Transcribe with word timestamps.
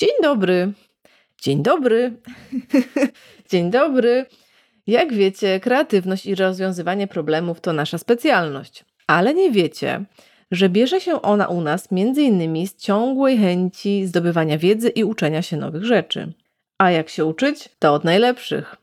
Dzień 0.00 0.10
dobry. 0.22 0.72
Dzień 1.42 1.62
dobry. 1.62 2.12
Dzień 3.50 3.70
dobry. 3.70 4.26
Jak 4.86 5.12
wiecie, 5.12 5.60
kreatywność 5.60 6.26
i 6.26 6.34
rozwiązywanie 6.34 7.06
problemów 7.06 7.60
to 7.60 7.72
nasza 7.72 7.98
specjalność. 7.98 8.84
Ale 9.06 9.34
nie 9.34 9.50
wiecie, 9.50 10.04
że 10.50 10.68
bierze 10.68 11.00
się 11.00 11.22
ona 11.22 11.48
u 11.48 11.60
nas 11.60 11.90
między 11.90 12.22
innymi 12.22 12.66
z 12.66 12.76
ciągłej 12.76 13.38
chęci 13.38 14.06
zdobywania 14.06 14.58
wiedzy 14.58 14.88
i 14.88 15.04
uczenia 15.04 15.42
się 15.42 15.56
nowych 15.56 15.84
rzeczy. 15.84 16.32
A 16.78 16.90
jak 16.90 17.08
się 17.08 17.24
uczyć? 17.24 17.68
To 17.78 17.94
od 17.94 18.04
najlepszych. 18.04 18.76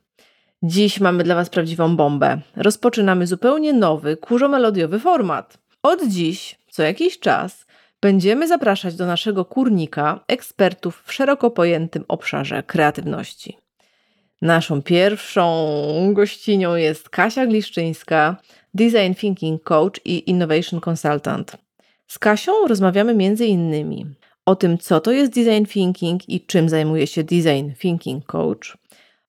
Dziś 0.64 1.00
mamy 1.00 1.24
dla 1.24 1.36
Was 1.36 1.50
prawdziwą 1.50 1.96
bombę. 1.96 2.42
Rozpoczynamy 2.56 3.28
zupełnie 3.28 3.74
nowy, 3.74 4.18
kurzomelodiowy 4.18 5.00
format. 5.00 5.58
Od 5.84 6.08
dziś, 6.08 6.60
co 6.72 6.84
jakiś 6.84 7.20
czas, 7.20 7.67
będziemy 8.02 8.48
zapraszać 8.48 8.96
do 8.96 9.06
naszego 9.06 9.46
kurnika 9.46 10.24
ekspertów 10.28 11.04
w 11.06 11.14
szeroko 11.14 11.52
pojętym 11.52 12.06
obszarze 12.08 12.64
kreatywności. 12.64 13.58
Naszą 14.42 14.82
pierwszą 14.82 16.14
gościnią 16.14 16.76
jest 16.76 17.10
Kasia 17.10 17.48
Gliszczyńska, 17.48 18.38
Design 18.74 19.14
Thinking 19.14 19.64
Coach 19.64 20.06
i 20.06 20.30
Innovation 20.30 20.82
Consultant. 20.90 21.58
Z 22.08 22.20
Kasią 22.20 22.68
rozmawiamy 22.68 23.36
innymi 23.46 24.06
o 24.46 24.56
tym, 24.56 24.78
co 24.78 25.00
to 25.00 25.12
jest 25.12 25.34
design 25.34 25.66
thinking 25.66 26.30
i 26.30 26.46
czym 26.46 26.70
zajmuje 26.70 27.08
się 27.08 27.24
design 27.24 27.72
thinking 27.80 28.26
coach, 28.26 28.78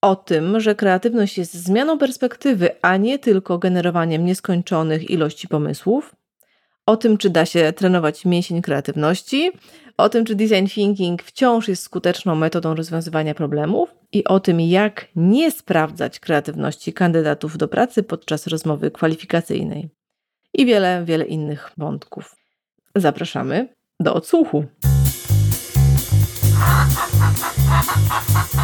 o 0.01 0.17
tym, 0.17 0.61
że 0.61 0.75
kreatywność 0.75 1.39
jest 1.39 1.55
zmianą 1.55 1.99
perspektywy, 1.99 2.71
a 2.83 2.97
nie 2.97 3.19
tylko 3.19 3.59
generowaniem 3.59 4.25
nieskończonych 4.25 5.11
ilości 5.11 5.49
pomysłów, 5.49 6.17
o 6.89 6.97
tym, 6.97 7.19
czy 7.19 7.31
da 7.31 7.47
się 7.47 7.73
trenować 7.73 8.25
mięsień 8.25 8.63
kreatywności, 8.63 9.51
o 9.97 10.09
tym, 10.09 10.25
czy 10.25 10.35
design 10.35 10.67
thinking 10.67 11.23
wciąż 11.23 11.69
jest 11.69 11.83
skuteczną 11.83 12.35
metodą 12.35 12.75
rozwiązywania 12.75 13.35
problemów 13.35 13.95
i 14.13 14.25
o 14.25 14.41
tym, 14.41 14.61
jak 14.61 15.07
nie 15.17 15.51
sprawdzać 15.51 16.21
kreatywności 16.21 16.93
kandydatów 16.93 17.59
do 17.59 17.69
pracy 17.69 18.03
podczas 18.03 18.47
rozmowy 18.47 18.91
kwalifikacyjnej. 18.91 19.91
I 20.55 20.67
wiele, 20.67 21.03
wiele 21.05 21.25
innych 21.25 21.71
wątków. 21.77 22.37
Zapraszamy 22.95 23.69
do 24.01 24.15
odsłuchu. 24.15 24.65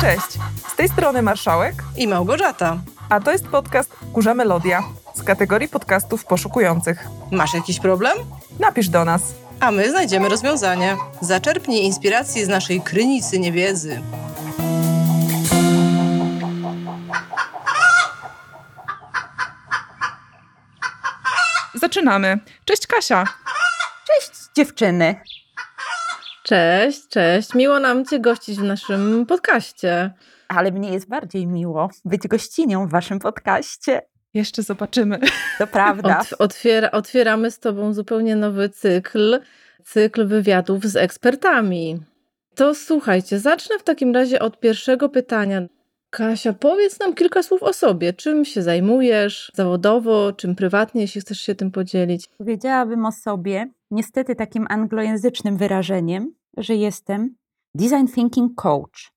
Cześć, 0.01 0.39
z 0.73 0.77
tej 0.77 0.89
strony 0.89 1.23
Marszałek 1.23 1.75
i 1.97 2.09
Małgorzata. 2.09 2.79
A 3.09 3.21
to 3.21 3.33
jest 3.33 3.49
podcast 3.49 3.97
Kurza 4.13 4.35
Melodia 4.35 4.83
z 5.15 5.23
kategorii 5.23 5.69
podcastów 5.69 6.25
poszukujących. 6.25 7.07
Masz 7.31 7.55
jakiś 7.55 7.81
problem? 7.81 8.13
Napisz 8.61 8.89
do 8.89 9.05
nas. 9.05 9.35
A 9.61 9.71
my 9.71 9.91
znajdziemy 9.91 10.29
rozwiązanie. 10.29 10.97
Zaczerpnij 11.21 11.85
inspiracji 11.85 12.45
z 12.45 12.49
naszej 12.49 12.81
krynicy 12.81 13.39
niewiedzy. 13.39 14.01
Zaczynamy. 21.75 22.39
Cześć 22.65 22.87
Kasia. 22.87 23.25
Cześć 24.07 24.31
dziewczyny. 24.57 25.21
Cześć, 26.43 27.09
cześć. 27.09 27.55
Miło 27.55 27.81
nam 27.81 28.05
Cię 28.05 28.21
gościć 28.21 28.59
w 28.59 28.63
naszym 28.63 29.27
podcaście. 29.27 30.15
Ale 30.49 30.71
mnie 30.71 30.93
jest 30.93 31.09
bardziej 31.09 31.47
miło 31.47 31.91
być 32.05 32.29
gościnią 32.29 32.87
w 32.87 32.91
Waszym 32.91 33.19
podcaście. 33.19 34.03
Jeszcze 34.35 34.63
zobaczymy. 34.63 35.19
To 35.59 35.67
prawda. 35.67 36.19
Ot, 36.21 36.35
otwiera, 36.39 36.91
otwieramy 36.91 37.51
z 37.51 37.59
Tobą 37.59 37.93
zupełnie 37.93 38.37
nowy 38.37 38.69
cykl, 38.69 39.41
cykl 39.85 40.27
wywiadów 40.27 40.85
z 40.85 40.97
ekspertami. 40.97 42.01
To 42.55 42.75
słuchajcie, 42.75 43.39
zacznę 43.39 43.79
w 43.79 43.83
takim 43.83 44.15
razie 44.15 44.41
od 44.41 44.61
pierwszego 44.61 45.09
pytania. 45.09 45.63
Kasia, 46.11 46.53
powiedz 46.53 47.01
nam 47.01 47.15
kilka 47.15 47.43
słów 47.43 47.63
o 47.63 47.73
sobie. 47.73 48.13
Czym 48.13 48.45
się 48.45 48.63
zajmujesz 48.63 49.53
zawodowo, 49.55 50.33
czym 50.33 50.55
prywatnie, 50.55 51.01
jeśli 51.01 51.21
chcesz 51.21 51.41
się 51.41 51.55
tym 51.55 51.71
podzielić? 51.71 52.29
Powiedziałabym 52.39 53.07
o 53.07 53.13
sobie, 53.13 53.71
niestety 53.91 54.35
takim 54.35 54.67
anglojęzycznym 54.71 55.57
wyrażeniem, 55.57 56.35
że 56.57 56.75
jestem 56.75 57.37
design 57.75 58.07
thinking 58.15 58.55
coach. 58.55 59.14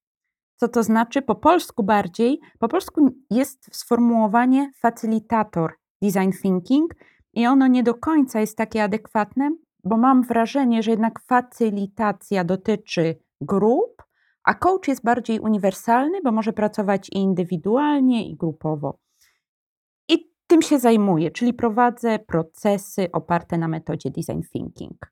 Co 0.57 0.68
to 0.68 0.84
znaczy? 0.84 1.22
Po 1.22 1.35
polsku 1.35 1.84
bardziej, 1.84 2.40
po 2.59 2.68
polsku 2.68 3.09
jest 3.29 3.75
sformułowanie 3.75 4.72
facilitator 4.75 5.73
design 6.01 6.31
thinking 6.41 6.95
i 7.34 7.47
ono 7.47 7.68
nie 7.68 7.84
do 7.84 7.94
końca 7.94 8.40
jest 8.40 8.57
takie 8.57 8.84
adekwatne, 8.84 9.51
bo 9.84 9.97
mam 9.97 10.23
wrażenie, 10.23 10.84
że 10.84 10.91
jednak 10.91 11.19
facylitacja 11.19 12.44
dotyczy 12.44 13.16
grup, 13.41 14.03
a 14.44 14.53
coach 14.53 14.88
jest 14.88 15.03
bardziej 15.03 15.40
uniwersalny, 15.40 16.22
bo 16.23 16.31
może 16.31 16.53
pracować 16.53 17.09
i 17.09 17.18
indywidualnie, 17.18 18.29
i 18.29 18.35
grupowo. 18.35 19.00
I 20.09 20.31
tym 20.47 20.62
się 20.62 20.79
zajmuję, 20.79 21.31
czyli 21.31 21.53
prowadzę 21.53 22.19
procesy 22.19 23.12
oparte 23.12 23.57
na 23.57 23.68
metodzie 23.68 24.12
design 24.12 24.41
thinking. 24.53 25.12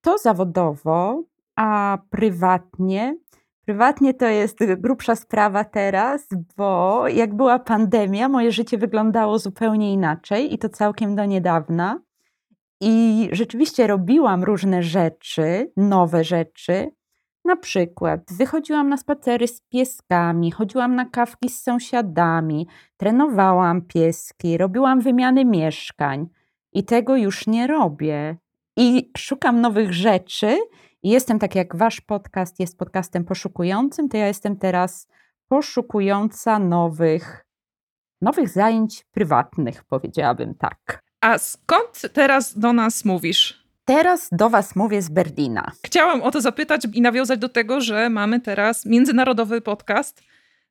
To 0.00 0.18
zawodowo, 0.18 1.22
a 1.56 1.98
prywatnie. 2.10 3.16
Prywatnie 3.66 4.14
to 4.14 4.26
jest 4.26 4.58
grubsza 4.76 5.14
sprawa 5.14 5.64
teraz, 5.64 6.28
bo 6.56 7.02
jak 7.08 7.34
była 7.34 7.58
pandemia, 7.58 8.28
moje 8.28 8.52
życie 8.52 8.78
wyglądało 8.78 9.38
zupełnie 9.38 9.92
inaczej 9.92 10.54
i 10.54 10.58
to 10.58 10.68
całkiem 10.68 11.16
do 11.16 11.24
niedawna. 11.24 12.00
I 12.80 13.28
rzeczywiście 13.32 13.86
robiłam 13.86 14.44
różne 14.44 14.82
rzeczy, 14.82 15.72
nowe 15.76 16.24
rzeczy, 16.24 16.90
na 17.44 17.56
przykład 17.56 18.20
wychodziłam 18.32 18.88
na 18.88 18.96
spacery 18.96 19.48
z 19.48 19.60
pieskami, 19.60 20.50
chodziłam 20.50 20.94
na 20.94 21.04
kawki 21.04 21.48
z 21.48 21.62
sąsiadami, 21.62 22.66
trenowałam 22.96 23.82
pieski, 23.82 24.58
robiłam 24.58 25.00
wymiany 25.00 25.44
mieszkań 25.44 26.26
i 26.72 26.84
tego 26.84 27.16
już 27.16 27.46
nie 27.46 27.66
robię. 27.66 28.36
I 28.76 29.10
szukam 29.16 29.60
nowych 29.60 29.92
rzeczy. 29.92 30.58
Jestem 31.06 31.38
tak 31.38 31.54
jak 31.54 31.76
wasz 31.76 32.00
podcast 32.00 32.60
jest 32.60 32.78
podcastem 32.78 33.24
poszukującym, 33.24 34.08
to 34.08 34.16
ja 34.16 34.26
jestem 34.26 34.56
teraz 34.56 35.08
poszukująca 35.48 36.58
nowych, 36.58 37.46
nowych 38.20 38.48
zajęć 38.48 39.04
prywatnych, 39.12 39.84
powiedziałabym 39.84 40.54
tak. 40.54 41.00
A 41.20 41.38
skąd 41.38 42.02
teraz 42.12 42.58
do 42.58 42.72
nas 42.72 43.04
mówisz? 43.04 43.66
Teraz 43.84 44.28
do 44.32 44.50
Was 44.50 44.76
mówię 44.76 45.02
z 45.02 45.08
Berlina. 45.08 45.72
Chciałam 45.84 46.22
o 46.22 46.30
to 46.30 46.40
zapytać 46.40 46.86
i 46.92 47.02
nawiązać 47.02 47.38
do 47.38 47.48
tego, 47.48 47.80
że 47.80 48.10
mamy 48.10 48.40
teraz 48.40 48.86
międzynarodowy 48.86 49.60
podcast 49.60 50.22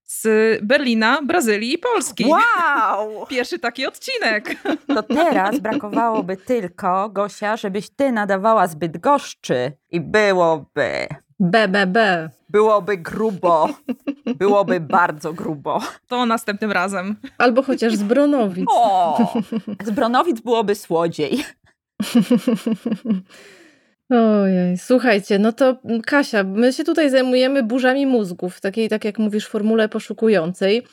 z 0.05 0.27
Berlina, 0.63 1.21
Brazylii 1.21 1.73
i 1.73 1.77
Polski. 1.77 2.25
Wow! 2.25 3.25
Pierwszy 3.29 3.59
taki 3.59 3.87
odcinek. 3.87 4.55
To 4.95 5.03
teraz 5.03 5.59
brakowałoby 5.59 6.37
tylko, 6.37 7.09
Gosia, 7.09 7.57
żebyś 7.57 7.89
ty 7.89 8.11
nadawała 8.11 8.67
zbyt 8.67 8.97
goszczy 8.97 9.71
i 9.91 10.01
byłoby... 10.01 11.07
BBB. 11.39 12.29
Byłoby 12.49 12.97
grubo. 12.97 13.69
Byłoby 14.35 14.79
bardzo 14.79 15.33
grubo. 15.33 15.81
To 16.07 16.25
następnym 16.25 16.71
razem. 16.71 17.15
Albo 17.37 17.63
chociaż 17.63 17.95
z 17.95 18.03
Bronowic. 18.03 18.65
O! 18.69 19.33
Z 19.83 19.89
Bronowic 19.89 20.39
byłoby 20.39 20.75
słodziej. 20.75 21.43
Ojej, 24.09 24.77
słuchajcie, 24.77 25.39
no 25.39 25.51
to 25.51 25.77
Kasia, 26.05 26.43
my 26.43 26.73
się 26.73 26.83
tutaj 26.83 27.09
zajmujemy 27.09 27.63
burzami 27.63 28.05
mózgów, 28.07 28.61
takiej, 28.61 28.89
tak 28.89 29.05
jak 29.05 29.19
mówisz, 29.19 29.47
formule 29.47 29.89
poszukującej. 29.89 30.87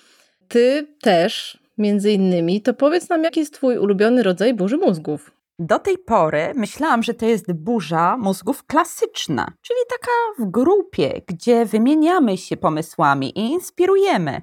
Ty 0.49 0.87
też, 1.01 1.59
między 1.79 2.11
innymi, 2.11 2.63
to 2.63 2.75
powiedz 2.75 3.09
nam, 3.09 3.25
jaki 3.25 3.41
jest 3.41 3.55
twój 3.55 3.79
ulubiony 3.79 4.23
rodzaj 4.23 4.55
burzy 4.55 4.77
mózgów? 4.77 5.31
Do 5.59 5.79
tej 5.79 5.99
pory 5.99 6.53
myślałam, 6.57 7.03
że 7.03 7.15
to 7.15 7.27
jest 7.27 7.53
burza 7.53 8.17
mózgów 8.17 8.67
klasyczna, 8.67 9.53
czyli 9.63 9.79
taka 9.89 10.45
w 10.47 10.51
grupie, 10.51 11.21
gdzie 11.27 11.67
wymieniamy 11.67 12.37
się 12.37 12.57
pomysłami 12.57 13.39
i 13.39 13.41
inspirujemy. 13.41 14.43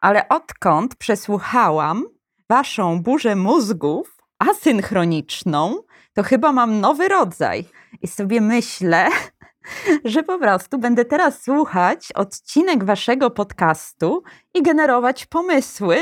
Ale 0.00 0.28
odkąd 0.28 0.96
przesłuchałam 0.96 2.04
waszą 2.48 3.02
burzę 3.02 3.36
mózgów 3.36 4.16
asynchroniczną, 4.38 5.82
to 6.14 6.22
chyba 6.22 6.52
mam 6.52 6.80
nowy 6.80 7.08
rodzaj. 7.08 7.64
I 8.02 8.08
sobie 8.08 8.40
myślę, 8.40 9.08
że 10.04 10.22
po 10.22 10.38
prostu 10.38 10.78
będę 10.78 11.04
teraz 11.04 11.42
słuchać 11.42 12.12
odcinek 12.12 12.84
waszego 12.84 13.30
podcastu 13.30 14.22
i 14.54 14.62
generować 14.62 15.26
pomysły 15.26 15.96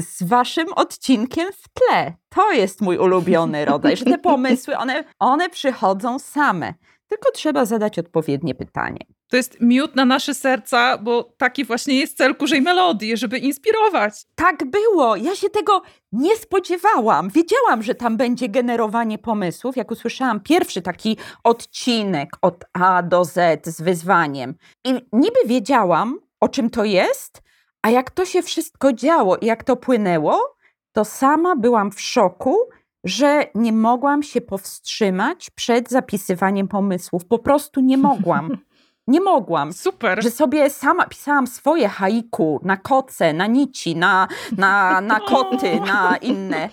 z 0.00 0.22
waszym 0.22 0.72
odcinkiem 0.72 1.52
w 1.52 1.68
tle. 1.68 2.12
To 2.28 2.52
jest 2.52 2.80
mój 2.80 2.98
ulubiony 2.98 3.64
rodzaj, 3.64 3.96
że 3.96 4.04
te 4.04 4.18
pomysły, 4.32 4.76
one, 4.76 5.04
one 5.18 5.48
przychodzą 5.48 6.18
same. 6.18 6.74
Tylko 7.12 7.32
trzeba 7.32 7.64
zadać 7.64 7.98
odpowiednie 7.98 8.54
pytanie. 8.54 8.98
To 9.28 9.36
jest 9.36 9.60
miód 9.60 9.96
na 9.96 10.04
nasze 10.04 10.34
serca, 10.34 10.98
bo 10.98 11.34
taki 11.36 11.64
właśnie 11.64 12.00
jest 12.00 12.16
cel 12.16 12.34
kurzej 12.36 12.62
melodii, 12.62 13.16
żeby 13.16 13.38
inspirować. 13.38 14.14
Tak 14.34 14.64
było. 14.64 15.16
Ja 15.16 15.36
się 15.36 15.50
tego 15.50 15.82
nie 16.12 16.36
spodziewałam. 16.36 17.30
Wiedziałam, 17.30 17.82
że 17.82 17.94
tam 17.94 18.16
będzie 18.16 18.48
generowanie 18.48 19.18
pomysłów. 19.18 19.76
Jak 19.76 19.90
usłyszałam 19.90 20.40
pierwszy 20.40 20.82
taki 20.82 21.16
odcinek 21.44 22.30
od 22.42 22.64
A 22.72 23.02
do 23.02 23.24
Z 23.24 23.66
z 23.66 23.80
wyzwaniem. 23.80 24.54
I 24.84 24.92
niby 25.12 25.40
wiedziałam, 25.46 26.18
o 26.40 26.48
czym 26.48 26.70
to 26.70 26.84
jest, 26.84 27.42
a 27.82 27.90
jak 27.90 28.10
to 28.10 28.24
się 28.24 28.42
wszystko 28.42 28.92
działo 28.92 29.36
i 29.36 29.46
jak 29.46 29.64
to 29.64 29.76
płynęło, 29.76 30.56
to 30.92 31.04
sama 31.04 31.56
byłam 31.56 31.92
w 31.92 32.00
szoku, 32.00 32.56
że 33.04 33.46
nie 33.54 33.72
mogłam 33.72 34.22
się 34.22 34.40
powstrzymać 34.40 35.50
przed 35.50 35.90
zapisywaniem 35.90 36.68
pomysłów. 36.68 37.24
Po 37.24 37.38
prostu 37.38 37.80
nie 37.80 37.98
mogłam. 37.98 38.58
Nie 39.06 39.20
mogłam. 39.20 39.72
Super. 39.86 40.22
Że 40.22 40.30
sobie 40.30 40.70
sama 40.70 41.06
pisałam 41.06 41.46
swoje 41.46 41.88
haiku 41.88 42.60
na 42.64 42.76
koce, 42.76 43.32
na 43.32 43.46
nici, 43.46 43.96
na, 43.96 44.28
na, 44.56 45.00
na 45.00 45.20
koty, 45.20 45.80
na 45.94 46.16
inne, 46.16 46.68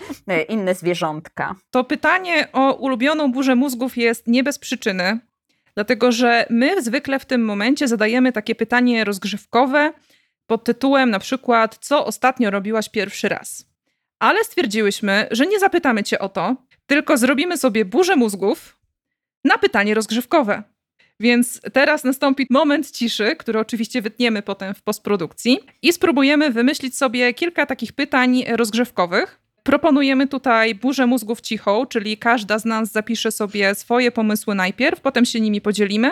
inne 0.50 0.76
zwierzątka. 0.76 1.56
To 1.72 1.84
pytanie 1.84 2.48
o 2.54 2.74
ulubioną 2.74 3.32
burzę 3.32 3.56
mózgów 3.56 3.98
jest 3.98 4.28
nie 4.28 4.44
bez 4.44 4.60
przyczyny, 4.60 5.20
dlatego 5.76 6.12
że 6.12 6.46
my 6.50 6.82
zwykle 6.82 7.20
w 7.20 7.26
tym 7.26 7.46
momencie 7.46 7.88
zadajemy 7.88 8.32
takie 8.32 8.56
pytanie 8.56 9.04
rozgrzewkowe 9.04 9.94
pod 10.48 10.64
tytułem 10.64 11.10
na 11.10 11.20
przykład 11.20 11.78
co 11.82 12.06
ostatnio 12.06 12.50
robiłaś 12.50 12.90
pierwszy 12.90 13.30
raz. 13.30 13.70
Ale 14.20 14.44
stwierdziłyśmy, 14.44 15.28
że 15.32 15.48
nie 15.48 15.60
zapytamy 15.60 16.04
cię 16.04 16.20
o 16.20 16.30
to, 16.30 16.56
tylko 16.88 17.18
zrobimy 17.18 17.58
sobie 17.58 17.86
burzę 17.86 18.16
mózgów 18.16 18.78
na 19.44 19.58
pytanie 19.58 19.94
rozgrzewkowe. 19.94 20.64
Więc 21.20 21.62
teraz 21.74 22.04
nastąpi 22.04 22.48
moment 22.50 22.92
ciszy, 22.92 23.36
który 23.36 23.60
oczywiście 23.60 24.02
wytniemy 24.02 24.42
potem 24.42 24.74
w 24.74 24.82
postprodukcji 24.82 25.60
i 25.82 25.94
spróbujemy 25.94 26.52
wymyślić 26.52 26.98
sobie 26.98 27.34
kilka 27.34 27.66
takich 27.66 27.94
pytań 27.94 28.44
rozgrzewkowych. 28.48 29.40
Proponujemy 29.64 30.28
tutaj 30.28 30.76
burzę 30.76 31.08
mózgów 31.08 31.42
cichą, 31.42 31.86
czyli 31.86 32.18
każda 32.18 32.60
z 32.60 32.66
nas 32.66 32.92
zapisze 32.92 33.32
sobie 33.32 33.76
swoje 33.76 34.12
pomysły 34.12 34.56
najpierw, 34.56 35.02
potem 35.02 35.26
się 35.26 35.40
nimi 35.40 35.62
podzielimy, 35.62 36.12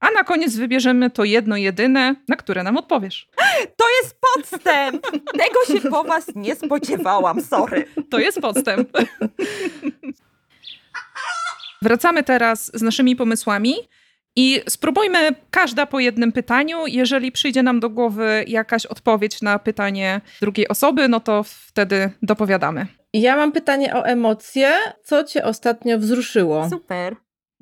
a 0.00 0.10
na 0.10 0.24
koniec 0.24 0.56
wybierzemy 0.56 1.10
to 1.10 1.24
jedno 1.24 1.56
jedyne, 1.56 2.14
na 2.28 2.36
które 2.36 2.62
nam 2.62 2.76
odpowiesz. 2.76 3.28
To 3.76 3.84
jest 4.02 4.16
podstęp! 4.34 5.06
Tego 5.12 5.80
się 5.80 5.90
po 5.90 6.04
was 6.04 6.26
nie 6.34 6.54
spodziewałam, 6.56 7.42
sorry. 7.42 7.84
To 8.10 8.18
jest 8.18 8.40
podstęp. 8.40 8.88
Wracamy 11.82 12.22
teraz 12.22 12.70
z 12.74 12.82
naszymi 12.82 13.16
pomysłami. 13.16 13.74
I 14.36 14.60
spróbujmy 14.68 15.30
każda 15.50 15.86
po 15.86 16.00
jednym 16.00 16.32
pytaniu. 16.32 16.86
Jeżeli 16.86 17.32
przyjdzie 17.32 17.62
nam 17.62 17.80
do 17.80 17.90
głowy 17.90 18.44
jakaś 18.46 18.86
odpowiedź 18.86 19.42
na 19.42 19.58
pytanie 19.58 20.20
drugiej 20.40 20.68
osoby, 20.68 21.08
no 21.08 21.20
to 21.20 21.42
wtedy 21.42 22.10
dopowiadamy. 22.22 22.86
Ja 23.12 23.36
mam 23.36 23.52
pytanie 23.52 23.94
o 23.94 24.04
emocje. 24.04 24.72
Co 25.04 25.24
cię 25.24 25.44
ostatnio 25.44 25.98
wzruszyło? 25.98 26.70
Super. 26.70 27.16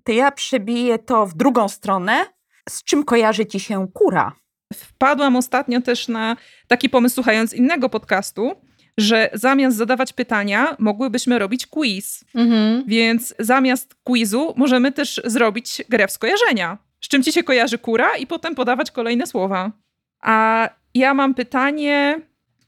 To 0.07 0.13
ja 0.13 0.33
przebiję 0.33 0.99
to 0.99 1.27
w 1.27 1.35
drugą 1.35 1.69
stronę. 1.69 2.27
Z 2.69 2.85
czym 2.85 3.05
kojarzy 3.05 3.47
ci 3.47 3.61
się 3.61 3.89
kura? 3.95 4.33
Wpadłam 4.75 5.37
ostatnio 5.37 5.81
też 5.81 6.09
na 6.09 6.37
taki 6.69 6.89
pomysł, 6.89 7.15
słuchając 7.15 7.53
innego 7.53 7.89
podcastu, 7.89 8.53
że 8.99 9.31
zamiast 9.33 9.77
zadawać 9.77 10.13
pytania, 10.13 10.77
mogłybyśmy 10.79 11.39
robić 11.39 11.67
quiz. 11.67 12.25
Mhm. 12.35 12.85
Więc 12.87 13.35
zamiast 13.39 13.95
quizu 14.05 14.55
możemy 14.57 14.93
też 14.93 15.21
zrobić 15.25 15.83
grę 15.89 16.09
w 16.09 16.11
skojarzenia. 16.11 16.79
Z 17.01 17.09
czym 17.09 17.23
ci 17.23 17.33
się 17.33 17.43
kojarzy 17.43 17.79
kura 17.79 18.17
i 18.17 18.27
potem 18.27 18.55
podawać 18.55 18.91
kolejne 18.91 19.27
słowa. 19.27 19.73
A 20.21 20.69
ja 20.95 21.15
mam 21.15 21.35
pytanie, 21.35 22.21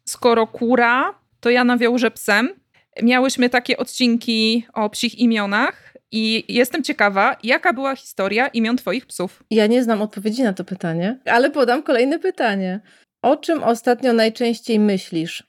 skoro 0.05 0.47
kura, 0.47 1.15
to 1.41 1.51
ja 1.51 1.65
nawiążę 1.65 2.11
psem. 2.11 2.49
Miałyśmy 3.03 3.49
takie 3.49 3.77
odcinki 3.77 4.67
o 4.75 4.91
psich 4.91 5.19
imionach 5.19 5.88
i 6.13 6.55
jestem 6.55 6.83
ciekawa, 6.83 7.37
jaka 7.43 7.73
była 7.73 7.97
historia 7.97 8.49
imion 8.49 8.77
twoich 8.77 9.07
psów? 9.07 9.43
Ja 9.51 9.67
nie 9.67 9.83
znam 9.83 10.03
odpowiedzi 10.03 10.43
na 10.43 10.53
to 10.53 10.65
pytanie, 10.65 11.19
ale 11.25 11.51
podam 11.51 11.83
kolejne 11.83 12.19
pytanie. 12.19 12.81
O 13.23 13.37
czym 13.37 13.63
ostatnio 13.63 14.13
najczęściej 14.13 14.79
myślisz? 14.79 15.49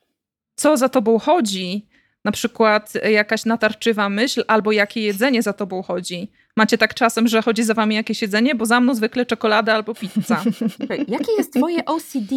co 0.60 0.78
za 0.78 0.90
tobą 0.90 1.20
chodzi, 1.20 1.88
na 2.26 2.32
przykład 2.32 2.94
jakaś 3.10 3.46
natarczywa 3.46 4.10
myśl, 4.10 4.44
albo 4.48 4.72
jakie 4.72 5.02
jedzenie 5.02 5.42
za 5.42 5.54
tobą 5.54 5.82
chodzi. 5.82 6.32
Macie 6.56 6.78
tak 6.78 6.94
czasem, 6.94 7.28
że 7.28 7.42
chodzi 7.42 7.64
za 7.64 7.74
wami 7.74 7.96
jakieś 7.96 8.22
jedzenie, 8.22 8.56
bo 8.56 8.66
za 8.66 8.80
mną 8.80 8.96
zwykle 8.96 9.26
czekolada 9.26 9.74
albo 9.74 9.96
pizza. 9.96 10.44
Jakie 11.08 11.32
jest 11.38 11.54
twoje 11.54 11.86
OCD? 11.86 12.36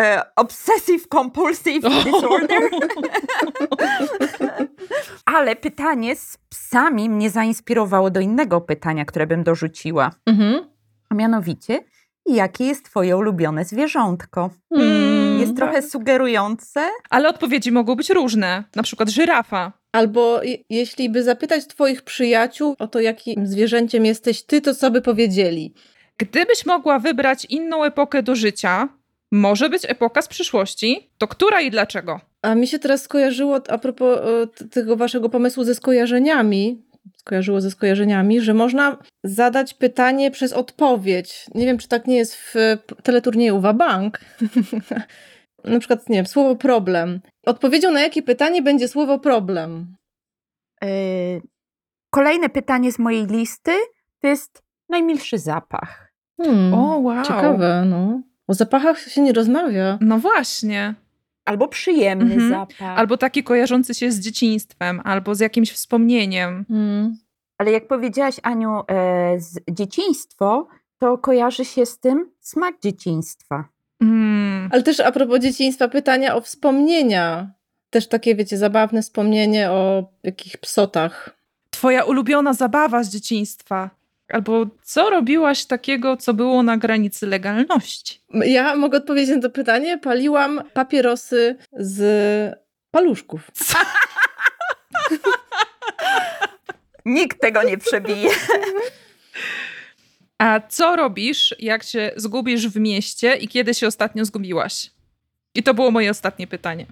E, 0.00 0.22
obsessive 0.36 1.08
Compulsive 1.08 1.88
Disorder? 2.04 2.60
Ale 5.24 5.56
pytanie 5.56 6.16
z 6.16 6.38
psami 6.48 7.10
mnie 7.10 7.30
zainspirowało 7.30 8.10
do 8.10 8.20
innego 8.20 8.60
pytania, 8.60 9.04
które 9.04 9.26
bym 9.26 9.44
dorzuciła. 9.44 10.10
Mhm. 10.26 10.68
A 11.10 11.14
mianowicie, 11.14 11.80
jakie 12.26 12.64
jest 12.64 12.84
twoje 12.84 13.16
ulubione 13.16 13.64
zwierzątko? 13.64 14.50
Hmm. 14.74 15.40
Jest 15.40 15.56
trochę 15.56 15.82
sugerujące. 15.82 16.80
Ale 17.10 17.28
odpowiedzi 17.28 17.72
mogą 17.72 17.94
być 17.94 18.10
różne, 18.10 18.64
na 18.76 18.82
przykład 18.82 19.08
żyrafa. 19.08 19.72
Albo 19.92 20.40
jeśli 20.70 21.10
by 21.10 21.22
zapytać 21.22 21.66
twoich 21.66 22.02
przyjaciół 22.02 22.76
o 22.78 22.88
to, 22.88 23.00
jakim 23.00 23.46
zwierzęciem 23.46 24.06
jesteś 24.06 24.42
ty, 24.42 24.60
to 24.60 24.74
co 24.74 24.90
by 24.90 25.02
powiedzieli? 25.02 25.74
Gdybyś 26.18 26.66
mogła 26.66 26.98
wybrać 26.98 27.44
inną 27.44 27.84
epokę 27.84 28.22
do 28.22 28.34
życia, 28.34 28.88
może 29.34 29.68
być 29.68 29.82
epoka 29.88 30.22
z 30.22 30.28
przyszłości, 30.28 31.10
to 31.18 31.28
która 31.28 31.60
i 31.60 31.70
dlaczego? 31.70 32.20
A 32.42 32.54
mi 32.54 32.66
się 32.66 32.78
teraz 32.78 33.02
skojarzyło, 33.02 33.60
a 33.68 33.78
propos 33.78 34.18
e, 34.18 34.66
tego 34.66 34.96
waszego 34.96 35.28
pomysłu 35.28 35.64
ze 35.64 35.74
skojarzeniami, 35.74 36.82
skojarzyło 37.16 37.60
ze 37.60 37.70
skojarzeniami, 37.70 38.40
że 38.40 38.54
można 38.54 38.98
zadać 39.24 39.74
pytanie 39.74 40.30
przez 40.30 40.52
odpowiedź. 40.52 41.46
Nie 41.54 41.66
wiem, 41.66 41.78
czy 41.78 41.88
tak 41.88 42.06
nie 42.06 42.16
jest 42.16 42.36
w 42.36 42.54
teleturnieju 43.02 43.60
Bank. 43.74 44.20
na 45.64 45.78
przykład, 45.78 46.08
nie 46.08 46.16
wiem, 46.16 46.26
słowo 46.26 46.56
problem. 46.56 47.20
Odpowiedzią 47.46 47.90
na 47.90 48.00
jakie 48.00 48.22
pytanie 48.22 48.62
będzie 48.62 48.88
słowo 48.88 49.18
problem? 49.18 49.96
Yy, 50.82 50.88
kolejne 52.10 52.48
pytanie 52.48 52.92
z 52.92 52.98
mojej 52.98 53.26
listy 53.26 53.72
to 54.20 54.28
jest 54.28 54.62
najmilszy 54.88 55.38
zapach. 55.38 56.12
Hmm, 56.42 56.74
o, 56.74 56.98
wow. 56.98 57.24
Ciekawe, 57.24 57.84
no. 57.86 58.22
O 58.46 58.54
zapachach 58.54 59.00
się 59.00 59.20
nie 59.20 59.32
rozmawia. 59.32 59.98
No 60.00 60.18
właśnie. 60.18 60.94
Albo 61.44 61.68
przyjemny 61.68 62.34
mhm. 62.34 62.50
zapach. 62.50 62.98
Albo 62.98 63.16
taki 63.16 63.42
kojarzący 63.42 63.94
się 63.94 64.12
z 64.12 64.20
dzieciństwem, 64.20 65.00
albo 65.04 65.34
z 65.34 65.40
jakimś 65.40 65.72
wspomnieniem. 65.72 66.64
Hmm. 66.68 67.16
Ale 67.58 67.70
jak 67.70 67.88
powiedziałaś, 67.88 68.36
Aniu, 68.42 68.82
e, 68.88 69.40
z 69.40 69.60
dzieciństwo, 69.70 70.68
to 70.98 71.18
kojarzy 71.18 71.64
się 71.64 71.86
z 71.86 71.98
tym 71.98 72.30
smak 72.40 72.80
dzieciństwa. 72.82 73.68
Hmm. 74.02 74.68
Ale 74.72 74.82
też 74.82 75.00
a 75.00 75.12
propos 75.12 75.40
dzieciństwa, 75.40 75.88
pytania 75.88 76.34
o 76.34 76.40
wspomnienia. 76.40 77.50
Też 77.90 78.08
takie, 78.08 78.34
wiecie, 78.34 78.58
zabawne 78.58 79.02
wspomnienie 79.02 79.70
o 79.70 80.04
jakich 80.22 80.58
psotach. 80.58 81.36
Twoja 81.70 82.04
ulubiona 82.04 82.52
zabawa 82.52 83.04
z 83.04 83.10
dzieciństwa. 83.10 83.90
Albo 84.28 84.66
co 84.82 85.10
robiłaś 85.10 85.64
takiego, 85.64 86.16
co 86.16 86.34
było 86.34 86.62
na 86.62 86.76
granicy 86.76 87.26
legalności? 87.26 88.20
Ja 88.30 88.76
mogę 88.76 88.98
odpowiedzieć 88.98 89.36
na 89.36 89.42
to 89.42 89.50
pytanie. 89.50 89.98
Paliłam 89.98 90.62
papierosy 90.72 91.56
z 91.72 92.58
paluszków. 92.90 93.50
Nikt 97.04 97.40
tego 97.40 97.62
nie 97.62 97.78
przebije. 97.78 98.30
A 100.38 100.60
co 100.68 100.96
robisz, 100.96 101.54
jak 101.58 101.82
się 101.82 102.10
zgubisz 102.16 102.68
w 102.68 102.76
mieście 102.76 103.36
i 103.36 103.48
kiedy 103.48 103.74
się 103.74 103.86
ostatnio 103.86 104.24
zgubiłaś? 104.24 104.90
I 105.54 105.62
to 105.62 105.74
było 105.74 105.90
moje 105.90 106.10
ostatnie 106.10 106.46
pytanie. 106.46 106.86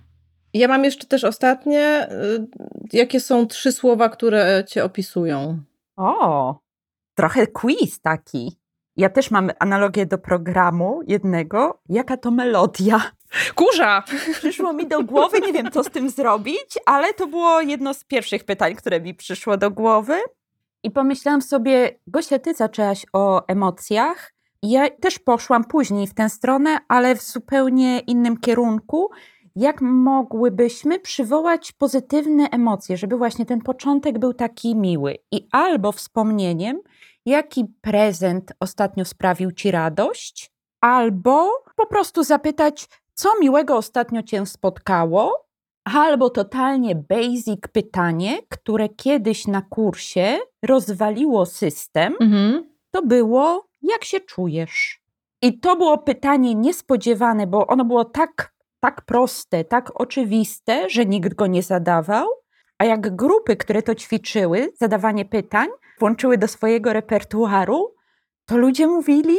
Ja 0.55 0.69
mam 0.69 0.85
jeszcze 0.85 1.07
też 1.07 1.25
ostatnie. 1.25 2.09
Y, 2.13 2.47
jakie 2.93 3.21
są 3.21 3.47
trzy 3.47 3.73
słowa, 3.73 4.09
które 4.09 4.65
cię 4.69 4.85
opisują? 4.85 5.63
O, 5.97 6.62
trochę 7.15 7.47
quiz 7.47 8.01
taki. 8.01 8.59
Ja 8.97 9.09
też 9.09 9.31
mam 9.31 9.51
analogię 9.59 10.07
do 10.07 10.19
programu 10.19 11.01
jednego. 11.07 11.81
Jaka 11.89 12.17
to 12.17 12.31
melodia? 12.31 13.01
Kurza! 13.55 14.03
Przyszło 14.33 14.73
mi 14.73 14.87
do 14.87 15.03
głowy, 15.05 15.41
nie 15.41 15.53
wiem 15.53 15.71
co 15.71 15.85
z 15.85 15.91
tym 15.91 16.11
zrobić, 16.11 16.79
ale 16.87 17.15
to 17.15 17.27
było 17.27 17.61
jedno 17.61 17.95
z 17.95 18.05
pierwszych 18.05 18.45
pytań, 18.45 18.75
które 18.75 19.01
mi 19.01 19.15
przyszło 19.15 19.57
do 19.57 19.71
głowy. 19.71 20.21
I 20.83 20.91
pomyślałam 20.91 21.43
sobie, 21.43 21.99
Gosia, 22.07 22.39
ty 22.39 22.55
zaczęłaś 22.55 23.07
o 23.13 23.47
emocjach. 23.47 24.33
Ja 24.63 24.91
też 24.91 25.19
poszłam 25.19 25.65
później 25.65 26.07
w 26.07 26.15
tę 26.15 26.29
stronę, 26.29 26.79
ale 26.89 27.17
w 27.17 27.23
zupełnie 27.23 27.99
innym 27.99 28.37
kierunku. 28.37 29.11
Jak 29.57 29.81
mogłybyśmy 29.81 30.99
przywołać 31.01 31.73
pozytywne 31.73 32.49
emocje, 32.51 32.97
żeby 32.97 33.17
właśnie 33.17 33.47
ten 33.47 33.61
początek 33.61 34.19
był 34.19 34.35
taki 34.35 34.77
miły. 34.77 35.19
I 35.33 35.49
albo 35.53 35.93
wspomnieniem, 35.93 36.81
jaki 37.27 37.65
prezent 37.81 38.53
ostatnio 38.61 39.05
sprawił 39.05 39.53
ci 39.53 39.71
radość, 39.71 40.51
albo 40.81 41.51
po 41.77 41.87
prostu 41.87 42.23
zapytać, 42.25 42.89
co 43.15 43.29
miłego 43.41 43.77
ostatnio 43.77 44.23
cię 44.23 44.47
spotkało, 44.47 45.47
albo 45.85 46.31
totalnie 46.31 46.95
basic 46.95 47.61
pytanie, 47.73 48.39
które 48.49 48.89
kiedyś 48.89 49.47
na 49.47 49.63
kursie 49.63 50.39
rozwaliło 50.63 51.47
system, 51.47 52.15
Mhm. 52.21 52.65
to 52.91 53.03
było, 53.03 53.67
jak 53.83 54.05
się 54.05 54.21
czujesz? 54.21 55.03
I 55.43 55.59
to 55.61 55.77
było 55.77 55.99
pytanie 55.99 56.55
niespodziewane, 56.55 57.47
bo 57.47 57.67
ono 57.67 57.85
było 57.85 58.05
tak, 58.05 58.53
tak 58.83 59.03
proste, 59.05 59.65
tak 59.65 60.01
oczywiste, 60.01 60.91
że 60.91 61.07
nikt 61.07 61.35
go 61.35 61.47
nie 61.47 61.63
zadawał. 61.63 62.29
A 62.79 62.85
jak 62.85 63.17
grupy, 63.17 63.57
które 63.57 63.83
to 63.83 63.95
ćwiczyły, 63.95 64.73
zadawanie 64.81 65.25
pytań, 65.25 65.69
włączyły 66.01 66.39
do 66.39 66.49
swojego 66.49 66.93
repertuaru, 66.93 67.95
to 68.47 68.57
ludzie 68.57 68.87
mówili, 68.87 69.37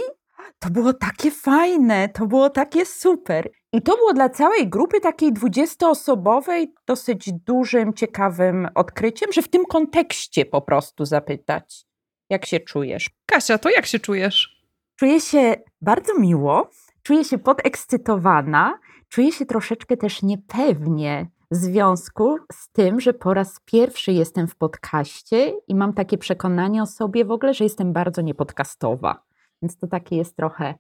to 0.60 0.70
było 0.70 0.94
takie 0.94 1.32
fajne, 1.32 2.10
to 2.10 2.28
było 2.28 2.50
takie 2.50 2.86
super. 2.86 3.50
I 3.74 3.82
to 3.82 3.98
było 3.98 4.14
dla 4.14 4.30
całej 4.30 4.70
grupy 4.70 5.00
takiej 5.00 5.34
dwudziestoosobowej 5.34 6.74
dosyć 6.88 7.32
dużym, 7.34 7.94
ciekawym 7.94 8.68
odkryciem, 8.76 9.32
że 9.32 9.42
w 9.42 9.48
tym 9.48 9.66
kontekście 9.66 10.46
po 10.46 10.62
prostu 10.62 11.06
zapytać, 11.06 11.86
jak 12.30 12.46
się 12.46 12.60
czujesz. 12.60 13.10
Kasia, 13.26 13.58
to 13.58 13.70
jak 13.70 13.86
się 13.86 14.00
czujesz? 14.00 14.64
Czuję 14.96 15.22
się 15.22 15.56
bardzo 15.82 16.20
miło, 16.20 16.70
czuję 17.04 17.24
się 17.24 17.38
podekscytowana, 17.38 18.80
czuję 19.10 19.32
się 19.32 19.46
troszeczkę 19.46 19.98
też 19.98 20.24
niepewnie 20.24 21.28
w 21.52 21.56
związku 21.56 22.38
z 22.52 22.70
tym, 22.72 23.00
że 23.00 23.14
po 23.14 23.34
raz 23.34 23.60
pierwszy 23.66 24.12
jestem 24.12 24.48
w 24.48 24.56
podcaście 24.56 25.54
i 25.68 25.76
mam 25.76 25.94
takie 25.94 26.18
przekonanie 26.18 26.82
o 26.84 26.86
sobie 26.86 27.26
w 27.26 27.32
ogóle, 27.32 27.54
że 27.54 27.64
jestem 27.64 27.94
bardzo 27.94 28.22
niepodcastowa. 28.22 29.24
Więc 29.62 29.78
to 29.78 29.88
takie 29.88 30.16
jest 30.16 30.36
trochę 30.36 30.76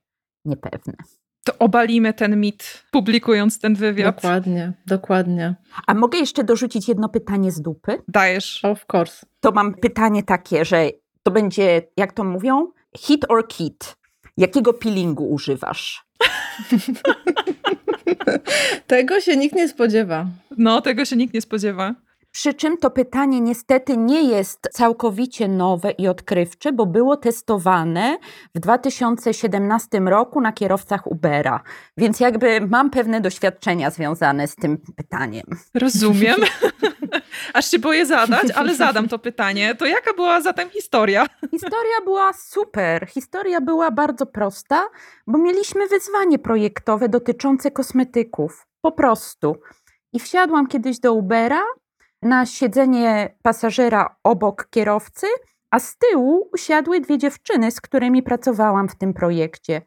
niepewne. 0.45 0.93
To 1.43 1.57
obalimy 1.59 2.13
ten 2.13 2.39
mit, 2.39 2.83
publikując 2.91 3.59
ten 3.59 3.75
wywiad. 3.75 4.15
Dokładnie, 4.15 4.73
dokładnie. 4.87 5.55
A 5.87 5.93
mogę 5.93 6.17
jeszcze 6.17 6.43
dorzucić 6.43 6.87
jedno 6.87 7.09
pytanie 7.09 7.51
z 7.51 7.61
dupy? 7.61 8.01
Dajesz. 8.07 8.65
Of 8.65 8.85
course. 8.93 9.25
To 9.39 9.51
mam 9.51 9.73
pytanie 9.73 10.23
takie, 10.23 10.65
że 10.65 10.89
to 11.23 11.31
będzie, 11.31 11.81
jak 11.97 12.13
to 12.13 12.23
mówią, 12.23 12.71
hit 12.97 13.25
or 13.29 13.47
kit. 13.47 13.95
Jakiego 14.37 14.73
peelingu 14.73 15.29
używasz? 15.29 16.05
Tego 18.87 19.19
się 19.19 19.37
nikt 19.37 19.55
nie 19.55 19.67
spodziewa. 19.67 20.25
No, 20.57 20.81
tego 20.81 21.05
się 21.05 21.15
nikt 21.15 21.33
nie 21.33 21.41
spodziewa. 21.41 21.95
Przy 22.31 22.53
czym 22.53 22.77
to 22.77 22.89
pytanie 22.89 23.41
niestety 23.41 23.97
nie 23.97 24.23
jest 24.23 24.69
całkowicie 24.71 25.47
nowe 25.47 25.91
i 25.91 26.07
odkrywcze, 26.07 26.71
bo 26.71 26.85
było 26.85 27.17
testowane 27.17 28.17
w 28.55 28.59
2017 28.59 29.99
roku 29.99 30.41
na 30.41 30.51
kierowcach 30.51 31.11
Ubera. 31.11 31.63
Więc 31.97 32.19
jakby 32.19 32.61
mam 32.61 32.89
pewne 32.89 33.21
doświadczenia 33.21 33.91
związane 33.91 34.47
z 34.47 34.55
tym 34.55 34.77
pytaniem. 34.95 35.45
Rozumiem. 35.73 36.35
Aż 37.53 37.71
się 37.71 37.79
boję 37.79 38.05
zadać, 38.05 38.51
ale 38.55 38.75
zadam 38.75 39.07
to 39.07 39.19
pytanie. 39.19 39.75
To 39.75 39.85
jaka 39.85 40.13
była 40.13 40.41
zatem 40.41 40.69
historia? 40.69 41.25
Historia 41.51 42.01
była 42.03 42.33
super. 42.33 43.07
Historia 43.07 43.61
była 43.61 43.91
bardzo 43.91 44.25
prosta, 44.25 44.83
bo 45.27 45.37
mieliśmy 45.37 45.87
wyzwanie 45.87 46.39
projektowe 46.39 47.09
dotyczące 47.09 47.71
kosmetyków. 47.71 48.67
Po 48.81 48.91
prostu. 48.91 49.55
I 50.13 50.19
wsiadłam 50.19 50.67
kiedyś 50.67 50.99
do 50.99 51.13
Ubera 51.13 51.63
na 52.21 52.45
siedzenie 52.45 53.35
pasażera 53.41 54.15
obok 54.23 54.67
kierowcy, 54.69 55.27
a 55.71 55.79
z 55.79 55.97
tyłu 55.97 56.49
usiadły 56.53 56.99
dwie 56.99 57.17
dziewczyny, 57.17 57.71
z 57.71 57.81
którymi 57.81 58.23
pracowałam 58.23 58.89
w 58.89 58.95
tym 58.95 59.13
projekcie. 59.13 59.81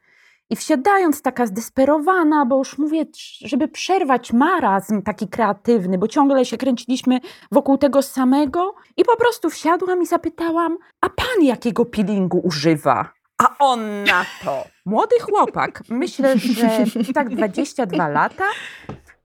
I 0.50 0.57
wsiadając 0.57 1.23
taka 1.23 1.47
zdesperowana, 1.47 2.47
bo 2.47 2.59
już 2.59 2.79
mówię, 2.79 3.07
żeby 3.41 3.69
przerwać 3.69 4.33
marazm 4.33 5.03
taki 5.03 5.29
kreatywny, 5.29 5.99
bo 5.99 6.09
ciągle 6.09 6.45
się 6.45 6.57
kręciliśmy 6.57 7.21
wokół 7.53 7.79
tego 7.79 8.03
samego, 8.03 8.75
i 8.97 9.05
po 9.05 9.17
prostu 9.17 9.50
wsiadłam 9.50 10.03
i 10.03 10.07
zapytałam, 10.07 10.79
a 11.00 11.09
pan 11.09 11.43
jakiego 11.43 11.85
peelingu 11.85 12.41
używa? 12.45 13.12
A 13.43 13.57
on 13.59 14.05
na 14.05 14.25
to, 14.45 14.65
młody 14.87 15.17
chłopak, 15.21 15.83
myślę, 15.88 16.38
że 16.38 17.12
tak 17.15 17.29
22 17.29 18.09
lata, 18.09 18.45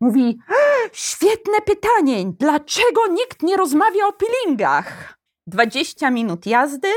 mówi: 0.02 0.40
Świetne 0.92 1.62
pytanie, 1.66 2.32
dlaczego 2.40 3.08
nikt 3.12 3.44
nie 3.44 3.58
rozmawia 3.58 4.08
o 4.08 4.14
peelingach? 4.14 5.18
20 5.48 6.12
minut 6.12 6.46
jazdy 6.46 6.88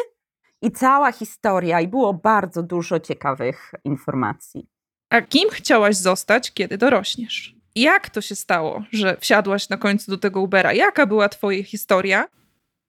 i 0.64 0.70
cała 0.70 1.12
historia, 1.12 1.80
i 1.80 1.88
było 1.88 2.14
bardzo 2.14 2.62
dużo 2.62 3.00
ciekawych 3.00 3.72
informacji. 3.84 4.66
A 5.10 5.20
kim 5.22 5.48
chciałaś 5.50 5.96
zostać, 5.96 6.52
kiedy 6.52 6.78
dorośniesz? 6.78 7.54
Jak 7.74 8.10
to 8.10 8.20
się 8.20 8.36
stało, 8.36 8.82
że 8.92 9.16
wsiadłaś 9.20 9.68
na 9.68 9.76
końcu 9.76 10.10
do 10.10 10.18
tego 10.18 10.40
Ubera? 10.40 10.72
Jaka 10.72 11.06
była 11.06 11.28
twoja 11.28 11.64
historia? 11.64 12.28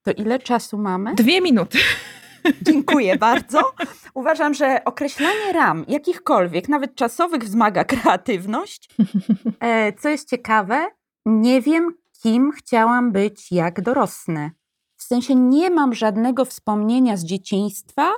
To 0.03 0.11
ile 0.11 0.39
czasu 0.39 0.77
mamy? 0.77 1.15
Dwie 1.15 1.41
minuty. 1.41 1.77
Dziękuję 2.61 3.17
bardzo. 3.29 3.71
Uważam, 4.13 4.53
że 4.53 4.81
określanie 4.85 5.53
ram, 5.53 5.85
jakichkolwiek, 5.87 6.69
nawet 6.69 6.95
czasowych, 6.95 7.43
wzmaga 7.43 7.83
kreatywność. 7.83 8.89
E, 9.59 9.93
co 9.93 10.09
jest 10.09 10.29
ciekawe, 10.29 10.87
nie 11.25 11.61
wiem, 11.61 11.91
kim 12.21 12.51
chciałam 12.51 13.11
być, 13.11 13.51
jak 13.51 13.81
dorosnę. 13.81 14.51
Sensie 15.05 15.35
nie 15.35 15.69
mam 15.69 15.93
żadnego 15.93 16.45
wspomnienia 16.45 17.17
z 17.17 17.23
dzieciństwa, 17.23 18.11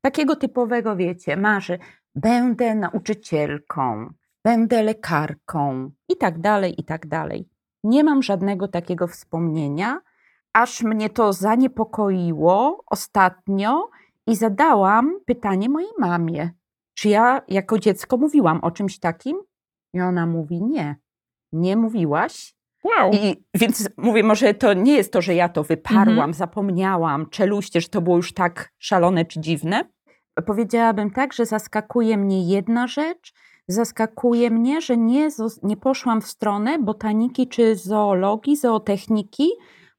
takiego 0.00 0.36
typowego, 0.36 0.96
wiecie, 0.96 1.36
marzy, 1.36 1.78
będę 2.14 2.74
nauczycielką, 2.74 4.10
będę 4.44 4.82
lekarką 4.82 5.90
i 6.08 6.16
tak 6.16 6.40
dalej, 6.40 6.80
i 6.80 6.84
tak 6.84 7.06
dalej. 7.06 7.48
Nie 7.84 8.04
mam 8.04 8.22
żadnego 8.22 8.68
takiego 8.68 9.06
wspomnienia 9.06 10.00
aż 10.52 10.82
mnie 10.82 11.10
to 11.10 11.32
zaniepokoiło 11.32 12.84
ostatnio 12.86 13.90
i 14.26 14.36
zadałam 14.36 15.20
pytanie 15.26 15.68
mojej 15.68 15.90
mamie, 15.98 16.50
czy 16.94 17.08
ja 17.08 17.42
jako 17.48 17.78
dziecko 17.78 18.16
mówiłam 18.16 18.60
o 18.60 18.70
czymś 18.70 18.98
takim? 18.98 19.36
I 19.94 20.00
ona 20.00 20.26
mówi: 20.26 20.62
Nie, 20.62 20.96
nie 21.52 21.76
mówiłaś. 21.76 22.54
Wow. 22.84 23.12
I 23.12 23.44
więc 23.54 23.88
mówię, 23.96 24.22
może 24.22 24.54
to 24.54 24.74
nie 24.74 24.92
jest 24.92 25.12
to, 25.12 25.22
że 25.22 25.34
ja 25.34 25.48
to 25.48 25.62
wyparłam, 25.64 26.08
Mhm. 26.08 26.34
zapomniałam, 26.34 27.30
czeluście, 27.30 27.80
że 27.80 27.88
to 27.88 28.00
było 28.00 28.16
już 28.16 28.32
tak 28.34 28.72
szalone 28.78 29.24
czy 29.24 29.40
dziwne. 29.40 29.84
Powiedziałabym 30.46 31.10
tak, 31.10 31.32
że 31.32 31.46
zaskakuje 31.46 32.16
mnie 32.16 32.48
jedna 32.48 32.86
rzecz. 32.86 33.32
Zaskakuje 33.68 34.50
mnie, 34.50 34.80
że 34.80 34.96
nie, 34.96 35.28
nie 35.62 35.76
poszłam 35.76 36.20
w 36.20 36.26
stronę 36.26 36.78
botaniki 36.78 37.48
czy 37.48 37.76
zoologii, 37.76 38.56
zootechniki, 38.56 39.48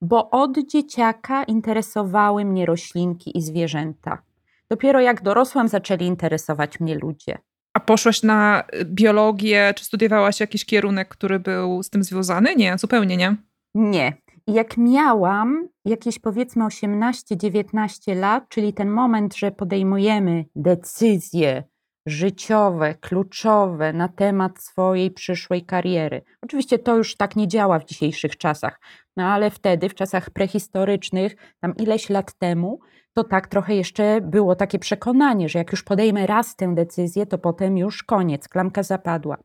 bo 0.01 0.29
od 0.29 0.57
dzieciaka 0.67 1.43
interesowały 1.43 2.45
mnie 2.45 2.65
roślinki 2.65 3.37
i 3.37 3.41
zwierzęta. 3.41 4.21
Dopiero 4.69 5.01
jak 5.01 5.21
dorosłam, 5.21 5.67
zaczęli 5.67 6.05
interesować 6.05 6.79
mnie 6.79 6.95
ludzie. 6.95 7.37
A 7.74 7.80
poszłaś 7.80 8.24
na 8.24 8.63
biologię, 8.86 9.74
czy 9.75 9.86
studiowałaś 9.86 10.39
jakiś 10.39 10.65
kierunek, 10.65 11.08
który 11.08 11.39
był 11.39 11.84
z 11.84 11.89
tym 11.89 12.03
związany? 12.03 12.56
Nie, 12.56 12.77
zupełnie 12.77 13.18
nie. 13.18 13.36
Nie. 13.75 14.13
Jak 14.48 14.77
miałam 14.77 15.68
jakieś 15.86 16.20
powiedzmy 16.20 16.63
18-19 16.63 18.15
lat, 18.15 18.50
czyli 18.50 18.74
ten 18.74 18.89
moment, 18.89 19.36
że 19.36 19.51
podejmujemy 19.51 20.46
decyzje 20.56 21.63
życiowe, 22.06 22.96
kluczowe 22.96 23.94
na 23.94 24.08
temat 24.08 24.62
swojej 24.62 25.12
przyszłej 25.12 25.65
kariery. 25.65 26.22
Oczywiście 26.42 26.80
to 26.80 26.98
już 26.98 27.15
tak 27.15 27.36
nie 27.36 27.48
działa 27.48 27.80
w 27.80 27.86
dzisiejszych 27.86 28.38
czasach, 28.38 28.80
no 29.18 29.25
ale 29.25 29.51
wtedy, 29.51 29.89
w 29.89 29.96
czasach 29.96 30.30
prehistorycznych, 30.30 31.36
tam 31.60 31.75
ileś 31.75 32.10
lat 32.10 32.34
temu, 32.38 32.80
to 33.13 33.24
tak 33.24 33.48
trochę 33.48 33.75
jeszcze 33.75 34.22
było 34.22 34.55
takie 34.55 34.79
przekonanie, 34.79 35.50
że 35.50 35.60
jak 35.60 35.72
już 35.72 35.84
podejmę 35.84 36.27
raz 36.27 36.55
tę 36.55 36.75
decyzję, 36.75 37.25
to 37.25 37.38
potem 37.38 37.77
już 37.77 38.03
koniec, 38.03 38.48
klamka 38.48 38.84
zapadła. 38.84 39.38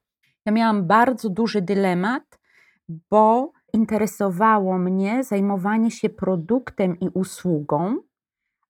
Ja 0.47 0.53
miałam 0.53 0.87
bardzo 0.87 1.31
duży 1.31 1.63
dylemat, 1.63 2.39
bo 3.11 3.53
interesowało 3.73 4.79
mnie 4.79 5.25
zajmowanie 5.25 5.91
się 5.91 6.09
produktem 6.09 7.01
i 7.01 7.09
usługą, 7.09 7.97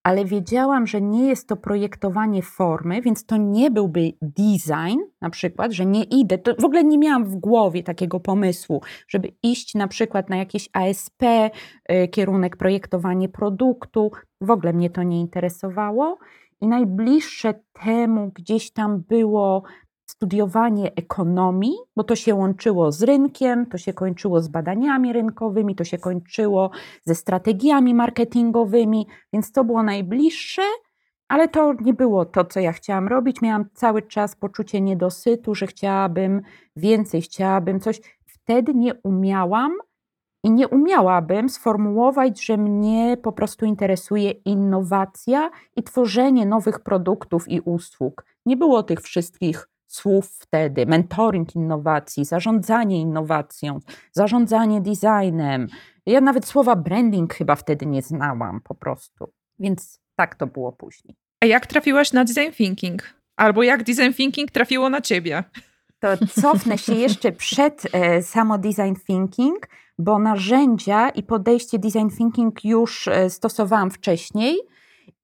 ale 0.03 0.25
wiedziałam, 0.25 0.87
że 0.87 1.01
nie 1.01 1.29
jest 1.29 1.49
to 1.49 1.57
projektowanie 1.57 2.43
formy, 2.43 3.03
więc 3.03 3.27
to 3.27 3.37
nie 3.37 3.71
byłby 3.71 4.13
design, 4.23 4.99
na 5.21 5.31
przykład, 5.31 5.73
że 5.73 5.87
nie 5.87 6.05
idę. 6.05 6.39
To 6.39 6.55
w 6.59 6.65
ogóle 6.65 6.85
nie 6.85 6.99
miałam 6.99 7.25
w 7.25 7.37
głowie 7.37 7.83
takiego 7.83 8.21
pomysłu, 8.21 8.83
żeby 9.09 9.29
iść 9.43 9.75
na 9.75 9.89
przykład 9.89 10.31
na 10.31 10.37
jakieś 10.37 10.69
ASP, 10.73 11.23
y, 11.23 12.09
kierunek 12.09 12.57
projektowanie 12.57 13.29
produktu. 13.29 14.11
W 14.41 14.51
ogóle 14.51 14.73
mnie 14.73 14.91
to 14.91 15.03
nie 15.03 15.21
interesowało. 15.21 16.19
I 16.61 16.69
najbliższe 16.69 17.55
temu 17.85 18.31
gdzieś 18.35 18.71
tam 18.71 19.01
było 19.09 19.63
studiowanie 20.19 20.95
ekonomii, 20.95 21.77
bo 21.97 22.05
to 22.05 22.17
się 22.17 22.35
łączyło 22.35 22.93
z 22.93 23.03
rynkiem, 23.03 23.67
to 23.67 23.79
się 23.79 23.93
kończyło 23.93 24.41
z 24.41 24.49
badaniami 24.49 25.13
rynkowymi, 25.13 25.75
to 25.75 25.85
się 25.85 25.99
kończyło 25.99 26.71
ze 27.05 27.15
strategiami 27.15 27.95
marketingowymi, 27.95 29.07
więc 29.33 29.53
to 29.53 29.65
było 29.65 29.83
najbliższe, 29.83 30.63
ale 31.29 31.49
to 31.49 31.73
nie 31.81 31.95
było 31.95 32.25
to, 32.25 32.45
co 32.45 32.61
ja 32.61 32.73
chciałam 32.73 33.09
robić. 33.09 33.43
Miałam 33.43 33.65
cały 33.75 34.03
czas 34.03 34.37
poczucie 34.37 34.81
niedosytu, 34.81 35.55
że 35.55 35.67
chciałabym 35.67 36.43
więcej, 36.77 37.23
chciałabym 37.23 37.81
coś. 37.81 38.01
Wtedy 38.27 38.75
nie 38.75 38.95
umiałam 38.95 39.73
i 40.45 40.51
nie 40.51 40.69
umiałabym 40.69 41.49
sformułować, 41.49 42.45
że 42.45 42.57
mnie 42.57 43.17
po 43.23 43.33
prostu 43.33 43.67
interesuje 43.67 44.31
innowacja 44.31 45.51
i 45.77 45.83
tworzenie 45.83 46.47
nowych 46.47 46.81
produktów 46.81 47.49
i 47.49 47.61
usług. 47.61 48.25
Nie 48.47 48.57
było 48.57 48.83
tych 48.83 49.01
wszystkich 49.01 49.69
słów 49.89 50.39
wtedy: 50.41 50.87
mentoring 50.87 51.55
innowacji, 51.55 52.25
zarządzanie 52.25 53.01
innowacją, 53.01 53.81
zarządzanie 54.13 54.81
designem. 54.81 55.67
Ja 56.07 56.21
nawet 56.21 56.47
słowa 56.47 56.77
branding 56.77 57.35
chyba 57.35 57.57
wtedy 57.57 57.87
nie 57.87 58.03
znałam 58.03 58.61
po 58.61 58.75
prostu. 58.75 59.33
Więc 59.59 60.01
tak 60.17 60.35
to 60.35 60.47
było 60.47 60.73
później. 60.73 61.17
A 61.41 61.47
jak 61.47 61.67
trafiłaś 61.67 62.13
na 62.13 62.25
design 62.25 62.53
thinking? 62.53 63.03
Albo 63.37 63.63
jak 63.63 63.83
design 63.83 64.13
thinking 64.13 64.51
trafiło 64.51 64.91
na 64.91 65.01
ciebie? 65.01 65.45
To 66.01 66.09
cofnę 66.41 66.79
się 66.79 66.95
jeszcze 67.07 67.33
przed 67.33 67.83
e, 67.93 68.23
samo 68.23 68.59
design 68.59 68.95
thinking, 69.07 69.69
bo 69.99 70.19
narzędzia 70.19 71.09
i 71.09 71.23
podejście 71.23 71.79
design 71.79 72.09
thinking 72.17 72.65
już 72.65 73.09
e, 73.09 73.31
stosowałam 73.31 73.91
wcześniej. 73.91 74.59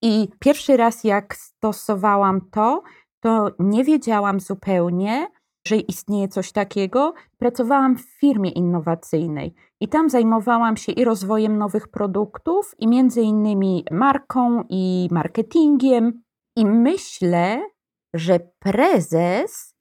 I 0.02 0.28
pierwszy 0.38 0.76
raz, 0.76 1.04
jak 1.04 1.36
stosowałam 1.36 2.40
to, 2.50 2.82
to 3.24 3.50
nie 3.58 3.84
wiedziałam 3.84 4.40
zupełnie, 4.40 5.28
że 5.66 5.76
istnieje 5.76 6.28
coś 6.28 6.52
takiego. 6.52 7.14
Pracowałam 7.38 7.96
w 7.96 8.02
firmie 8.20 8.50
innowacyjnej 8.50 9.54
i 9.80 9.88
tam 9.88 10.10
zajmowałam 10.10 10.76
się 10.76 10.92
i 10.92 11.04
rozwojem 11.04 11.58
nowych 11.58 11.88
produktów, 11.88 12.74
i 12.78 12.88
między 12.88 13.22
innymi 13.22 13.84
marką 13.90 14.64
i 14.68 15.08
marketingiem. 15.10 16.22
I 16.56 16.66
myślę, 16.66 17.62
że 18.14 18.40
prezes 18.58 19.74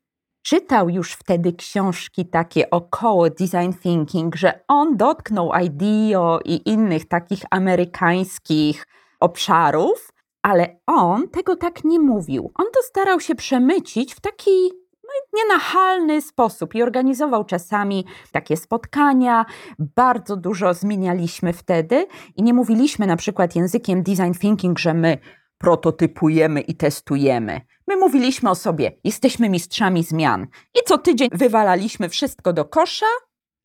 czytał 0.46 0.90
już 0.90 1.14
wtedy 1.14 1.54
książki 1.54 2.26
takie 2.26 2.70
około 2.70 3.30
design 3.30 3.72
thinking, 3.82 4.36
że 4.36 4.60
on 4.68 4.98
dotknął 4.98 5.52
IDEO 5.64 6.40
i 6.46 6.70
innych 6.70 7.08
takich 7.08 7.42
amerykańskich 7.52 8.88
obszarów, 9.20 10.13
ale 10.44 10.80
on 10.88 11.30
tego 11.30 11.56
tak 11.56 11.84
nie 11.84 12.00
mówił. 12.00 12.52
On 12.56 12.66
to 12.74 12.82
starał 12.82 13.20
się 13.20 13.36
przemycić 13.36 14.16
w 14.16 14.20
taki 14.20 14.72
no, 15.04 15.10
nienachalny 15.34 16.22
sposób 16.22 16.76
i 16.76 16.84
organizował 16.84 17.46
czasami 17.46 18.06
takie 18.32 18.58
spotkania. 18.58 19.46
Bardzo 19.80 20.38
dużo 20.38 20.74
zmienialiśmy 20.74 21.54
wtedy 21.54 22.08
i 22.36 22.44
nie 22.44 22.54
mówiliśmy 22.54 23.08
na 23.08 23.16
przykład 23.16 23.56
językiem 23.56 24.04
design 24.04 24.34
thinking, 24.40 24.80
że 24.80 24.94
my 24.94 25.18
prototypujemy 25.58 26.62
i 26.62 26.76
testujemy. 26.76 27.62
My 27.88 27.98
mówiliśmy 27.98 28.50
o 28.50 28.56
sobie, 28.56 28.92
jesteśmy 29.04 29.50
mistrzami 29.50 30.04
zmian. 30.04 30.48
I 30.76 30.80
co 30.86 30.98
tydzień 30.98 31.30
wywalaliśmy 31.32 32.10
wszystko 32.10 32.54
do 32.54 32.66
kosza 32.66 33.06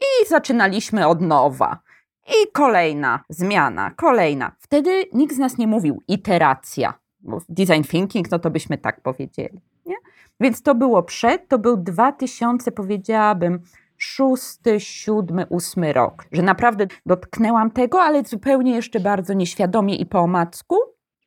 i 0.00 0.28
zaczynaliśmy 0.28 1.06
od 1.06 1.20
nowa. 1.20 1.78
I 2.28 2.52
kolejna 2.52 3.20
zmiana, 3.28 3.90
kolejna. 3.90 4.52
Wtedy 4.58 5.04
nikt 5.12 5.34
z 5.34 5.38
nas 5.38 5.58
nie 5.58 5.66
mówił 5.66 6.02
iteracja, 6.08 6.94
bo 7.20 7.40
design 7.48 7.82
thinking, 7.82 8.30
no 8.30 8.38
to 8.38 8.50
byśmy 8.50 8.78
tak 8.78 9.00
powiedzieli. 9.00 9.60
Nie? 9.86 9.96
Więc 10.40 10.62
to 10.62 10.74
było 10.74 11.02
przed, 11.02 11.48
to 11.48 11.58
był 11.58 11.76
2000, 11.76 12.72
powiedziałabym, 12.72 13.60
szósty, 13.96 14.80
siódmy, 14.80 15.46
ósmy 15.46 15.92
rok, 15.92 16.24
że 16.32 16.42
naprawdę 16.42 16.86
dotknęłam 17.06 17.70
tego, 17.70 18.02
ale 18.02 18.24
zupełnie 18.24 18.74
jeszcze 18.74 19.00
bardzo 19.00 19.34
nieświadomie 19.34 19.96
i 19.96 20.06
po 20.06 20.18
omacku. 20.18 20.76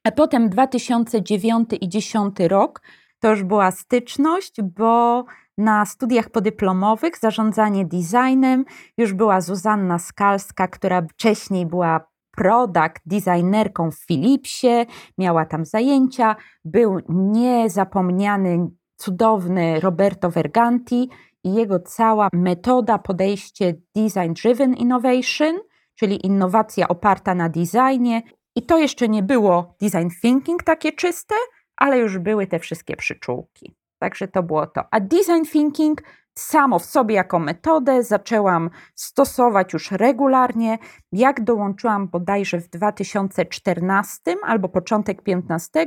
A 0.03 0.12
potem 0.12 0.50
2009 0.50 1.70
i 1.81 1.89
10 1.89 2.39
rok 2.39 2.81
to 3.20 3.29
już 3.29 3.43
była 3.43 3.72
styczność, 3.72 4.62
bo 4.62 5.25
na 5.62 5.86
studiach 5.86 6.30
podyplomowych 6.30 7.18
zarządzanie 7.18 7.86
designem 7.86 8.65
już 8.98 9.13
była 9.13 9.41
Zuzanna 9.41 10.00
Skalska, 10.00 10.68
która 10.68 11.01
wcześniej 11.01 11.65
była 11.65 12.12
product 12.32 13.01
designerką 13.06 13.91
w 13.91 14.06
Philipsie, 14.08 14.86
miała 15.18 15.46
tam 15.46 15.65
zajęcia. 15.65 16.36
Był 16.65 17.00
niezapomniany, 17.10 18.68
cudowny 18.98 19.80
Roberto 19.80 20.30
Verganti 20.30 21.10
i 21.44 21.53
jego 21.53 21.80
cała 21.80 22.30
metoda, 22.34 22.98
podejście 22.98 23.74
design 23.95 24.34
driven 24.43 24.74
innovation, 24.74 25.60
czyli 25.95 26.26
innowacja 26.26 26.88
oparta 26.88 27.36
na 27.36 27.50
designie. 27.50 28.21
I 28.56 28.65
to 28.65 28.78
jeszcze 28.78 29.10
nie 29.10 29.24
było 29.24 29.76
design 29.82 30.08
thinking 30.21 30.63
takie 30.63 30.91
czyste, 30.91 31.36
ale 31.78 31.97
już 31.97 32.17
były 32.17 32.47
te 32.47 32.60
wszystkie 32.60 32.95
przyczółki. 32.95 33.81
Także 34.01 34.27
to 34.27 34.43
było 34.43 34.67
to. 34.67 34.81
A 34.91 34.99
design 34.99 35.43
thinking 35.51 36.01
samo 36.33 36.79
w 36.79 36.85
sobie 36.85 37.15
jako 37.15 37.39
metodę 37.39 38.03
zaczęłam 38.03 38.69
stosować 38.95 39.73
już 39.73 39.91
regularnie, 39.91 40.77
jak 41.11 41.43
dołączyłam 41.43 42.07
bodajże 42.07 42.59
w 42.59 42.69
2014 42.69 44.35
albo 44.43 44.69
początek 44.69 45.21
15 45.21 45.85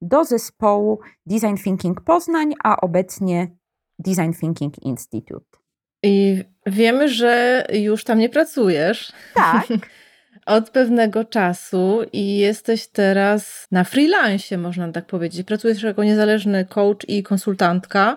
do 0.00 0.24
zespołu 0.24 1.00
Design 1.26 1.56
Thinking 1.64 2.00
Poznań, 2.00 2.54
a 2.64 2.76
obecnie 2.80 3.56
Design 3.98 4.32
Thinking 4.40 4.82
Institute. 4.82 5.58
I 6.02 6.44
wiemy, 6.66 7.08
że 7.08 7.64
już 7.72 8.04
tam 8.04 8.18
nie 8.18 8.28
pracujesz. 8.28 9.12
Tak. 9.34 9.66
od 10.46 10.70
pewnego 10.70 11.24
czasu 11.24 12.00
i 12.12 12.36
jesteś 12.36 12.86
teraz 12.86 13.66
na 13.70 13.84
freelancie, 13.84 14.58
można 14.58 14.92
tak 14.92 15.06
powiedzieć. 15.06 15.46
Pracujesz 15.46 15.82
jako 15.82 16.04
niezależny 16.04 16.64
coach 16.64 17.08
i 17.08 17.22
konsultantka. 17.22 18.16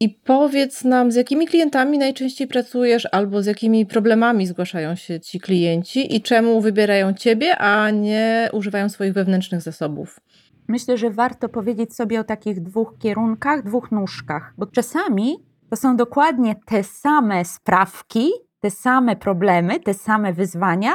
I 0.00 0.08
powiedz 0.08 0.84
nam, 0.84 1.12
z 1.12 1.14
jakimi 1.14 1.46
klientami 1.46 1.98
najczęściej 1.98 2.46
pracujesz, 2.46 3.08
albo 3.12 3.42
z 3.42 3.46
jakimi 3.46 3.86
problemami 3.86 4.46
zgłaszają 4.46 4.94
się 4.94 5.20
ci 5.20 5.40
klienci 5.40 6.16
i 6.16 6.22
czemu 6.22 6.60
wybierają 6.60 7.14
ciebie, 7.14 7.58
a 7.58 7.90
nie 7.90 8.48
używają 8.52 8.88
swoich 8.88 9.12
wewnętrznych 9.12 9.60
zasobów. 9.60 10.20
Myślę, 10.68 10.98
że 10.98 11.10
warto 11.10 11.48
powiedzieć 11.48 11.94
sobie 11.96 12.20
o 12.20 12.24
takich 12.24 12.62
dwóch 12.62 12.94
kierunkach, 12.98 13.62
dwóch 13.62 13.92
nóżkach, 13.92 14.54
bo 14.58 14.66
czasami 14.66 15.36
to 15.70 15.76
są 15.76 15.96
dokładnie 15.96 16.56
te 16.66 16.84
same 16.84 17.44
sprawki, 17.44 18.30
te 18.60 18.70
same 18.70 19.16
problemy, 19.16 19.80
te 19.80 19.94
same 19.94 20.32
wyzwania, 20.32 20.92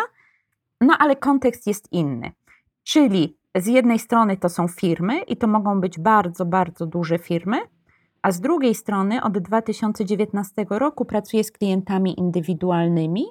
no 0.82 0.98
ale 1.00 1.16
kontekst 1.16 1.68
jest 1.68 1.92
inny. 1.92 2.32
Czyli 2.84 3.38
z 3.56 3.68
jednej 3.68 4.00
strony 4.00 4.38
to 4.38 4.50
są 4.50 4.68
firmy 4.68 5.22
i 5.22 5.38
to 5.38 5.48
mogą 5.48 5.82
być 5.82 6.00
bardzo, 6.00 6.46
bardzo 6.46 6.86
duże 6.86 7.20
firmy, 7.20 7.58
a 8.22 8.32
z 8.32 8.42
drugiej 8.42 8.76
strony 8.76 9.24
od 9.24 9.38
2019 9.38 10.66
roku 10.70 11.06
pracuję 11.06 11.44
z 11.44 11.52
klientami 11.52 12.20
indywidualnymi, 12.20 13.26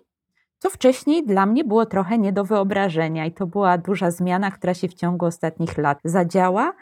co 0.59 0.70
wcześniej 0.70 1.26
dla 1.26 1.46
mnie 1.46 1.64
było 1.64 1.87
trochę 1.87 2.18
nie 2.18 2.32
do 2.32 2.44
wyobrażenia 2.44 3.26
i 3.26 3.32
to 3.32 3.46
była 3.46 3.78
duża 3.78 4.11
zmiana, 4.11 4.50
która 4.50 4.74
się 4.74 4.88
w 4.88 4.94
ciągu 4.94 5.26
ostatnich 5.26 5.78
lat 5.78 5.98
zadziała 6.04 6.72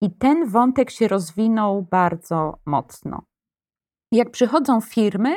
i 0.00 0.10
ten 0.10 0.48
wątek 0.48 0.90
się 0.90 1.08
rozwinął 1.08 1.82
bardzo 1.90 2.58
mocno. 2.66 3.22
Jak 4.12 4.30
przychodzą 4.30 4.80
firmy, 4.80 5.36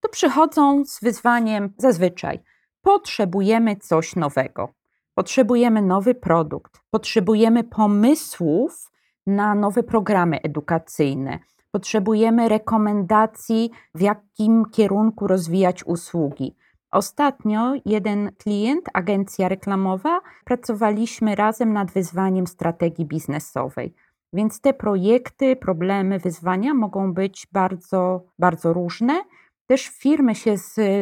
to 0.00 0.08
przychodzą 0.08 0.84
z 0.84 1.00
wyzwaniem 1.00 1.74
zazwyczaj– 1.78 2.40
potrzebujemy 2.86 3.76
coś 3.76 4.16
nowego. 4.16 4.68
Potrzebujemy 5.14 5.82
nowy 5.82 6.14
produkt, 6.14 6.80
potrzebujemy 6.90 7.64
pomysłów 7.64 8.92
na 9.26 9.54
nowe 9.54 9.82
programy 9.82 10.42
edukacyjne, 10.42 11.38
potrzebujemy 11.70 12.48
rekomendacji, 12.48 13.70
w 13.94 14.00
jakim 14.00 14.64
kierunku 14.64 15.26
rozwijać 15.26 15.84
usługi. 15.84 16.56
Ostatnio 16.90 17.72
jeden 17.84 18.32
klient, 18.38 18.84
agencja 18.94 19.48
reklamowa, 19.48 20.20
pracowaliśmy 20.44 21.34
razem 21.34 21.72
nad 21.72 21.90
wyzwaniem 21.90 22.46
strategii 22.46 23.06
biznesowej. 23.06 23.94
Więc 24.32 24.60
te 24.60 24.74
projekty, 24.74 25.56
problemy, 25.56 26.18
wyzwania 26.18 26.74
mogą 26.74 27.14
być 27.14 27.48
bardzo, 27.52 28.22
bardzo 28.38 28.72
różne. 28.72 29.22
Też 29.66 29.88
firmy 29.88 30.34
się 30.34 30.54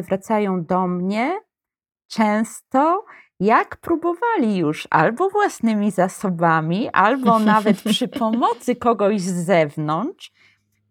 zwracają 0.02 0.64
do 0.64 0.86
mnie 0.86 1.43
często 2.14 3.04
jak 3.40 3.76
próbowali 3.76 4.56
już 4.56 4.88
albo 4.90 5.30
własnymi 5.30 5.90
zasobami, 5.90 6.88
albo 6.92 7.38
nawet 7.38 7.82
przy 7.92 8.08
pomocy 8.08 8.76
kogoś 8.76 9.20
z 9.20 9.46
zewnątrz 9.46 10.32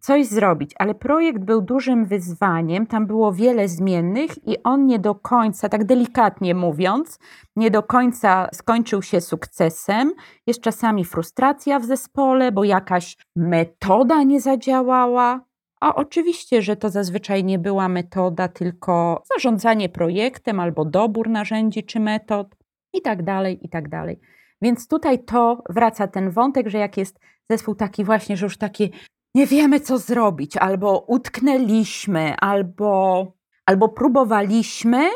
coś 0.00 0.26
zrobić. 0.26 0.70
Ale 0.78 0.94
projekt 0.94 1.44
był 1.44 1.60
dużym 1.62 2.06
wyzwaniem, 2.06 2.86
tam 2.86 3.06
było 3.06 3.32
wiele 3.32 3.68
zmiennych 3.68 4.48
i 4.48 4.62
on 4.62 4.86
nie 4.86 4.98
do 4.98 5.14
końca, 5.14 5.68
tak 5.68 5.84
delikatnie 5.84 6.54
mówiąc, 6.54 7.18
nie 7.56 7.70
do 7.70 7.82
końca 7.82 8.48
skończył 8.52 9.02
się 9.02 9.20
sukcesem. 9.20 10.12
Jest 10.46 10.60
czasami 10.60 11.04
frustracja 11.04 11.78
w 11.78 11.84
zespole, 11.84 12.52
bo 12.52 12.64
jakaś 12.64 13.16
metoda 13.36 14.22
nie 14.22 14.40
zadziałała. 14.40 15.40
A 15.84 15.94
oczywiście, 15.94 16.62
że 16.62 16.76
to 16.76 16.90
zazwyczaj 16.90 17.44
nie 17.44 17.58
była 17.58 17.88
metoda, 17.88 18.48
tylko 18.48 19.22
zarządzanie 19.34 19.88
projektem 19.88 20.60
albo 20.60 20.84
dobór 20.84 21.28
narzędzi 21.28 21.84
czy 21.84 22.00
metod 22.00 22.56
i 22.92 23.02
tak 23.02 23.22
dalej, 23.22 23.66
i 23.66 23.68
tak 23.68 23.88
dalej. 23.88 24.20
Więc 24.62 24.88
tutaj 24.88 25.24
to 25.24 25.62
wraca 25.68 26.06
ten 26.06 26.30
wątek, 26.30 26.68
że 26.68 26.78
jak 26.78 26.96
jest 26.96 27.20
zespół 27.50 27.74
taki 27.74 28.04
właśnie, 28.04 28.36
że 28.36 28.46
już 28.46 28.58
taki 28.58 28.90
nie 29.34 29.46
wiemy 29.46 29.80
co 29.80 29.98
zrobić, 29.98 30.56
albo 30.56 31.04
utknęliśmy, 31.08 32.36
albo, 32.36 33.26
albo 33.66 33.88
próbowaliśmy 33.88 35.10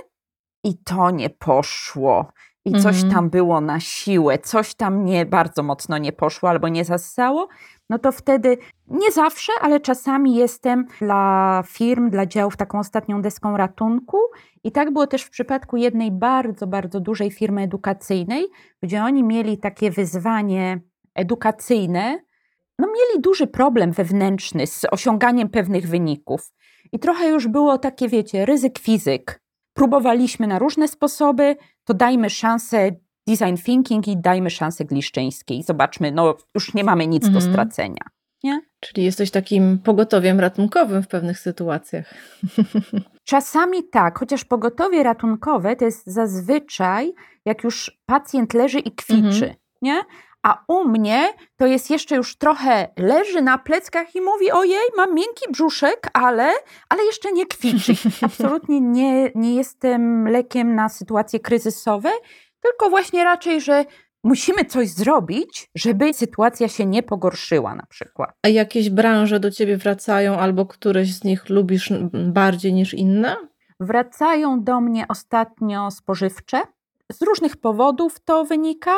i 0.64 0.78
to 0.78 1.10
nie 1.10 1.30
poszło. 1.30 2.32
I 2.64 2.72
coś 2.72 2.96
Mhm. 2.96 3.12
tam 3.14 3.30
było 3.30 3.60
na 3.60 3.80
siłę, 3.80 4.38
coś 4.38 4.74
tam 4.74 5.04
nie 5.04 5.26
bardzo 5.26 5.62
mocno 5.62 5.98
nie 5.98 6.12
poszło 6.12 6.48
albo 6.48 6.68
nie 6.68 6.84
zassało, 6.84 7.48
no 7.90 7.98
to 7.98 8.12
wtedy 8.12 8.56
nie 8.86 9.12
zawsze, 9.12 9.52
ale 9.60 9.80
czasami 9.80 10.34
jestem 10.34 10.86
dla 11.00 11.62
firm, 11.66 12.10
dla 12.10 12.26
działów 12.26 12.56
taką 12.56 12.78
ostatnią 12.78 13.22
deską 13.22 13.56
ratunku. 13.56 14.18
I 14.64 14.72
tak 14.72 14.92
było 14.92 15.06
też 15.06 15.22
w 15.22 15.30
przypadku 15.30 15.76
jednej 15.76 16.10
bardzo, 16.10 16.66
bardzo 16.66 17.00
dużej 17.00 17.30
firmy 17.30 17.62
edukacyjnej, 17.62 18.46
gdzie 18.82 19.02
oni 19.02 19.24
mieli 19.24 19.58
takie 19.58 19.90
wyzwanie 19.90 20.80
edukacyjne. 21.14 22.18
No, 22.78 22.86
mieli 22.86 23.22
duży 23.22 23.46
problem 23.46 23.92
wewnętrzny 23.92 24.66
z 24.66 24.84
osiąganiem 24.90 25.48
pewnych 25.48 25.88
wyników. 25.88 26.52
I 26.92 26.98
trochę 26.98 27.28
już 27.28 27.48
było 27.48 27.78
takie, 27.78 28.08
wiecie, 28.08 28.46
ryzyk 28.46 28.78
fizyk. 28.78 29.42
Próbowaliśmy 29.74 30.46
na 30.46 30.58
różne 30.58 30.88
sposoby, 30.88 31.56
to 31.84 31.94
dajmy 31.94 32.30
szansę 32.30 32.90
design 33.28 33.56
thinking 33.64 34.08
i 34.08 34.16
dajmy 34.16 34.50
szansę 34.50 34.84
gliszczyńskiej. 34.84 35.62
Zobaczmy, 35.62 36.12
no 36.12 36.34
już 36.54 36.74
nie 36.74 36.84
mamy 36.84 37.06
nic 37.06 37.22
do 37.22 37.28
Mhm. 37.38 37.52
stracenia. 37.52 38.02
Czyli 38.80 39.04
jesteś 39.04 39.30
takim 39.30 39.78
pogotowiem 39.78 40.40
ratunkowym 40.40 41.02
w 41.02 41.08
pewnych 41.08 41.38
sytuacjach. 41.38 42.14
Czasami 43.24 43.84
tak, 43.88 44.18
chociaż 44.18 44.44
pogotowie 44.44 45.02
ratunkowe 45.02 45.76
to 45.76 45.84
jest 45.84 46.06
zazwyczaj, 46.06 47.12
jak 47.44 47.64
już 47.64 47.98
pacjent 48.06 48.54
leży 48.54 48.78
i 48.78 48.92
kwiczy, 48.92 49.44
Mhm. 49.44 49.54
nie? 49.82 50.00
A 50.42 50.64
u 50.68 50.84
mnie 50.88 51.28
to 51.56 51.66
jest 51.66 51.90
jeszcze 51.90 52.16
już 52.16 52.36
trochę 52.36 52.88
leży 52.96 53.42
na 53.42 53.58
pleckach 53.58 54.14
i 54.14 54.20
mówi: 54.20 54.50
Ojej, 54.52 54.80
mam 54.96 55.14
miękki 55.14 55.52
brzuszek, 55.52 56.10
ale, 56.12 56.52
ale 56.88 57.04
jeszcze 57.04 57.32
nie 57.32 57.46
kwiczy. 57.46 57.92
Absolutnie 58.26 58.80
nie, 58.80 59.30
nie 59.34 59.54
jestem 59.54 60.28
lekiem 60.28 60.74
na 60.74 60.88
sytuacje 60.88 61.40
kryzysowe, 61.40 62.10
tylko 62.70 62.90
właśnie 62.90 63.24
raczej, 63.24 63.60
że 63.60 63.84
musimy 64.24 64.64
coś 64.64 64.88
zrobić, 64.88 65.70
żeby 65.74 66.14
sytuacja 66.14 66.68
się 66.68 66.86
nie 66.86 67.02
pogorszyła, 67.02 67.74
na 67.74 67.86
przykład. 67.86 68.30
A 68.42 68.48
jakieś 68.48 68.90
branże 68.90 69.40
do 69.40 69.50
ciebie 69.50 69.76
wracają, 69.76 70.38
albo 70.38 70.66
któreś 70.66 71.14
z 71.14 71.24
nich 71.24 71.48
lubisz 71.48 71.92
bardziej 72.12 72.72
niż 72.72 72.94
inne? 72.94 73.36
Wracają 73.80 74.64
do 74.64 74.80
mnie 74.80 75.04
ostatnio 75.08 75.90
spożywcze. 75.90 76.62
Z 77.12 77.22
różnych 77.22 77.56
powodów 77.56 78.20
to 78.24 78.44
wynika. 78.44 78.94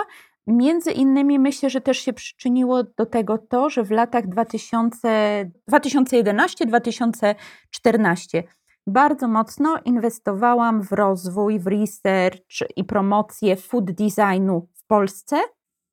Między 0.47 0.91
innymi 0.91 1.39
myślę, 1.39 1.71
że 1.71 1.81
też 1.81 1.99
się 1.99 2.13
przyczyniło 2.13 2.83
do 2.83 3.07
tego 3.07 3.39
to, 3.39 3.71
że 3.71 3.83
w 3.83 3.91
latach 3.91 4.29
2000 4.29 5.51
2011-2014 5.71 8.43
bardzo 8.87 9.29
mocno 9.29 9.79
inwestowałam 9.85 10.83
w 10.83 10.93
rozwój, 10.93 11.59
w 11.59 11.67
research 11.67 12.77
i 12.77 12.85
promocję 12.85 13.57
food 13.57 13.91
designu 13.91 14.69
w 14.75 14.87
Polsce. 14.87 15.37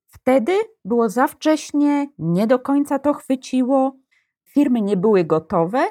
Wtedy 0.06 0.52
było 0.84 1.08
za 1.08 1.26
wcześnie, 1.26 2.06
nie 2.18 2.46
do 2.46 2.58
końca 2.58 2.98
to 2.98 3.14
chwyciło, 3.14 3.96
firmy 4.44 4.80
nie 4.80 4.96
były 4.96 5.24
gotowe 5.24 5.84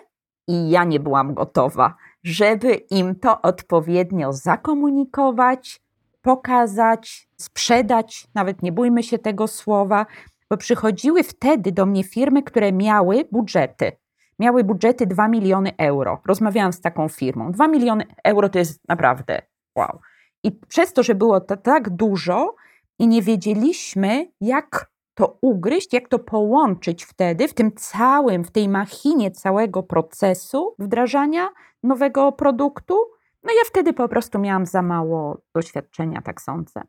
i 0.48 0.70
ja 0.70 0.84
nie 0.84 1.00
byłam 1.00 1.34
gotowa 1.34 1.96
żeby 2.28 2.74
im 2.74 3.16
to 3.16 3.42
odpowiednio 3.42 4.34
zakomunikować, 4.34 5.82
pokazać, 6.22 7.30
sprzedać, 7.38 8.28
nawet 8.36 8.62
nie 8.62 8.72
bójmy 8.72 9.04
się 9.04 9.20
tego 9.20 9.48
słowa, 9.48 10.06
bo 10.50 10.58
przychodziły 10.58 11.24
wtedy 11.24 11.72
do 11.72 11.86
mnie 11.86 12.04
firmy, 12.04 12.44
które 12.44 12.72
miały 12.72 13.26
budżety. 13.32 13.92
Miały 14.40 14.64
budżety 14.64 15.08
2 15.08 15.28
miliony 15.28 15.72
euro. 15.78 16.22
Rozmawiałam 16.26 16.74
z 16.74 16.82
taką 16.82 17.08
firmą. 17.08 17.52
2 17.52 17.68
miliony 17.68 18.06
euro 18.24 18.50
to 18.50 18.60
jest 18.60 18.88
naprawdę 18.90 19.42
wow. 19.76 20.00
I 20.44 20.52
przez 20.52 20.94
to, 20.94 21.04
że 21.04 21.16
było 21.16 21.42
to 21.42 21.58
tak 21.58 21.90
dużo 21.90 22.56
i 23.00 23.08
nie 23.08 23.22
wiedzieliśmy, 23.22 24.32
jak 24.42 24.92
to 25.14 25.38
ugryźć, 25.42 25.94
jak 25.94 26.08
to 26.10 26.20
połączyć 26.20 27.06
wtedy 27.06 27.48
w 27.48 27.54
tym 27.54 27.72
całym, 27.72 28.44
w 28.44 28.52
tej 28.52 28.70
machinie 28.70 29.32
całego 29.32 29.84
procesu 29.84 30.76
wdrażania 30.80 31.50
nowego 31.84 32.32
produktu. 32.32 32.96
No 33.44 33.54
ja 33.54 33.62
wtedy 33.66 33.94
po 33.94 34.10
prostu 34.10 34.40
miałam 34.40 34.66
za 34.66 34.82
mało 34.82 35.38
doświadczenia, 35.56 36.22
tak 36.22 36.42
sądzę. 36.42 36.82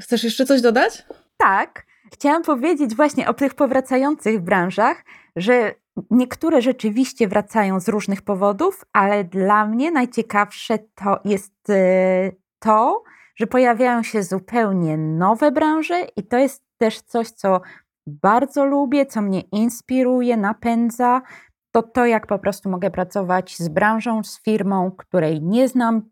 Chcesz 0.00 0.24
jeszcze 0.24 0.46
coś 0.46 0.60
dodać? 0.60 1.06
Tak, 1.36 1.86
chciałam 2.12 2.42
powiedzieć 2.42 2.96
właśnie 2.96 3.28
o 3.28 3.34
tych 3.34 3.54
powracających 3.54 4.40
branżach, 4.40 5.04
że 5.36 5.74
niektóre 6.10 6.62
rzeczywiście 6.62 7.28
wracają 7.28 7.80
z 7.80 7.88
różnych 7.88 8.22
powodów, 8.22 8.84
ale 8.92 9.24
dla 9.24 9.66
mnie 9.66 9.90
najciekawsze 9.90 10.78
to 10.78 11.20
jest 11.24 11.70
e, 11.70 12.32
to, 12.58 13.02
że 13.36 13.46
pojawiają 13.46 14.02
się 14.02 14.22
zupełnie 14.22 14.98
nowe 14.98 15.52
branże 15.52 16.00
i 16.16 16.22
to 16.22 16.38
jest 16.38 16.64
też 16.78 17.00
coś, 17.00 17.30
co 17.30 17.60
bardzo 18.06 18.64
lubię, 18.64 19.06
co 19.06 19.22
mnie 19.22 19.40
inspiruje, 19.40 20.36
napędza. 20.36 21.22
To 21.70 21.82
to, 21.82 22.06
jak 22.06 22.26
po 22.26 22.38
prostu 22.38 22.70
mogę 22.70 22.90
pracować 22.90 23.56
z 23.56 23.68
branżą, 23.68 24.22
z 24.24 24.42
firmą, 24.42 24.90
której 24.90 25.42
nie 25.42 25.68
znam 25.68 26.02